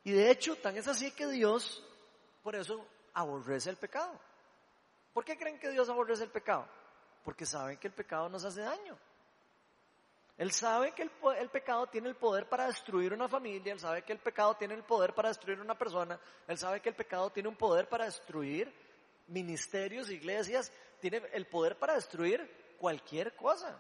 Y 0.04 0.12
de 0.12 0.32
hecho, 0.32 0.56
tan 0.58 0.76
es 0.78 0.88
así 0.88 1.12
que 1.12 1.28
Dios, 1.28 1.84
por 2.42 2.56
eso 2.56 2.86
aborrece 3.14 3.70
el 3.70 3.78
pecado. 3.78 4.20
¿Por 5.14 5.24
qué 5.24 5.38
creen 5.38 5.60
que 5.60 5.70
Dios 5.70 5.90
aborrece 5.90 6.24
el 6.24 6.32
pecado? 6.32 6.68
Porque 7.24 7.46
saben 7.46 7.78
que 7.78 7.88
el 7.88 7.94
pecado 7.94 8.28
nos 8.30 8.44
hace 8.44 8.62
daño. 8.62 8.98
Él 10.38 10.52
sabe 10.52 10.94
que 10.94 11.04
el, 11.04 11.50
pecado 11.50 11.88
tiene 11.88 12.10
el 12.10 12.16
poder 12.16 12.50
para 12.50 12.66
destruir 12.66 13.14
una 13.14 13.28
familia, 13.28 13.72
él 13.72 13.80
sabe 13.80 14.02
que 14.02 14.14
el 14.14 14.20
pecado 14.20 14.56
tiene 14.56 14.74
el 14.74 14.84
poder 14.84 15.14
para 15.14 15.30
destruir 15.30 15.62
una 15.62 15.78
persona, 15.78 16.20
él 16.48 16.58
sabe 16.58 16.82
que 16.82 16.90
el 16.90 16.96
pecado 16.96 17.30
tiene 17.30 17.50
un 17.50 17.56
poder 17.56 17.88
para 17.88 18.06
destruir 18.06 18.74
ministerios, 19.28 20.10
iglesias, 20.10 20.72
tiene 21.00 21.22
el 21.34 21.46
poder 21.46 21.78
para 21.78 21.94
destruir 21.94 22.76
cualquier 22.80 23.36
cosa, 23.36 23.80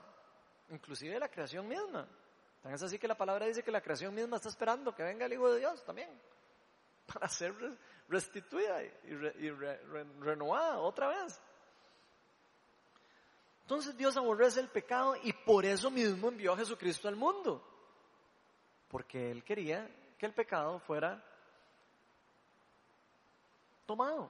inclusive 0.69 1.17
la 1.17 1.27
creación 1.27 1.67
misma. 1.67 2.07
Es 2.65 2.81
así 2.81 2.97
que 2.97 3.07
la 3.07 3.17
palabra 3.17 3.45
dice 3.45 3.63
que 3.63 3.71
la 3.71 3.81
creación 3.81 4.15
misma 4.15 4.37
está 4.37 4.49
esperando 4.49 4.95
que 4.95 5.03
venga 5.03 5.25
el 5.25 5.33
Hijo 5.33 5.51
de 5.51 5.59
Dios 5.59 5.83
también. 5.83 6.09
para 7.05 7.27
ser 7.27 7.53
restituida 8.07 8.83
y, 8.83 9.49
renovada 10.19 10.79
otra 10.79 11.07
vez. 11.09 11.39
Entonces 13.61 13.95
Dios 13.97 14.15
aborrece 14.17 14.59
el 14.59 14.69
pecado 14.69 15.15
y 15.23 15.33
por 15.33 15.65
eso 15.65 15.89
mismo 15.89 16.27
envió 16.29 16.53
a 16.53 16.57
Jesucristo 16.57 17.07
al 17.07 17.15
mundo. 17.15 17.61
Porque 18.89 19.31
Él 19.31 19.43
quería 19.43 19.89
que 20.17 20.25
el 20.25 20.33
pecado 20.33 20.79
fuera 20.79 21.23
tomado 23.85 24.29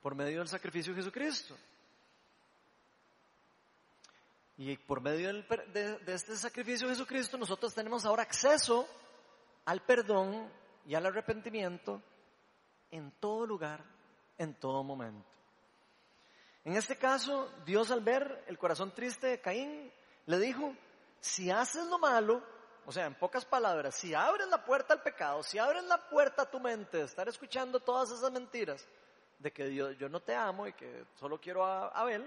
por 0.00 0.14
medio 0.14 0.38
del 0.38 0.48
sacrificio 0.48 0.92
de 0.92 1.00
Jesucristo. 1.00 1.56
Y 4.56 4.76
por 4.76 5.00
medio 5.00 5.32
de, 5.32 5.98
de, 5.98 6.14
este 6.14 6.36
sacrificio 6.36 6.86
de 6.86 6.94
Jesucristo 6.94 7.36
nosotros 7.36 7.74
tenemos 7.74 8.04
ahora 8.04 8.22
acceso 8.22 8.86
al 9.64 9.82
perdón 9.82 10.48
y 10.86 10.94
al 10.94 11.06
arrepentimiento 11.06 12.00
en 12.90 13.10
todo 13.18 13.46
lugar, 13.46 13.84
en 14.38 14.54
todo 14.54 14.84
momento. 14.84 15.28
En 16.62 16.76
este 16.76 16.96
caso, 16.96 17.50
Dios 17.66 17.90
al 17.90 18.00
ver 18.00 18.44
el 18.46 18.56
corazón 18.56 18.94
triste 18.94 19.26
de 19.26 19.40
Caín, 19.40 19.92
le 20.26 20.38
dijo, 20.38 20.74
si 21.20 21.50
haces 21.50 21.86
lo 21.86 21.98
malo, 21.98 22.42
o 22.86 22.92
sea, 22.92 23.06
en 23.06 23.14
pocas 23.16 23.44
palabras, 23.44 23.96
si 23.96 24.14
abres 24.14 24.46
la 24.48 24.64
puerta 24.64 24.94
al 24.94 25.02
pecado, 25.02 25.42
si 25.42 25.58
abres 25.58 25.82
la 25.84 26.08
puerta 26.08 26.42
a 26.42 26.50
tu 26.50 26.60
mente 26.60 26.98
de 26.98 27.04
estar 27.04 27.28
escuchando 27.28 27.80
todas 27.80 28.10
esas 28.12 28.30
mentiras 28.30 28.86
de 29.38 29.52
que 29.52 29.74
yo 29.74 30.08
no 30.08 30.20
te 30.20 30.34
amo 30.34 30.66
y 30.66 30.72
que 30.72 31.04
solo 31.16 31.40
quiero 31.40 31.64
a 31.64 31.88
Abel, 31.88 32.26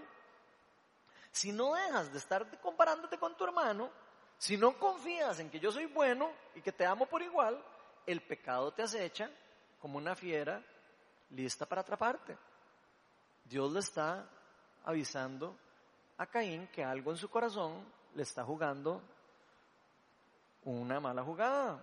si 1.38 1.52
no 1.52 1.76
dejas 1.76 2.12
de 2.12 2.18
estar 2.18 2.60
comparándote 2.62 3.20
con 3.20 3.38
tu 3.38 3.44
hermano, 3.44 3.92
si 4.40 4.58
no 4.58 4.78
confías 4.80 5.40
en 5.40 5.52
que 5.52 5.60
yo 5.60 5.72
soy 5.72 5.86
bueno 5.86 6.32
y 6.56 6.62
que 6.62 6.72
te 6.72 6.84
amo 6.84 7.06
por 7.06 7.22
igual, 7.22 7.64
el 8.08 8.22
pecado 8.22 8.72
te 8.72 8.82
acecha 8.82 9.30
como 9.80 10.00
una 10.00 10.16
fiera 10.16 10.64
lista 11.30 11.68
para 11.68 11.82
atraparte. 11.82 12.36
Dios 13.46 13.72
le 13.72 13.82
está 13.82 14.28
avisando 14.84 15.56
a 16.18 16.26
Caín 16.26 16.68
que 16.70 16.84
algo 16.84 17.12
en 17.12 17.18
su 17.18 17.30
corazón 17.30 17.86
le 18.16 18.24
está 18.24 18.44
jugando 18.44 19.04
una 20.64 21.00
mala 21.00 21.24
jugada. 21.24 21.80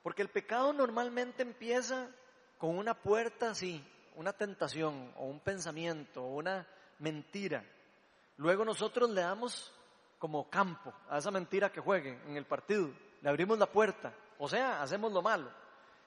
Porque 0.00 0.22
el 0.22 0.30
pecado 0.30 0.72
normalmente 0.72 1.42
empieza 1.42 2.08
con 2.56 2.78
una 2.78 2.94
puerta 2.94 3.50
así, 3.50 3.84
una 4.14 4.32
tentación 4.32 5.12
o 5.16 5.26
un 5.26 5.40
pensamiento 5.40 6.22
o 6.22 6.36
una 6.36 6.64
mentira. 7.00 7.64
Luego 8.36 8.64
nosotros 8.64 9.10
le 9.10 9.20
damos 9.20 9.72
como 10.18 10.48
campo 10.48 10.92
a 11.08 11.18
esa 11.18 11.30
mentira 11.30 11.70
que 11.70 11.80
juegue 11.80 12.20
en 12.26 12.36
el 12.36 12.46
partido. 12.46 12.90
Le 13.20 13.28
abrimos 13.28 13.58
la 13.58 13.66
puerta. 13.66 14.14
O 14.38 14.48
sea, 14.48 14.82
hacemos 14.82 15.12
lo 15.12 15.20
malo. 15.20 15.50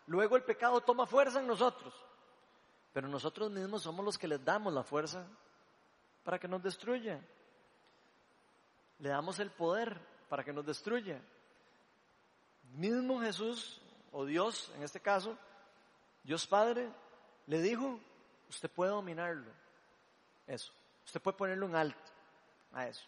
Luego 0.07 0.35
el 0.35 0.43
pecado 0.43 0.81
toma 0.81 1.05
fuerza 1.05 1.39
en 1.39 1.47
nosotros. 1.47 1.93
Pero 2.93 3.07
nosotros 3.07 3.51
mismos 3.51 3.83
somos 3.83 4.05
los 4.05 4.17
que 4.17 4.27
les 4.27 4.43
damos 4.43 4.73
la 4.73 4.83
fuerza 4.83 5.25
para 6.23 6.39
que 6.39 6.47
nos 6.47 6.63
destruya. 6.63 7.21
Le 8.99 9.09
damos 9.09 9.39
el 9.39 9.51
poder 9.51 9.99
para 10.29 10.43
que 10.43 10.53
nos 10.53 10.65
destruya. 10.65 11.21
Mismo 12.73 13.19
Jesús, 13.21 13.81
o 14.11 14.25
Dios 14.25 14.71
en 14.75 14.83
este 14.83 15.01
caso, 15.01 15.37
Dios 16.23 16.47
Padre, 16.47 16.89
le 17.47 17.61
dijo, 17.61 17.99
usted 18.49 18.69
puede 18.69 18.91
dominarlo. 18.91 19.51
Eso. 20.47 20.71
Usted 21.05 21.21
puede 21.21 21.37
ponerlo 21.37 21.65
en 21.67 21.75
alto 21.75 22.14
a 22.75 22.87
eso. 22.87 23.05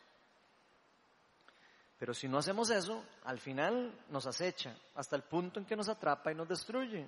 Pero 1.99 2.15
si 2.15 2.27
no 2.27 2.39
hacemos 2.39 2.71
eso, 2.71 3.03
al 3.23 3.39
final 3.39 3.93
nos 4.09 4.25
acecha 4.25 4.75
hasta 4.95 5.15
el 5.15 5.21
punto 5.21 5.59
en 5.59 5.65
que 5.65 5.75
nos 5.75 5.89
atrapa 5.89 6.31
y 6.31 6.35
nos 6.35 6.47
destruye. 6.47 7.07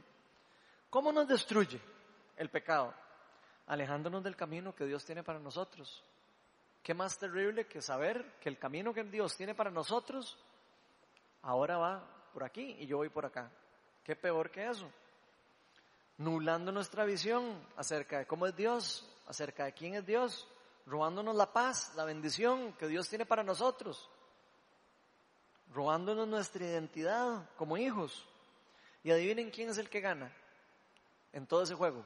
¿Cómo 0.90 1.12
nos 1.12 1.28
destruye? 1.28 1.82
el 2.40 2.50
pecado, 2.50 2.94
alejándonos 3.68 4.24
del 4.24 4.36
camino 4.36 4.74
que 4.74 4.86
Dios 4.86 5.06
tiene 5.06 5.24
para 5.24 5.40
nosotros. 5.40 6.04
¿Qué 6.82 6.94
más 6.94 7.18
terrible 7.20 7.68
que 7.68 7.82
saber 7.82 8.40
que 8.40 8.48
el 8.48 8.58
camino 8.58 8.94
que 8.94 9.04
Dios 9.04 9.36
tiene 9.36 9.54
para 9.54 9.70
nosotros 9.70 10.40
ahora 11.42 11.78
va 11.78 12.30
por 12.34 12.46
aquí 12.46 12.78
y 12.80 12.88
yo 12.88 12.98
voy 12.98 13.10
por 13.10 13.26
acá? 13.26 13.52
¿Qué 14.06 14.16
peor 14.16 14.50
que 14.50 14.68
eso? 14.68 14.90
Nublando 16.18 16.72
nuestra 16.72 17.04
visión 17.04 17.62
acerca 17.76 18.20
de 18.20 18.26
cómo 18.26 18.48
es 18.48 18.56
Dios, 18.56 19.06
acerca 19.28 19.66
de 19.66 19.74
quién 19.74 19.96
es 19.96 20.06
Dios, 20.06 20.48
robándonos 20.90 21.36
la 21.36 21.54
paz, 21.54 21.94
la 21.96 22.04
bendición 22.04 22.74
que 22.74 22.88
Dios 22.88 23.08
tiene 23.08 23.26
para 23.26 23.44
nosotros, 23.44 24.10
robándonos 25.72 26.28
nuestra 26.28 26.66
identidad 26.66 27.48
como 27.56 27.78
hijos. 27.78 28.26
Y 29.04 29.12
adivinen 29.12 29.52
quién 29.52 29.70
es 29.70 29.78
el 29.78 29.90
que 29.90 30.02
gana 30.02 30.32
en 31.32 31.46
todo 31.48 31.64
ese 31.64 31.76
juego. 31.76 32.06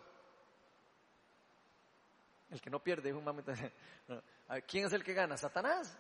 El 2.52 2.62
que 2.62 2.70
no 2.70 2.84
pierde 2.84 3.10
es 3.10 3.16
un 3.16 3.24
¿Quién 4.68 4.86
es 4.86 4.94
el 4.94 5.04
que 5.04 5.14
gana? 5.14 5.38
Satanás. 5.38 5.98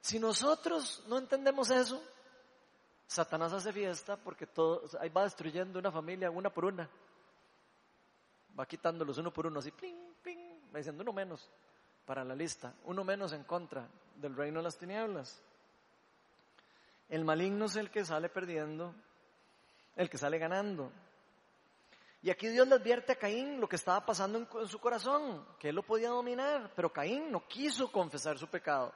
Si 0.00 0.18
nosotros 0.18 1.04
no 1.06 1.18
entendemos 1.18 1.70
eso, 1.70 2.02
Satanás 3.06 3.52
hace 3.52 3.72
fiesta 3.72 4.16
porque 4.16 4.46
todo, 4.46 4.82
ahí 4.98 5.10
va 5.10 5.22
destruyendo 5.24 5.78
una 5.78 5.92
familia 5.92 6.30
una 6.30 6.50
por 6.50 6.64
una. 6.64 6.88
Va 8.58 8.66
quitándolos 8.66 9.18
uno 9.18 9.32
por 9.32 9.46
uno, 9.46 9.60
así, 9.60 9.70
pling, 9.70 10.11
va 10.72 10.78
diciendo 10.78 11.02
uno 11.02 11.12
menos 11.12 11.48
para 12.06 12.24
la 12.24 12.34
lista, 12.34 12.74
uno 12.84 13.04
menos 13.04 13.32
en 13.32 13.44
contra 13.44 13.88
del 14.16 14.34
reino 14.34 14.60
de 14.60 14.64
las 14.64 14.78
tinieblas. 14.78 15.42
El 17.08 17.24
maligno 17.24 17.66
es 17.66 17.76
el 17.76 17.90
que 17.90 18.04
sale 18.04 18.28
perdiendo, 18.28 18.94
el 19.96 20.08
que 20.08 20.18
sale 20.18 20.38
ganando. 20.38 20.90
Y 22.22 22.30
aquí 22.30 22.48
Dios 22.48 22.68
le 22.68 22.76
advierte 22.76 23.12
a 23.12 23.16
Caín 23.16 23.60
lo 23.60 23.68
que 23.68 23.76
estaba 23.76 24.06
pasando 24.06 24.38
en, 24.38 24.68
su 24.68 24.78
corazón, 24.78 25.44
que 25.58 25.70
él 25.70 25.74
lo 25.74 25.82
podía 25.82 26.10
dominar, 26.10 26.72
pero 26.76 26.92
Caín 26.92 27.32
no 27.32 27.46
quiso 27.48 27.90
confesar 27.90 28.38
su 28.38 28.46
pecado. 28.46 28.94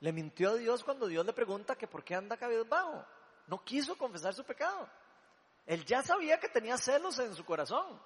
Le 0.00 0.12
mintió 0.12 0.50
a 0.50 0.54
Dios 0.54 0.84
cuando 0.84 1.06
Dios 1.06 1.24
le 1.24 1.32
pregunta 1.32 1.76
que 1.76 1.86
por 1.86 2.04
qué 2.04 2.14
anda 2.14 2.36
cabizbajo. 2.36 3.04
No 3.46 3.64
quiso 3.64 3.96
confesar 3.96 4.34
su 4.34 4.44
pecado. 4.44 4.88
Él 5.66 5.84
ya 5.84 6.02
sabía 6.02 6.38
que 6.38 6.48
tenía 6.48 6.76
celos 6.76 7.18
en 7.18 7.34
su 7.34 7.44
corazón 7.44 7.98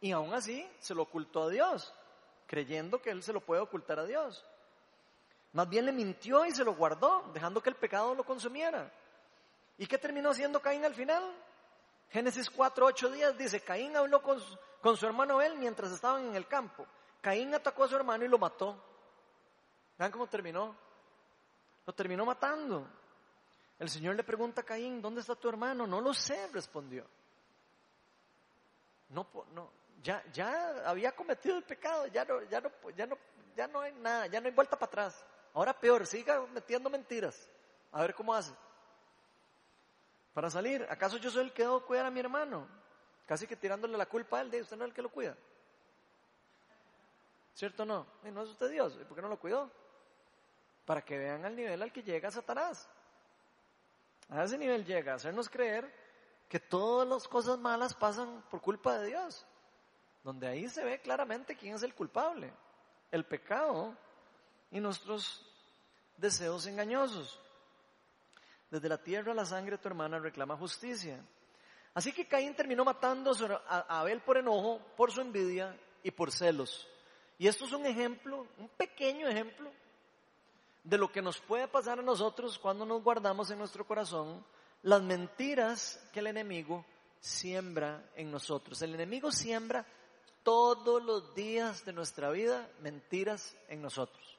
y 0.00 0.12
aún 0.12 0.32
así 0.32 0.66
se 0.78 0.94
lo 0.94 1.02
ocultó 1.02 1.44
a 1.44 1.50
Dios, 1.50 1.92
creyendo 2.46 3.00
que 3.00 3.10
él 3.10 3.22
se 3.22 3.32
lo 3.32 3.40
puede 3.40 3.60
ocultar 3.60 3.98
a 3.98 4.04
Dios. 4.04 4.44
Más 5.52 5.68
bien 5.68 5.86
le 5.86 5.92
mintió 5.92 6.44
y 6.44 6.52
se 6.52 6.64
lo 6.64 6.74
guardó, 6.74 7.30
dejando 7.32 7.62
que 7.62 7.70
el 7.70 7.76
pecado 7.76 8.14
lo 8.14 8.24
consumiera. 8.24 8.92
¿Y 9.78 9.86
qué 9.86 9.98
terminó 9.98 10.30
haciendo 10.30 10.60
Caín 10.60 10.84
al 10.84 10.94
final? 10.94 11.22
Génesis 12.10 12.50
4, 12.50 12.86
8 12.86 13.10
días 13.10 13.36
dice, 13.36 13.60
Caín 13.60 13.96
habló 13.96 14.22
con 14.22 14.96
su, 14.96 15.06
hermano 15.06 15.42
él 15.42 15.56
mientras 15.56 15.92
estaban 15.92 16.26
en 16.28 16.36
el 16.36 16.46
campo. 16.46 16.86
Caín 17.20 17.54
atacó 17.54 17.84
a 17.84 17.88
su 17.88 17.96
hermano 17.96 18.24
y 18.24 18.28
lo 18.28 18.38
mató. 18.38 18.80
Vean 19.98 20.12
cómo 20.12 20.26
terminó. 20.26 20.76
Lo 21.84 21.92
terminó 21.92 22.24
matando. 22.24 22.86
El 23.78 23.88
Señor 23.90 24.14
le 24.16 24.24
pregunta 24.24 24.62
a 24.62 24.64
Caín, 24.64 25.02
¿dónde 25.02 25.20
está 25.20 25.34
tu 25.34 25.48
hermano? 25.48 25.86
No 25.86 26.00
lo 26.00 26.14
sé, 26.14 26.48
respondió. 26.52 27.06
No, 29.10 29.26
no, 29.52 29.70
ya, 30.06 30.22
ya 30.32 30.88
había 30.88 31.10
cometido 31.10 31.56
el 31.56 31.64
pecado, 31.64 32.06
ya 32.06 32.24
no, 32.24 32.42
ya 32.44 32.60
no, 32.60 32.70
ya 32.96 33.06
no, 33.06 33.18
ya 33.56 33.66
no 33.66 33.80
hay 33.80 33.92
nada, 33.94 34.26
ya 34.28 34.40
no 34.40 34.46
hay 34.46 34.54
vuelta 34.54 34.78
para 34.78 34.86
atrás. 34.86 35.26
Ahora 35.52 35.72
peor, 35.78 36.06
siga 36.06 36.46
metiendo 36.52 36.88
mentiras. 36.88 37.48
A 37.90 38.02
ver 38.02 38.14
cómo 38.14 38.32
hace 38.32 38.52
para 40.32 40.50
salir. 40.50 40.86
¿Acaso 40.88 41.16
yo 41.16 41.30
soy 41.30 41.46
el 41.46 41.52
que 41.52 41.62
debo 41.62 41.84
cuidar 41.84 42.06
a 42.06 42.10
mi 42.10 42.20
hermano? 42.20 42.68
Casi 43.26 43.46
que 43.46 43.56
tirándole 43.56 43.96
la 43.96 44.06
culpa 44.06 44.38
a 44.38 44.42
él, 44.42 44.50
de 44.50 44.60
usted 44.60 44.76
no 44.76 44.84
es 44.84 44.90
el 44.90 44.94
que 44.94 45.02
lo 45.02 45.08
cuida. 45.08 45.36
¿Cierto 47.54 47.82
o 47.82 47.86
no? 47.86 48.06
Y 48.22 48.30
no 48.30 48.42
es 48.42 48.50
usted 48.50 48.70
Dios, 48.70 48.96
¿y 49.00 49.04
por 49.06 49.16
qué 49.16 49.22
no 49.22 49.28
lo 49.28 49.40
cuidó? 49.40 49.70
Para 50.84 51.02
que 51.02 51.18
vean 51.18 51.44
al 51.44 51.56
nivel 51.56 51.82
al 51.82 51.90
que 51.90 52.02
llega 52.02 52.30
Satanás. 52.30 52.86
A 54.28 54.44
ese 54.44 54.58
nivel 54.58 54.84
llega, 54.84 55.14
hacernos 55.14 55.48
creer 55.48 55.90
que 56.48 56.60
todas 56.60 57.08
las 57.08 57.26
cosas 57.26 57.58
malas 57.58 57.94
pasan 57.94 58.44
por 58.50 58.60
culpa 58.60 58.98
de 58.98 59.06
Dios. 59.06 59.46
Donde 60.26 60.48
ahí 60.48 60.68
se 60.68 60.84
ve 60.84 60.98
claramente 60.98 61.54
quién 61.54 61.76
es 61.76 61.84
el 61.84 61.94
culpable. 61.94 62.52
El 63.12 63.24
pecado 63.24 63.96
y 64.72 64.80
nuestros 64.80 65.46
deseos 66.16 66.66
engañosos. 66.66 67.38
Desde 68.68 68.88
la 68.88 68.98
tierra 68.98 69.32
la 69.32 69.44
sangre 69.44 69.76
de 69.76 69.78
tu 69.78 69.86
hermana 69.86 70.18
reclama 70.18 70.56
justicia. 70.56 71.24
Así 71.94 72.10
que 72.10 72.26
Caín 72.26 72.56
terminó 72.56 72.84
matando 72.84 73.36
a 73.68 74.00
Abel 74.00 74.20
por 74.20 74.36
enojo, 74.36 74.80
por 74.96 75.12
su 75.12 75.20
envidia 75.20 75.78
y 76.02 76.10
por 76.10 76.32
celos. 76.32 76.88
Y 77.38 77.46
esto 77.46 77.64
es 77.64 77.72
un 77.72 77.86
ejemplo, 77.86 78.48
un 78.58 78.68
pequeño 78.70 79.28
ejemplo 79.28 79.70
de 80.82 80.98
lo 80.98 81.06
que 81.06 81.22
nos 81.22 81.38
puede 81.40 81.68
pasar 81.68 82.00
a 82.00 82.02
nosotros 82.02 82.58
cuando 82.58 82.84
nos 82.84 83.00
guardamos 83.00 83.52
en 83.52 83.60
nuestro 83.60 83.86
corazón 83.86 84.44
las 84.82 85.02
mentiras 85.02 86.04
que 86.12 86.18
el 86.18 86.26
enemigo 86.26 86.84
siembra 87.20 88.10
en 88.16 88.32
nosotros. 88.32 88.82
El 88.82 88.92
enemigo 88.92 89.30
siembra 89.30 89.86
todos 90.46 91.02
los 91.02 91.34
días 91.34 91.84
de 91.84 91.92
nuestra 91.92 92.30
vida 92.30 92.70
mentiras 92.80 93.56
en 93.66 93.82
nosotros 93.82 94.36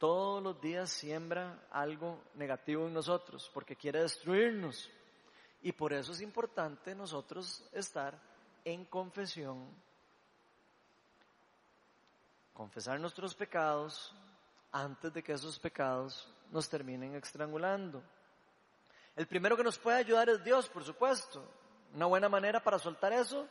todos 0.00 0.42
los 0.42 0.58
días 0.62 0.88
siembra 0.88 1.66
algo 1.70 2.22
negativo 2.32 2.86
en 2.86 2.94
nosotros 2.94 3.50
porque 3.52 3.76
quiere 3.76 4.00
destruirnos. 4.00 4.90
Y 5.60 5.72
por 5.72 5.92
eso 5.92 6.12
es 6.12 6.22
importante 6.22 6.94
nosotros 6.94 7.62
estar 7.70 8.18
en 8.64 8.86
confesión. 8.86 9.68
Confesar 12.54 12.98
nuestros 12.98 13.34
pecados 13.34 14.14
antes 14.72 15.12
de 15.12 15.22
que 15.22 15.34
esos 15.34 15.58
pecados 15.58 16.26
nos 16.50 16.66
terminen 16.66 17.14
estrangulando. 17.16 18.02
El 19.14 19.26
primero 19.26 19.54
que 19.54 19.64
nos 19.64 19.78
puede 19.78 19.98
ayudar 19.98 20.30
es 20.30 20.42
Dios, 20.42 20.66
por 20.70 20.82
supuesto. 20.82 21.44
Una 21.92 22.06
buena 22.06 22.30
manera 22.30 22.64
para 22.64 22.78
soltar 22.78 23.12
eso 23.12 23.46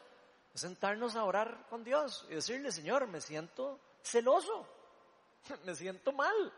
sentarnos 0.53 1.15
a 1.15 1.23
orar 1.23 1.67
con 1.69 1.83
Dios 1.83 2.25
y 2.29 2.35
decirle, 2.35 2.71
Señor, 2.71 3.07
me 3.07 3.21
siento 3.21 3.79
celoso, 4.03 4.67
me 5.65 5.75
siento 5.75 6.11
mal, 6.11 6.53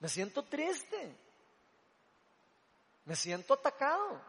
me 0.00 0.08
siento 0.08 0.42
triste, 0.44 1.16
me 3.04 3.16
siento 3.16 3.54
atacado, 3.54 4.20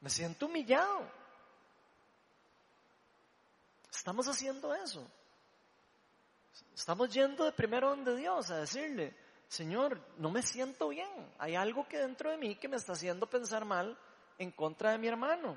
me 0.00 0.10
siento 0.10 0.46
humillado. 0.46 1.10
Estamos 3.90 4.28
haciendo 4.28 4.74
eso. 4.74 5.04
Estamos 6.74 7.08
yendo 7.12 7.44
de 7.44 7.52
primero 7.52 7.90
donde 7.90 8.14
Dios 8.14 8.50
a 8.50 8.58
decirle, 8.58 9.16
Señor, 9.48 10.00
no 10.18 10.30
me 10.30 10.42
siento 10.42 10.88
bien. 10.88 11.34
Hay 11.38 11.54
algo 11.54 11.88
que 11.88 11.98
dentro 11.98 12.30
de 12.30 12.36
mí 12.36 12.56
que 12.56 12.68
me 12.68 12.76
está 12.76 12.92
haciendo 12.92 13.28
pensar 13.28 13.64
mal 13.64 13.98
en 14.38 14.50
contra 14.50 14.92
de 14.92 14.98
mi 14.98 15.08
hermano. 15.08 15.56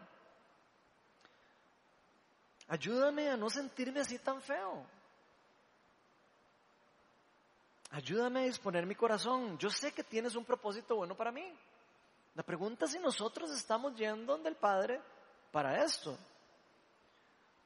Ayúdame 2.70 3.30
a 3.30 3.36
no 3.36 3.50
sentirme 3.50 4.00
así 4.00 4.20
tan 4.20 4.42
feo. 4.42 4.86
Ayúdame 7.92 8.42
a 8.42 8.44
disponer 8.44 8.86
mi 8.86 8.94
corazón. 8.94 9.58
Yo 9.58 9.72
sé 9.72 9.92
que 9.92 10.04
tienes 10.04 10.36
un 10.36 10.46
propósito 10.46 10.96
bueno 10.96 11.16
para 11.16 11.32
mí. 11.32 11.52
La 12.36 12.44
pregunta 12.44 12.86
es 12.86 12.92
si 12.92 13.00
nosotros 13.00 13.50
estamos 13.52 13.96
yendo 13.96 14.34
donde 14.34 14.50
el 14.50 14.56
Padre 14.56 15.02
para 15.52 15.84
esto. 15.84 16.16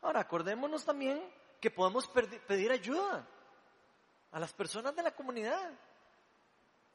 Ahora, 0.02 0.22
acordémonos 0.22 0.86
también 0.86 1.22
que 1.60 1.70
podemos 1.70 2.08
pedir 2.08 2.72
ayuda 2.72 3.28
a 4.32 4.40
las 4.40 4.54
personas 4.54 4.96
de 4.96 5.04
la 5.04 5.12
comunidad. 5.12 5.72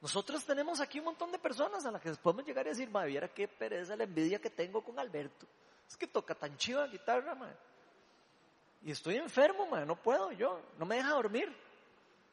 Nosotros 0.00 0.44
tenemos 0.46 0.80
aquí 0.80 0.98
un 0.98 1.06
montón 1.06 1.30
de 1.30 1.38
personas 1.38 1.84
a 1.84 1.90
las 1.90 2.00
que 2.00 2.12
podemos 2.14 2.46
llegar 2.46 2.66
y 2.66 2.70
decir, 2.70 2.88
madre, 2.88 3.11
viera 3.11 3.28
qué 3.28 3.48
pereza 3.48 3.96
la 3.96 4.04
envidia 4.04 4.40
que 4.40 4.50
tengo 4.50 4.82
con 4.82 4.98
Alberto. 4.98 5.46
Es 5.86 5.96
que 5.96 6.06
toca 6.06 6.34
tan 6.34 6.56
chiva 6.56 6.86
guitarra, 6.86 7.34
madre. 7.34 7.67
Y 8.82 8.92
estoy 8.92 9.16
enfermo, 9.16 9.66
no 9.84 9.96
puedo 9.96 10.32
yo, 10.32 10.60
no 10.78 10.86
me 10.86 10.96
deja 10.96 11.10
dormir. 11.10 11.54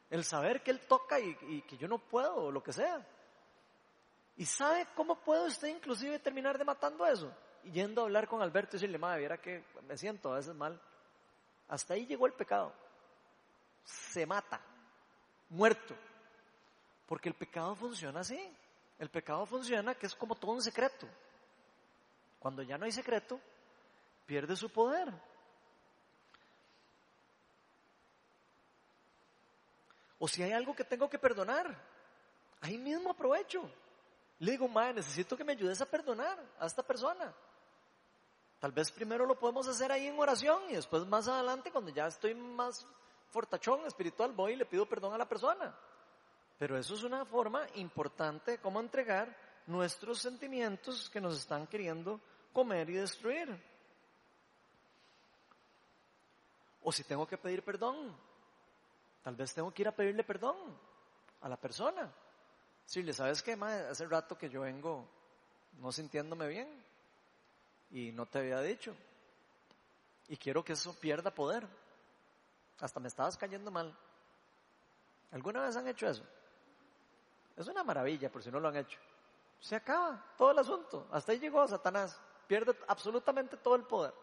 El 0.08 0.24
saber 0.24 0.62
que 0.62 0.70
él 0.70 0.80
toca 0.80 1.18
y, 1.18 1.36
y 1.48 1.62
que 1.62 1.76
yo 1.76 1.88
no 1.88 1.98
puedo, 1.98 2.36
o 2.36 2.52
lo 2.52 2.62
que 2.62 2.72
sea. 2.72 3.04
¿Y 4.36 4.44
sabe 4.44 4.86
cómo 4.94 5.16
puede 5.16 5.46
usted 5.46 5.68
inclusive 5.68 6.18
terminar 6.18 6.58
de 6.58 6.64
matando 6.64 7.06
eso? 7.06 7.32
Y 7.64 7.72
yendo 7.72 8.02
a 8.02 8.04
hablar 8.04 8.28
con 8.28 8.42
Alberto 8.42 8.76
y 8.76 8.78
decirle, 8.78 8.98
madre, 8.98 9.20
viera 9.20 9.38
que 9.38 9.64
me 9.88 9.96
siento 9.96 10.32
a 10.32 10.36
veces 10.36 10.54
mal. 10.54 10.80
Hasta 11.68 11.94
ahí 11.94 12.06
llegó 12.06 12.26
el 12.26 12.34
pecado. 12.34 12.72
Se 13.82 14.26
mata, 14.26 14.60
muerto. 15.48 15.94
Porque 17.06 17.28
el 17.28 17.34
pecado 17.34 17.74
funciona 17.74 18.20
así. 18.20 18.38
El 18.98 19.08
pecado 19.08 19.46
funciona 19.46 19.94
que 19.94 20.06
es 20.06 20.14
como 20.14 20.34
todo 20.34 20.52
un 20.52 20.62
secreto. 20.62 21.08
Cuando 22.38 22.62
ya 22.62 22.76
no 22.78 22.84
hay 22.84 22.92
secreto, 22.92 23.40
pierde 24.26 24.54
su 24.54 24.70
poder. 24.70 25.12
O 30.26 30.28
si 30.28 30.42
hay 30.42 30.50
algo 30.50 30.74
que 30.74 30.82
tengo 30.82 31.08
que 31.08 31.20
perdonar, 31.20 31.72
ahí 32.60 32.76
mismo 32.76 33.12
aprovecho. 33.12 33.62
Le 34.40 34.50
digo, 34.50 34.66
madre, 34.66 34.94
necesito 34.94 35.36
que 35.36 35.44
me 35.44 35.52
ayudes 35.52 35.80
a 35.80 35.86
perdonar 35.86 36.36
a 36.58 36.66
esta 36.66 36.82
persona. 36.82 37.32
Tal 38.58 38.72
vez 38.72 38.90
primero 38.90 39.24
lo 39.24 39.38
podemos 39.38 39.68
hacer 39.68 39.92
ahí 39.92 40.08
en 40.08 40.18
oración 40.18 40.64
y 40.68 40.72
después 40.72 41.06
más 41.06 41.28
adelante, 41.28 41.70
cuando 41.70 41.92
ya 41.92 42.08
estoy 42.08 42.34
más 42.34 42.84
fortachón 43.30 43.86
espiritual, 43.86 44.32
voy 44.32 44.54
y 44.54 44.56
le 44.56 44.66
pido 44.66 44.84
perdón 44.84 45.14
a 45.14 45.18
la 45.18 45.28
persona. 45.28 45.72
Pero 46.58 46.76
eso 46.76 46.96
es 46.96 47.04
una 47.04 47.24
forma 47.24 47.64
importante 47.76 48.50
de 48.50 48.58
cómo 48.58 48.80
entregar 48.80 49.32
nuestros 49.68 50.18
sentimientos 50.18 51.08
que 51.08 51.20
nos 51.20 51.38
están 51.38 51.68
queriendo 51.68 52.20
comer 52.52 52.90
y 52.90 52.94
destruir. 52.94 53.62
O 56.82 56.90
si 56.90 57.04
tengo 57.04 57.28
que 57.28 57.38
pedir 57.38 57.62
perdón, 57.62 58.25
tal 59.26 59.34
vez 59.34 59.52
tengo 59.52 59.74
que 59.74 59.82
ir 59.82 59.88
a 59.88 59.92
pedirle 59.92 60.22
perdón 60.22 60.54
a 61.40 61.48
la 61.48 61.56
persona. 61.56 62.08
Si 62.84 63.02
le 63.02 63.12
sabes 63.12 63.42
que 63.42 63.54
hace 63.54 64.06
rato 64.06 64.38
que 64.38 64.48
yo 64.48 64.60
vengo 64.60 65.04
no 65.80 65.90
sintiéndome 65.90 66.46
bien 66.46 66.68
y 67.90 68.12
no 68.12 68.26
te 68.26 68.38
había 68.38 68.60
dicho. 68.60 68.94
Y 70.28 70.36
quiero 70.36 70.64
que 70.64 70.74
eso 70.74 70.94
pierda 71.00 71.34
poder. 71.34 71.66
Hasta 72.78 73.00
me 73.00 73.08
estabas 73.08 73.36
cayendo 73.36 73.72
mal. 73.72 73.98
¿Alguna 75.32 75.62
vez 75.62 75.74
han 75.74 75.88
hecho 75.88 76.06
eso? 76.06 76.22
Es 77.56 77.66
una 77.66 77.82
maravilla 77.82 78.30
por 78.30 78.44
si 78.44 78.52
no 78.52 78.60
lo 78.60 78.68
han 78.68 78.76
hecho. 78.76 79.00
Se 79.58 79.74
acaba 79.74 80.24
todo 80.38 80.52
el 80.52 80.58
asunto. 80.60 81.08
Hasta 81.10 81.32
ahí 81.32 81.40
llegó 81.40 81.66
Satanás. 81.66 82.16
Pierde 82.46 82.78
absolutamente 82.86 83.56
todo 83.56 83.74
el 83.74 83.82
poder. 83.82 84.14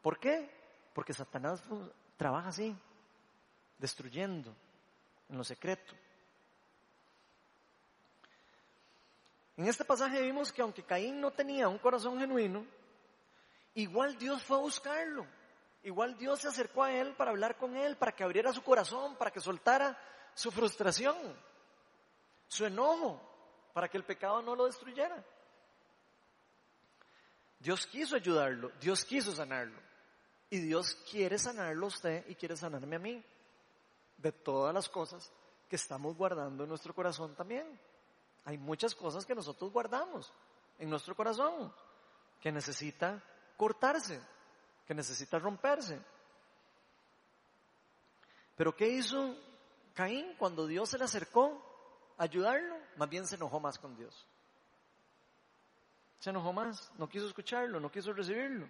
¿Por 0.00 0.18
qué? 0.18 0.50
Porque 0.94 1.12
Satanás 1.12 1.62
trabaja 2.16 2.48
así, 2.48 2.74
destruyendo 3.78 4.54
en 5.28 5.36
lo 5.36 5.44
secreto. 5.44 5.94
En 9.56 9.66
este 9.66 9.84
pasaje 9.84 10.20
vimos 10.22 10.52
que 10.52 10.62
aunque 10.62 10.82
Caín 10.82 11.20
no 11.20 11.30
tenía 11.30 11.68
un 11.68 11.78
corazón 11.78 12.18
genuino, 12.18 12.66
igual 13.74 14.18
Dios 14.18 14.42
fue 14.42 14.58
a 14.58 14.60
buscarlo. 14.60 15.26
Igual 15.82 16.18
Dios 16.18 16.40
se 16.40 16.48
acercó 16.48 16.82
a 16.82 16.92
él 16.92 17.14
para 17.14 17.30
hablar 17.30 17.56
con 17.56 17.76
él, 17.76 17.96
para 17.96 18.12
que 18.12 18.24
abriera 18.24 18.52
su 18.52 18.62
corazón, 18.62 19.16
para 19.16 19.30
que 19.30 19.40
soltara 19.40 19.96
su 20.34 20.50
frustración 20.50 21.16
su 22.48 22.64
enojo, 22.64 23.20
para 23.72 23.88
que 23.88 23.96
el 23.96 24.04
pecado 24.04 24.42
no 24.42 24.54
lo 24.54 24.66
destruyera. 24.66 25.22
Dios 27.58 27.86
quiso 27.86 28.16
ayudarlo, 28.16 28.70
Dios 28.80 29.04
quiso 29.04 29.32
sanarlo. 29.32 29.80
Y 30.48 30.58
Dios 30.58 30.94
quiere 31.10 31.38
sanarlo 31.38 31.86
a 31.86 31.88
usted 31.88 32.24
y 32.28 32.36
quiere 32.36 32.56
sanarme 32.56 32.96
a 32.96 33.00
mí 33.00 33.24
de 34.16 34.32
todas 34.32 34.74
las 34.74 34.88
cosas 34.88 35.32
que 35.68 35.76
estamos 35.76 36.16
guardando 36.16 36.64
en 36.64 36.68
nuestro 36.68 36.94
corazón 36.94 37.34
también. 37.34 37.66
Hay 38.44 38.58
muchas 38.58 38.94
cosas 38.94 39.26
que 39.26 39.34
nosotros 39.34 39.72
guardamos 39.72 40.32
en 40.78 40.88
nuestro 40.88 41.14
corazón 41.14 41.72
que 42.40 42.52
necesita 42.52 43.22
cortarse, 43.56 44.20
que 44.86 44.94
necesita 44.94 45.38
romperse. 45.38 46.00
Pero 48.56 48.74
¿qué 48.74 48.88
hizo 48.88 49.36
Caín 49.94 50.34
cuando 50.38 50.66
Dios 50.66 50.90
se 50.90 50.98
le 50.98 51.04
acercó? 51.04 51.66
ayudarlo, 52.18 52.76
más 52.96 53.08
bien 53.08 53.26
se 53.26 53.36
enojó 53.36 53.60
más 53.60 53.78
con 53.78 53.96
Dios. 53.96 54.26
Se 56.18 56.30
enojó 56.30 56.52
más, 56.52 56.90
no 56.98 57.08
quiso 57.08 57.26
escucharlo, 57.26 57.78
no 57.78 57.90
quiso 57.90 58.12
recibirlo. 58.12 58.68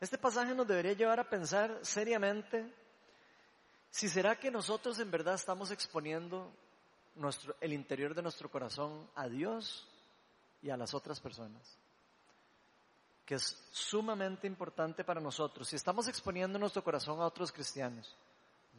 Este 0.00 0.18
pasaje 0.18 0.54
nos 0.54 0.66
debería 0.66 0.92
llevar 0.92 1.18
a 1.18 1.28
pensar 1.28 1.78
seriamente 1.82 2.72
si 3.90 4.08
será 4.08 4.36
que 4.36 4.50
nosotros 4.50 4.98
en 4.98 5.10
verdad 5.10 5.34
estamos 5.34 5.70
exponiendo 5.70 6.52
el 7.60 7.72
interior 7.72 8.14
de 8.14 8.22
nuestro 8.22 8.50
corazón 8.50 9.08
a 9.14 9.28
Dios 9.28 9.86
y 10.62 10.70
a 10.70 10.76
las 10.76 10.94
otras 10.94 11.20
personas, 11.20 11.78
que 13.24 13.34
es 13.34 13.68
sumamente 13.72 14.46
importante 14.46 15.04
para 15.04 15.20
nosotros. 15.20 15.68
Si 15.68 15.76
estamos 15.76 16.08
exponiendo 16.08 16.58
nuestro 16.58 16.82
corazón 16.82 17.20
a 17.20 17.26
otros 17.26 17.52
cristianos 17.52 18.16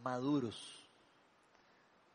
maduros, 0.02 0.86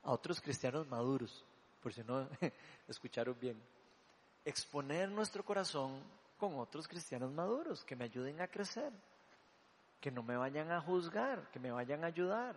a 0.03 0.12
otros 0.12 0.40
cristianos 0.40 0.86
maduros, 0.88 1.45
por 1.82 1.92
si 1.92 2.03
no 2.03 2.28
escucharon 2.88 3.36
bien. 3.38 3.61
Exponer 4.45 5.11
nuestro 5.11 5.45
corazón 5.45 6.03
con 6.38 6.59
otros 6.59 6.88
cristianos 6.88 7.32
maduros 7.32 7.84
que 7.84 7.97
me 7.97 8.05
ayuden 8.05 8.40
a 8.40 8.49
crecer, 8.49 8.92
que 10.01 10.11
no 10.11 10.22
me 10.22 10.36
vayan 10.36 10.70
a 10.70 10.80
juzgar, 10.80 11.51
que 11.51 11.59
me 11.59 11.70
vayan 11.70 12.05
a 12.05 12.09
ayudar, 12.09 12.57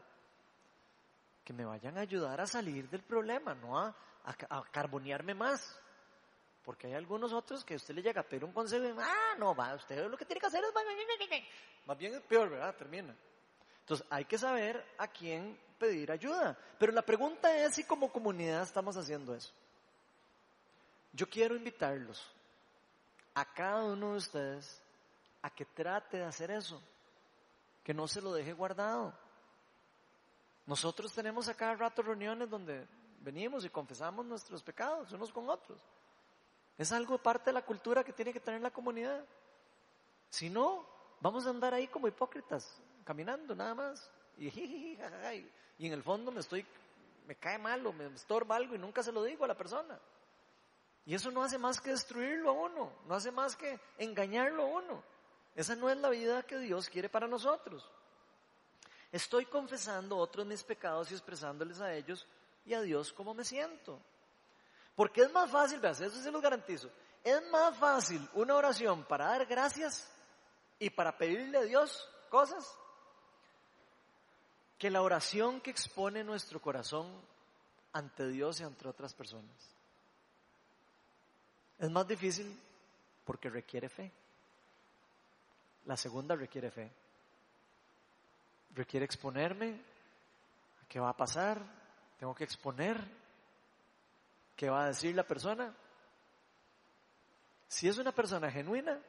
que 1.48 1.54
me 1.54 1.64
vayan 1.64 1.98
a 1.98 2.02
ayudar 2.02 2.42
a 2.42 2.46
salir 2.46 2.90
del 2.90 3.04
problema, 3.04 3.56
no 3.56 3.80
a, 3.80 3.96
a, 4.26 4.64
carbonearme 4.70 5.34
más. 5.34 5.80
Porque 6.62 6.88
hay 6.88 6.94
algunos 6.94 7.32
otros 7.32 7.64
que 7.64 7.76
usted 7.76 7.96
le 7.96 8.02
llega 8.02 8.20
a 8.20 8.28
pedir 8.28 8.44
un 8.44 8.52
consejo 8.52 8.84
y, 8.84 8.94
ah, 9.00 9.34
no, 9.38 9.56
va, 9.56 9.74
usted 9.74 10.10
lo 10.10 10.18
que 10.18 10.26
tiene 10.26 10.42
que 10.42 10.48
hacer 10.48 10.62
es... 10.62 11.46
Más 11.86 11.98
bien 11.98 12.16
es 12.16 12.22
peor, 12.24 12.50
¿verdad? 12.50 12.76
Termina. 12.76 13.16
Entonces 13.80 14.06
hay 14.10 14.26
que 14.26 14.38
saber 14.38 14.86
a 14.98 15.08
quién 15.08 15.58
pedir 15.80 16.12
ayuda. 16.12 16.58
Pero 16.78 16.92
la 16.92 17.02
pregunta 17.02 17.56
es 17.56 17.76
si 17.76 17.86
como 17.86 18.12
comunidad 18.12 18.64
estamos 18.64 18.98
haciendo 18.98 19.34
eso. 19.34 19.54
Yo 21.14 21.30
quiero 21.30 21.56
invitarlos 21.56 22.30
a 23.36 23.46
cada 23.54 23.86
uno 23.86 24.12
de 24.12 24.18
ustedes 24.18 24.82
a 25.44 25.50
que 25.50 25.64
trate 25.64 26.18
de 26.18 26.26
hacer 26.26 26.52
eso, 26.52 26.84
que 27.86 27.94
no 27.94 28.06
se 28.06 28.20
lo 28.20 28.34
deje 28.34 28.52
guardado. 28.52 29.18
Nosotros 30.68 31.14
tenemos 31.14 31.48
a 31.48 31.56
cada 31.56 31.76
rato 31.76 32.02
reuniones 32.02 32.50
donde 32.50 32.86
venimos 33.22 33.64
y 33.64 33.70
confesamos 33.70 34.26
nuestros 34.26 34.62
pecados 34.62 35.12
unos 35.14 35.32
con 35.32 35.50
otros. 35.50 35.82
Es 36.78 36.92
algo 36.92 37.18
parte 37.18 37.46
de 37.46 37.54
la 37.54 37.64
cultura 37.64 38.04
que 38.04 38.12
tiene 38.14 38.34
que 38.34 38.42
tener 38.42 38.62
la 38.62 38.70
comunidad. 38.70 39.26
Si 40.30 40.50
no, 40.50 40.86
vamos 41.22 41.48
a 41.48 41.52
andar 41.52 41.74
ahí 41.74 41.88
como 41.88 42.10
hipócritas, 42.10 42.82
caminando 43.06 43.56
nada 43.56 43.74
más. 43.74 44.12
Y, 44.38 44.48
y 45.80 45.88
en 45.88 45.94
el 45.94 46.04
fondo 46.04 46.34
me 46.34 46.42
estoy, 46.42 46.66
me 47.26 47.36
cae 47.36 47.58
mal 47.58 47.88
o 47.88 47.94
me 47.94 48.06
estorba 48.08 48.58
algo 48.58 48.76
y 48.76 48.78
nunca 48.78 49.02
se 49.02 49.14
lo 49.14 49.24
digo 49.24 49.46
a 49.46 49.48
la 49.48 49.58
persona. 49.58 49.98
Y 51.06 51.16
eso 51.16 51.32
no 51.32 51.44
hace 51.44 51.58
más 51.58 51.80
que 51.80 51.92
destruirlo 51.92 52.50
a 52.50 52.54
uno, 52.54 52.92
no 53.06 53.16
hace 53.16 53.32
más 53.32 53.56
que 53.56 53.80
engañarlo 53.98 54.64
a 54.64 54.66
uno. 54.66 55.04
Esa 55.56 55.78
no 55.78 55.90
es 55.90 55.98
la 55.98 56.10
vida 56.10 56.44
que 56.44 56.58
Dios 56.58 56.90
quiere 56.90 57.08
para 57.08 57.26
nosotros. 57.26 57.90
Estoy 59.12 59.46
confesando 59.46 60.18
otros 60.18 60.46
mis 60.46 60.64
pecados 60.64 61.12
y 61.12 61.14
expresándoles 61.14 61.80
a 61.80 61.94
ellos 61.94 62.28
y 62.66 62.74
a 62.74 62.82
Dios 62.82 63.14
cómo 63.14 63.34
me 63.34 63.44
siento. 63.44 64.00
Porque 64.96 65.22
es 65.22 65.32
más 65.32 65.50
fácil, 65.50 65.84
eso 65.86 66.10
se 66.10 66.32
lo 66.32 66.42
garantizo, 66.42 66.90
es 67.24 67.42
más 67.50 67.78
fácil 67.78 68.28
una 68.34 68.56
oración 68.56 69.04
para 69.06 69.28
dar 69.28 69.46
gracias 69.46 70.10
y 70.80 70.90
para 70.90 71.18
pedirle 71.18 71.60
a 71.60 71.64
Dios 71.64 72.10
cosas 72.30 72.78
que 74.78 74.90
la 74.90 75.02
oración 75.02 75.62
que 75.62 75.72
expone 75.72 76.24
nuestro 76.24 76.62
corazón 76.62 77.08
ante 77.94 78.28
Dios 78.28 78.60
y 78.60 78.64
ante 78.64 78.88
otras 78.88 79.14
personas. 79.14 79.56
Es 81.80 81.90
más 81.90 82.08
difícil 82.08 82.60
porque 83.26 83.50
requiere 83.50 83.90
fe. 83.90 84.12
La 85.86 85.96
segunda 85.96 86.36
requiere 86.36 86.70
fe. 86.70 86.92
Requiere 88.78 89.06
exponerme 89.06 89.82
qué 90.88 91.00
va 91.00 91.10
a 91.10 91.18
pasar. 91.18 91.60
Tengo 92.20 92.36
que 92.36 92.44
exponer 92.44 93.04
qué 94.56 94.70
va 94.70 94.84
a 94.84 94.88
decir 94.90 95.16
la 95.16 95.24
persona. 95.24 95.74
Si 97.68 97.88
es 97.88 97.98
una 97.98 98.12
persona 98.12 98.52
genuina, 98.52 99.00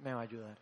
me 0.00 0.14
va 0.14 0.20
a 0.20 0.22
ayudar. 0.22 0.56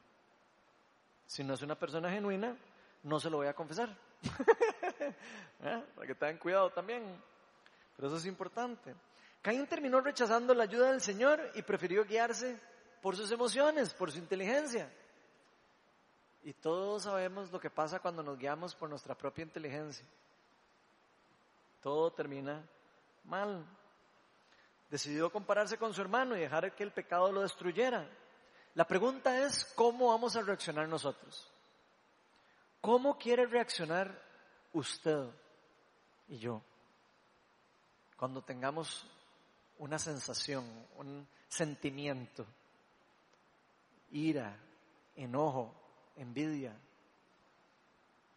Si 1.25 1.45
no 1.45 1.55
es 1.55 1.63
una 1.63 1.77
persona 1.77 2.11
genuina, 2.11 2.57
no 3.05 3.21
se 3.21 3.31
lo 3.31 3.37
voy 3.37 3.47
a 3.47 3.55
confesar. 3.55 3.97
¿Eh? 5.63 5.85
Para 5.95 6.07
que 6.09 6.15
tengan 6.17 6.39
cuidado 6.39 6.71
también. 6.71 7.23
Pero 7.95 8.09
eso 8.09 8.17
es 8.17 8.27
importante. 8.27 8.93
Caín 9.41 9.69
terminó 9.69 10.01
rechazando 10.01 10.53
la 10.53 10.65
ayuda 10.65 10.91
del 10.91 11.01
Señor 11.01 11.53
y 11.55 11.63
prefirió 11.63 12.05
guiarse 12.05 12.59
por 13.01 13.15
sus 13.15 13.31
emociones, 13.31 13.95
por 13.95 14.11
su 14.11 14.19
inteligencia. 14.19 14.93
Y 16.47 16.53
todos 16.53 17.03
sabemos 17.03 17.51
lo 17.51 17.59
que 17.59 17.71
pasa 17.71 17.99
cuando 17.99 18.23
nos 18.23 18.39
guiamos 18.39 18.73
por 18.73 18.89
nuestra 18.89 19.17
propia 19.17 19.43
inteligencia. 19.43 20.07
Todo 21.83 22.13
termina 22.13 22.65
mal. 23.25 23.67
Decidió 24.89 25.29
compararse 25.33 25.77
con 25.77 25.93
su 25.93 26.01
hermano 26.01 26.37
y 26.37 26.41
dejar 26.41 26.73
que 26.73 26.85
el 26.85 26.93
pecado 26.93 27.33
lo 27.33 27.43
destruyera. 27.43 28.09
La 28.75 28.87
pregunta 28.87 29.45
es, 29.45 29.65
¿cómo 29.75 30.11
vamos 30.11 30.37
a 30.37 30.43
reaccionar 30.43 30.89
nosotros? 30.89 31.51
¿Cómo 32.81 33.19
quiere 33.19 33.47
reaccionar 33.47 34.17
usted 34.73 35.29
y 36.29 36.39
yo 36.39 36.63
cuando 38.17 38.41
tengamos 38.41 39.05
una 39.79 39.99
sensación, 39.99 40.65
un 40.97 41.27
sentimiento, 41.49 42.47
ira, 44.13 44.57
enojo, 45.17 45.75
envidia, 46.17 46.77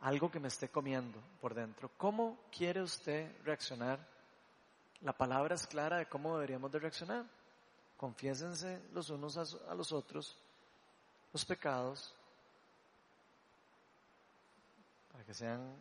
algo 0.01 0.31
que 0.31 0.39
me 0.39 0.47
esté 0.47 0.69
comiendo 0.69 1.19
por 1.41 1.53
dentro. 1.53 1.89
¿Cómo 1.97 2.37
quiere 2.55 2.81
usted 2.81 3.31
reaccionar? 3.43 3.99
La 5.01 5.13
palabra 5.13 5.55
es 5.55 5.65
clara 5.67 5.97
de 5.97 6.07
cómo 6.07 6.35
deberíamos 6.35 6.71
de 6.71 6.79
reaccionar. 6.79 7.25
Confiésense 7.97 8.81
los 8.93 9.09
unos 9.09 9.37
a 9.37 9.75
los 9.75 9.91
otros 9.91 10.37
los 11.31 11.45
pecados 11.45 12.13
para 15.11 15.23
que 15.23 15.33
sean 15.33 15.75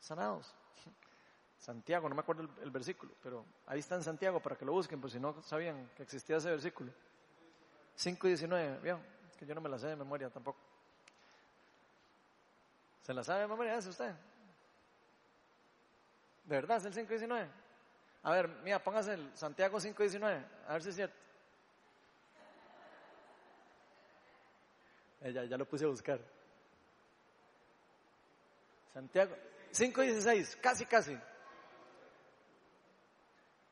sanados. 0.00 0.52
Santiago, 1.58 2.08
no 2.08 2.14
me 2.14 2.20
acuerdo 2.20 2.48
el, 2.62 2.70
versículo, 2.70 3.12
pero 3.22 3.44
ahí 3.66 3.80
está 3.80 3.94
en 3.94 4.02
Santiago 4.02 4.40
para 4.40 4.56
que 4.56 4.64
lo 4.64 4.72
busquen, 4.72 5.00
por 5.00 5.10
si 5.10 5.18
no 5.18 5.40
sabían 5.42 5.90
que 5.96 6.02
existía 6.02 6.36
ese 6.36 6.50
versículo. 6.50 6.92
5 7.94 8.26
y 8.26 8.30
19, 8.30 8.80
¿vieron? 8.80 9.02
Que 9.38 9.46
yo 9.46 9.54
no 9.54 9.60
me 9.60 9.68
la 9.68 9.78
sé 9.78 9.88
de 9.88 9.96
memoria 9.96 10.28
tampoco. 10.30 10.58
¿Se 13.06 13.14
la 13.14 13.22
sabe 13.22 13.42
de 13.42 13.46
memoria 13.46 13.76
ese 13.76 13.90
usted? 13.90 14.12
¿De 16.42 16.56
verdad 16.56 16.78
es 16.78 16.86
el 16.86 16.92
5 16.92 17.06
y 17.06 17.18
19? 17.18 17.48
A 18.24 18.32
ver, 18.32 18.48
mira, 18.64 18.82
póngase 18.82 19.14
el 19.14 19.30
Santiago 19.36 19.78
5 19.78 20.02
y 20.02 20.06
19, 20.06 20.44
a 20.66 20.72
ver 20.72 20.82
si 20.82 20.88
es 20.88 20.94
cierto. 20.96 21.16
Eh, 25.20 25.32
ya, 25.32 25.44
ya 25.44 25.56
lo 25.56 25.64
puse 25.68 25.84
a 25.84 25.88
buscar. 25.88 26.18
Santiago 28.92 29.36
5 29.70 30.02
y 30.02 30.06
16, 30.08 30.58
casi, 30.60 30.84
casi. 30.84 31.16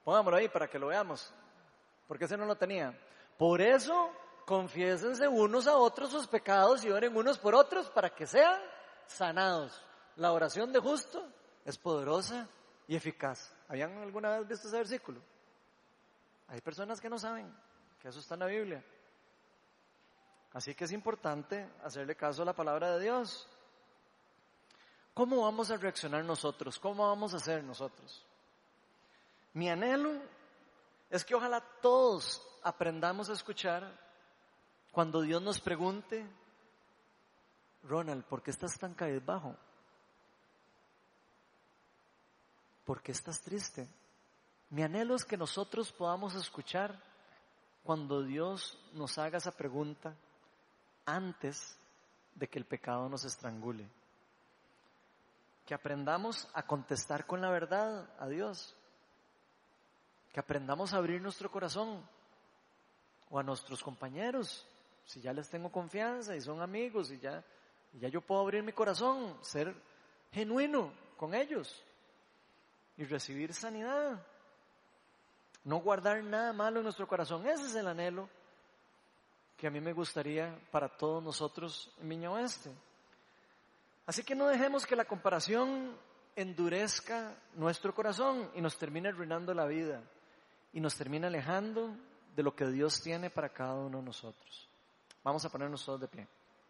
Pongámoslo 0.05 0.37
ahí 0.37 0.49
para 0.49 0.71
que 0.71 0.79
lo 0.79 0.87
veamos, 0.87 1.35
porque 2.07 2.27
ese 2.27 2.37
no 2.37 2.47
lo 2.47 2.55
tenía. 2.55 2.97
Por 3.37 3.61
eso, 3.61 4.13
confiésense 4.47 5.27
unos 5.27 5.67
a 5.67 5.77
otros 5.77 6.13
sus 6.13 6.29
pecados 6.29 6.85
y 6.85 6.91
oren 6.93 7.17
unos 7.17 7.37
por 7.37 7.57
otros 7.57 7.91
para 7.91 8.11
que 8.11 8.29
sean 8.29 8.63
sanados. 9.07 9.83
La 10.17 10.33
oración 10.33 10.73
de 10.73 10.81
justo 10.81 11.27
es 11.65 11.79
poderosa 11.79 12.49
y 12.87 12.97
eficaz. 12.97 13.55
¿Habían 13.69 13.97
alguna 13.99 14.39
vez 14.39 14.49
visto 14.49 14.69
ese 14.69 14.77
versículo? 14.77 15.21
Hay 16.49 16.61
personas 16.61 17.01
que 17.01 17.09
no 17.09 17.19
saben 17.19 17.53
que 18.01 18.09
eso 18.09 18.21
está 18.21 18.35
en 18.35 18.41
la 18.41 18.47
Biblia. 18.47 18.85
Así 20.53 20.75
que 20.75 20.85
es 20.85 20.93
importante 20.93 21.69
hacerle 21.83 22.15
caso 22.15 22.43
a 22.43 22.45
la 22.45 22.53
palabra 22.53 22.93
de 22.93 23.03
Dios. 23.03 23.49
¿Cómo 25.15 25.43
vamos 25.43 25.71
a 25.71 25.77
reaccionar 25.77 26.25
nosotros? 26.25 26.79
¿Cómo 26.79 27.09
vamos 27.09 27.35
a 27.35 27.39
hacer 27.39 27.65
nosotros? 27.65 28.25
Mi 29.53 29.69
anhelo 29.69 30.13
es 31.11 31.25
que 31.25 31.35
ojalá 31.35 31.61
todos 31.81 32.45
aprendamos 32.63 33.31
a 33.31 33.35
escuchar 33.35 33.99
cuando 34.91 35.23
Dios 35.23 35.43
nos 35.43 35.61
pregunte, 35.61 36.25
Ronald, 37.85 38.25
¿por 38.25 38.43
qué 38.43 38.51
estás 38.51 38.79
tan 38.79 38.97
bajo? 39.25 39.57
¿Por 42.85 43.03
qué 43.03 43.13
estás 43.13 43.41
triste? 43.41 43.89
Mi 44.71 44.83
anhelo 44.83 45.15
es 45.15 45.25
que 45.25 45.37
nosotros 45.37 45.93
podamos 45.93 46.35
escuchar 46.35 46.99
cuando 47.83 48.23
Dios 48.23 48.79
nos 48.95 49.19
haga 49.19 49.39
esa 49.39 49.53
pregunta 49.53 50.15
antes 51.07 51.77
de 52.35 52.49
que 52.49 52.59
el 52.59 52.65
pecado 52.65 53.09
nos 53.09 53.25
estrangule. 53.25 53.89
Que 55.67 55.75
aprendamos 55.75 56.49
a 56.55 56.67
contestar 56.67 57.27
con 57.27 57.41
la 57.41 57.51
verdad 57.51 58.09
a 58.19 58.29
Dios 58.29 58.75
que 60.35 60.41
aprendamos 60.41 60.93
a 60.93 60.97
abrir 60.97 61.23
nuestro 61.23 61.49
corazón 61.49 62.05
o 63.31 63.39
a 63.39 63.45
nuestros 63.45 63.81
compañeros, 63.85 64.67
si 65.05 65.21
ya 65.21 65.33
les 65.33 65.49
tengo 65.49 65.71
confianza 65.71 66.35
y 66.35 66.41
son 66.41 66.61
amigos 66.61 67.13
y 67.13 67.21
ya, 67.21 67.45
ya 68.01 68.09
yo 68.09 68.21
puedo 68.21 68.41
abrir 68.41 68.63
mi 68.63 68.73
corazón, 68.73 69.37
ser 69.43 69.75
genuino 70.33 70.93
con 71.17 71.35
ellos 71.35 71.83
y 72.97 73.05
recibir 73.05 73.55
sanidad. 73.55 74.21
No 75.65 75.79
guardar 75.79 76.23
nada 76.23 76.53
malo 76.53 76.81
en 76.81 76.85
nuestro 76.85 77.07
corazón. 77.07 77.47
Ese 77.47 77.67
es 77.67 77.75
el 77.75 77.87
anhelo 77.87 78.29
que 79.57 79.67
a 79.67 79.71
mí 79.71 79.81
me 79.81 79.93
gustaría 79.93 80.59
para 80.71 80.89
todos 80.89 81.23
nosotros 81.23 81.91
en 82.01 82.09
Viña 82.09 82.31
Oeste. 82.31 82.71
Así 84.07 84.23
que 84.23 84.35
no 84.35 84.49
dejemos 84.49 84.85
que 84.85 84.97
la 84.97 85.07
comparación 85.07 85.97
endurezca 86.37 87.35
nuestro 87.55 87.95
corazón 87.95 88.51
y 88.55 88.61
nos 88.61 88.77
termine 88.77 89.09
arruinando 89.09 89.55
la 89.55 89.67
vida 89.67 90.03
y 90.73 90.81
nos 90.81 90.97
termina 90.97 91.29
alejando 91.29 91.97
de 92.35 92.43
lo 92.43 92.55
que 92.55 92.67
Dios 92.67 93.01
tiene 93.01 93.31
para 93.31 93.49
cada 93.49 93.75
uno 93.75 93.99
de 93.99 94.05
nosotros. 94.05 94.69
Vamos 95.23 95.45
a 95.45 95.49
ponernos 95.49 95.85
todos 95.85 96.01
de 96.01 96.09
pie. 96.09 96.29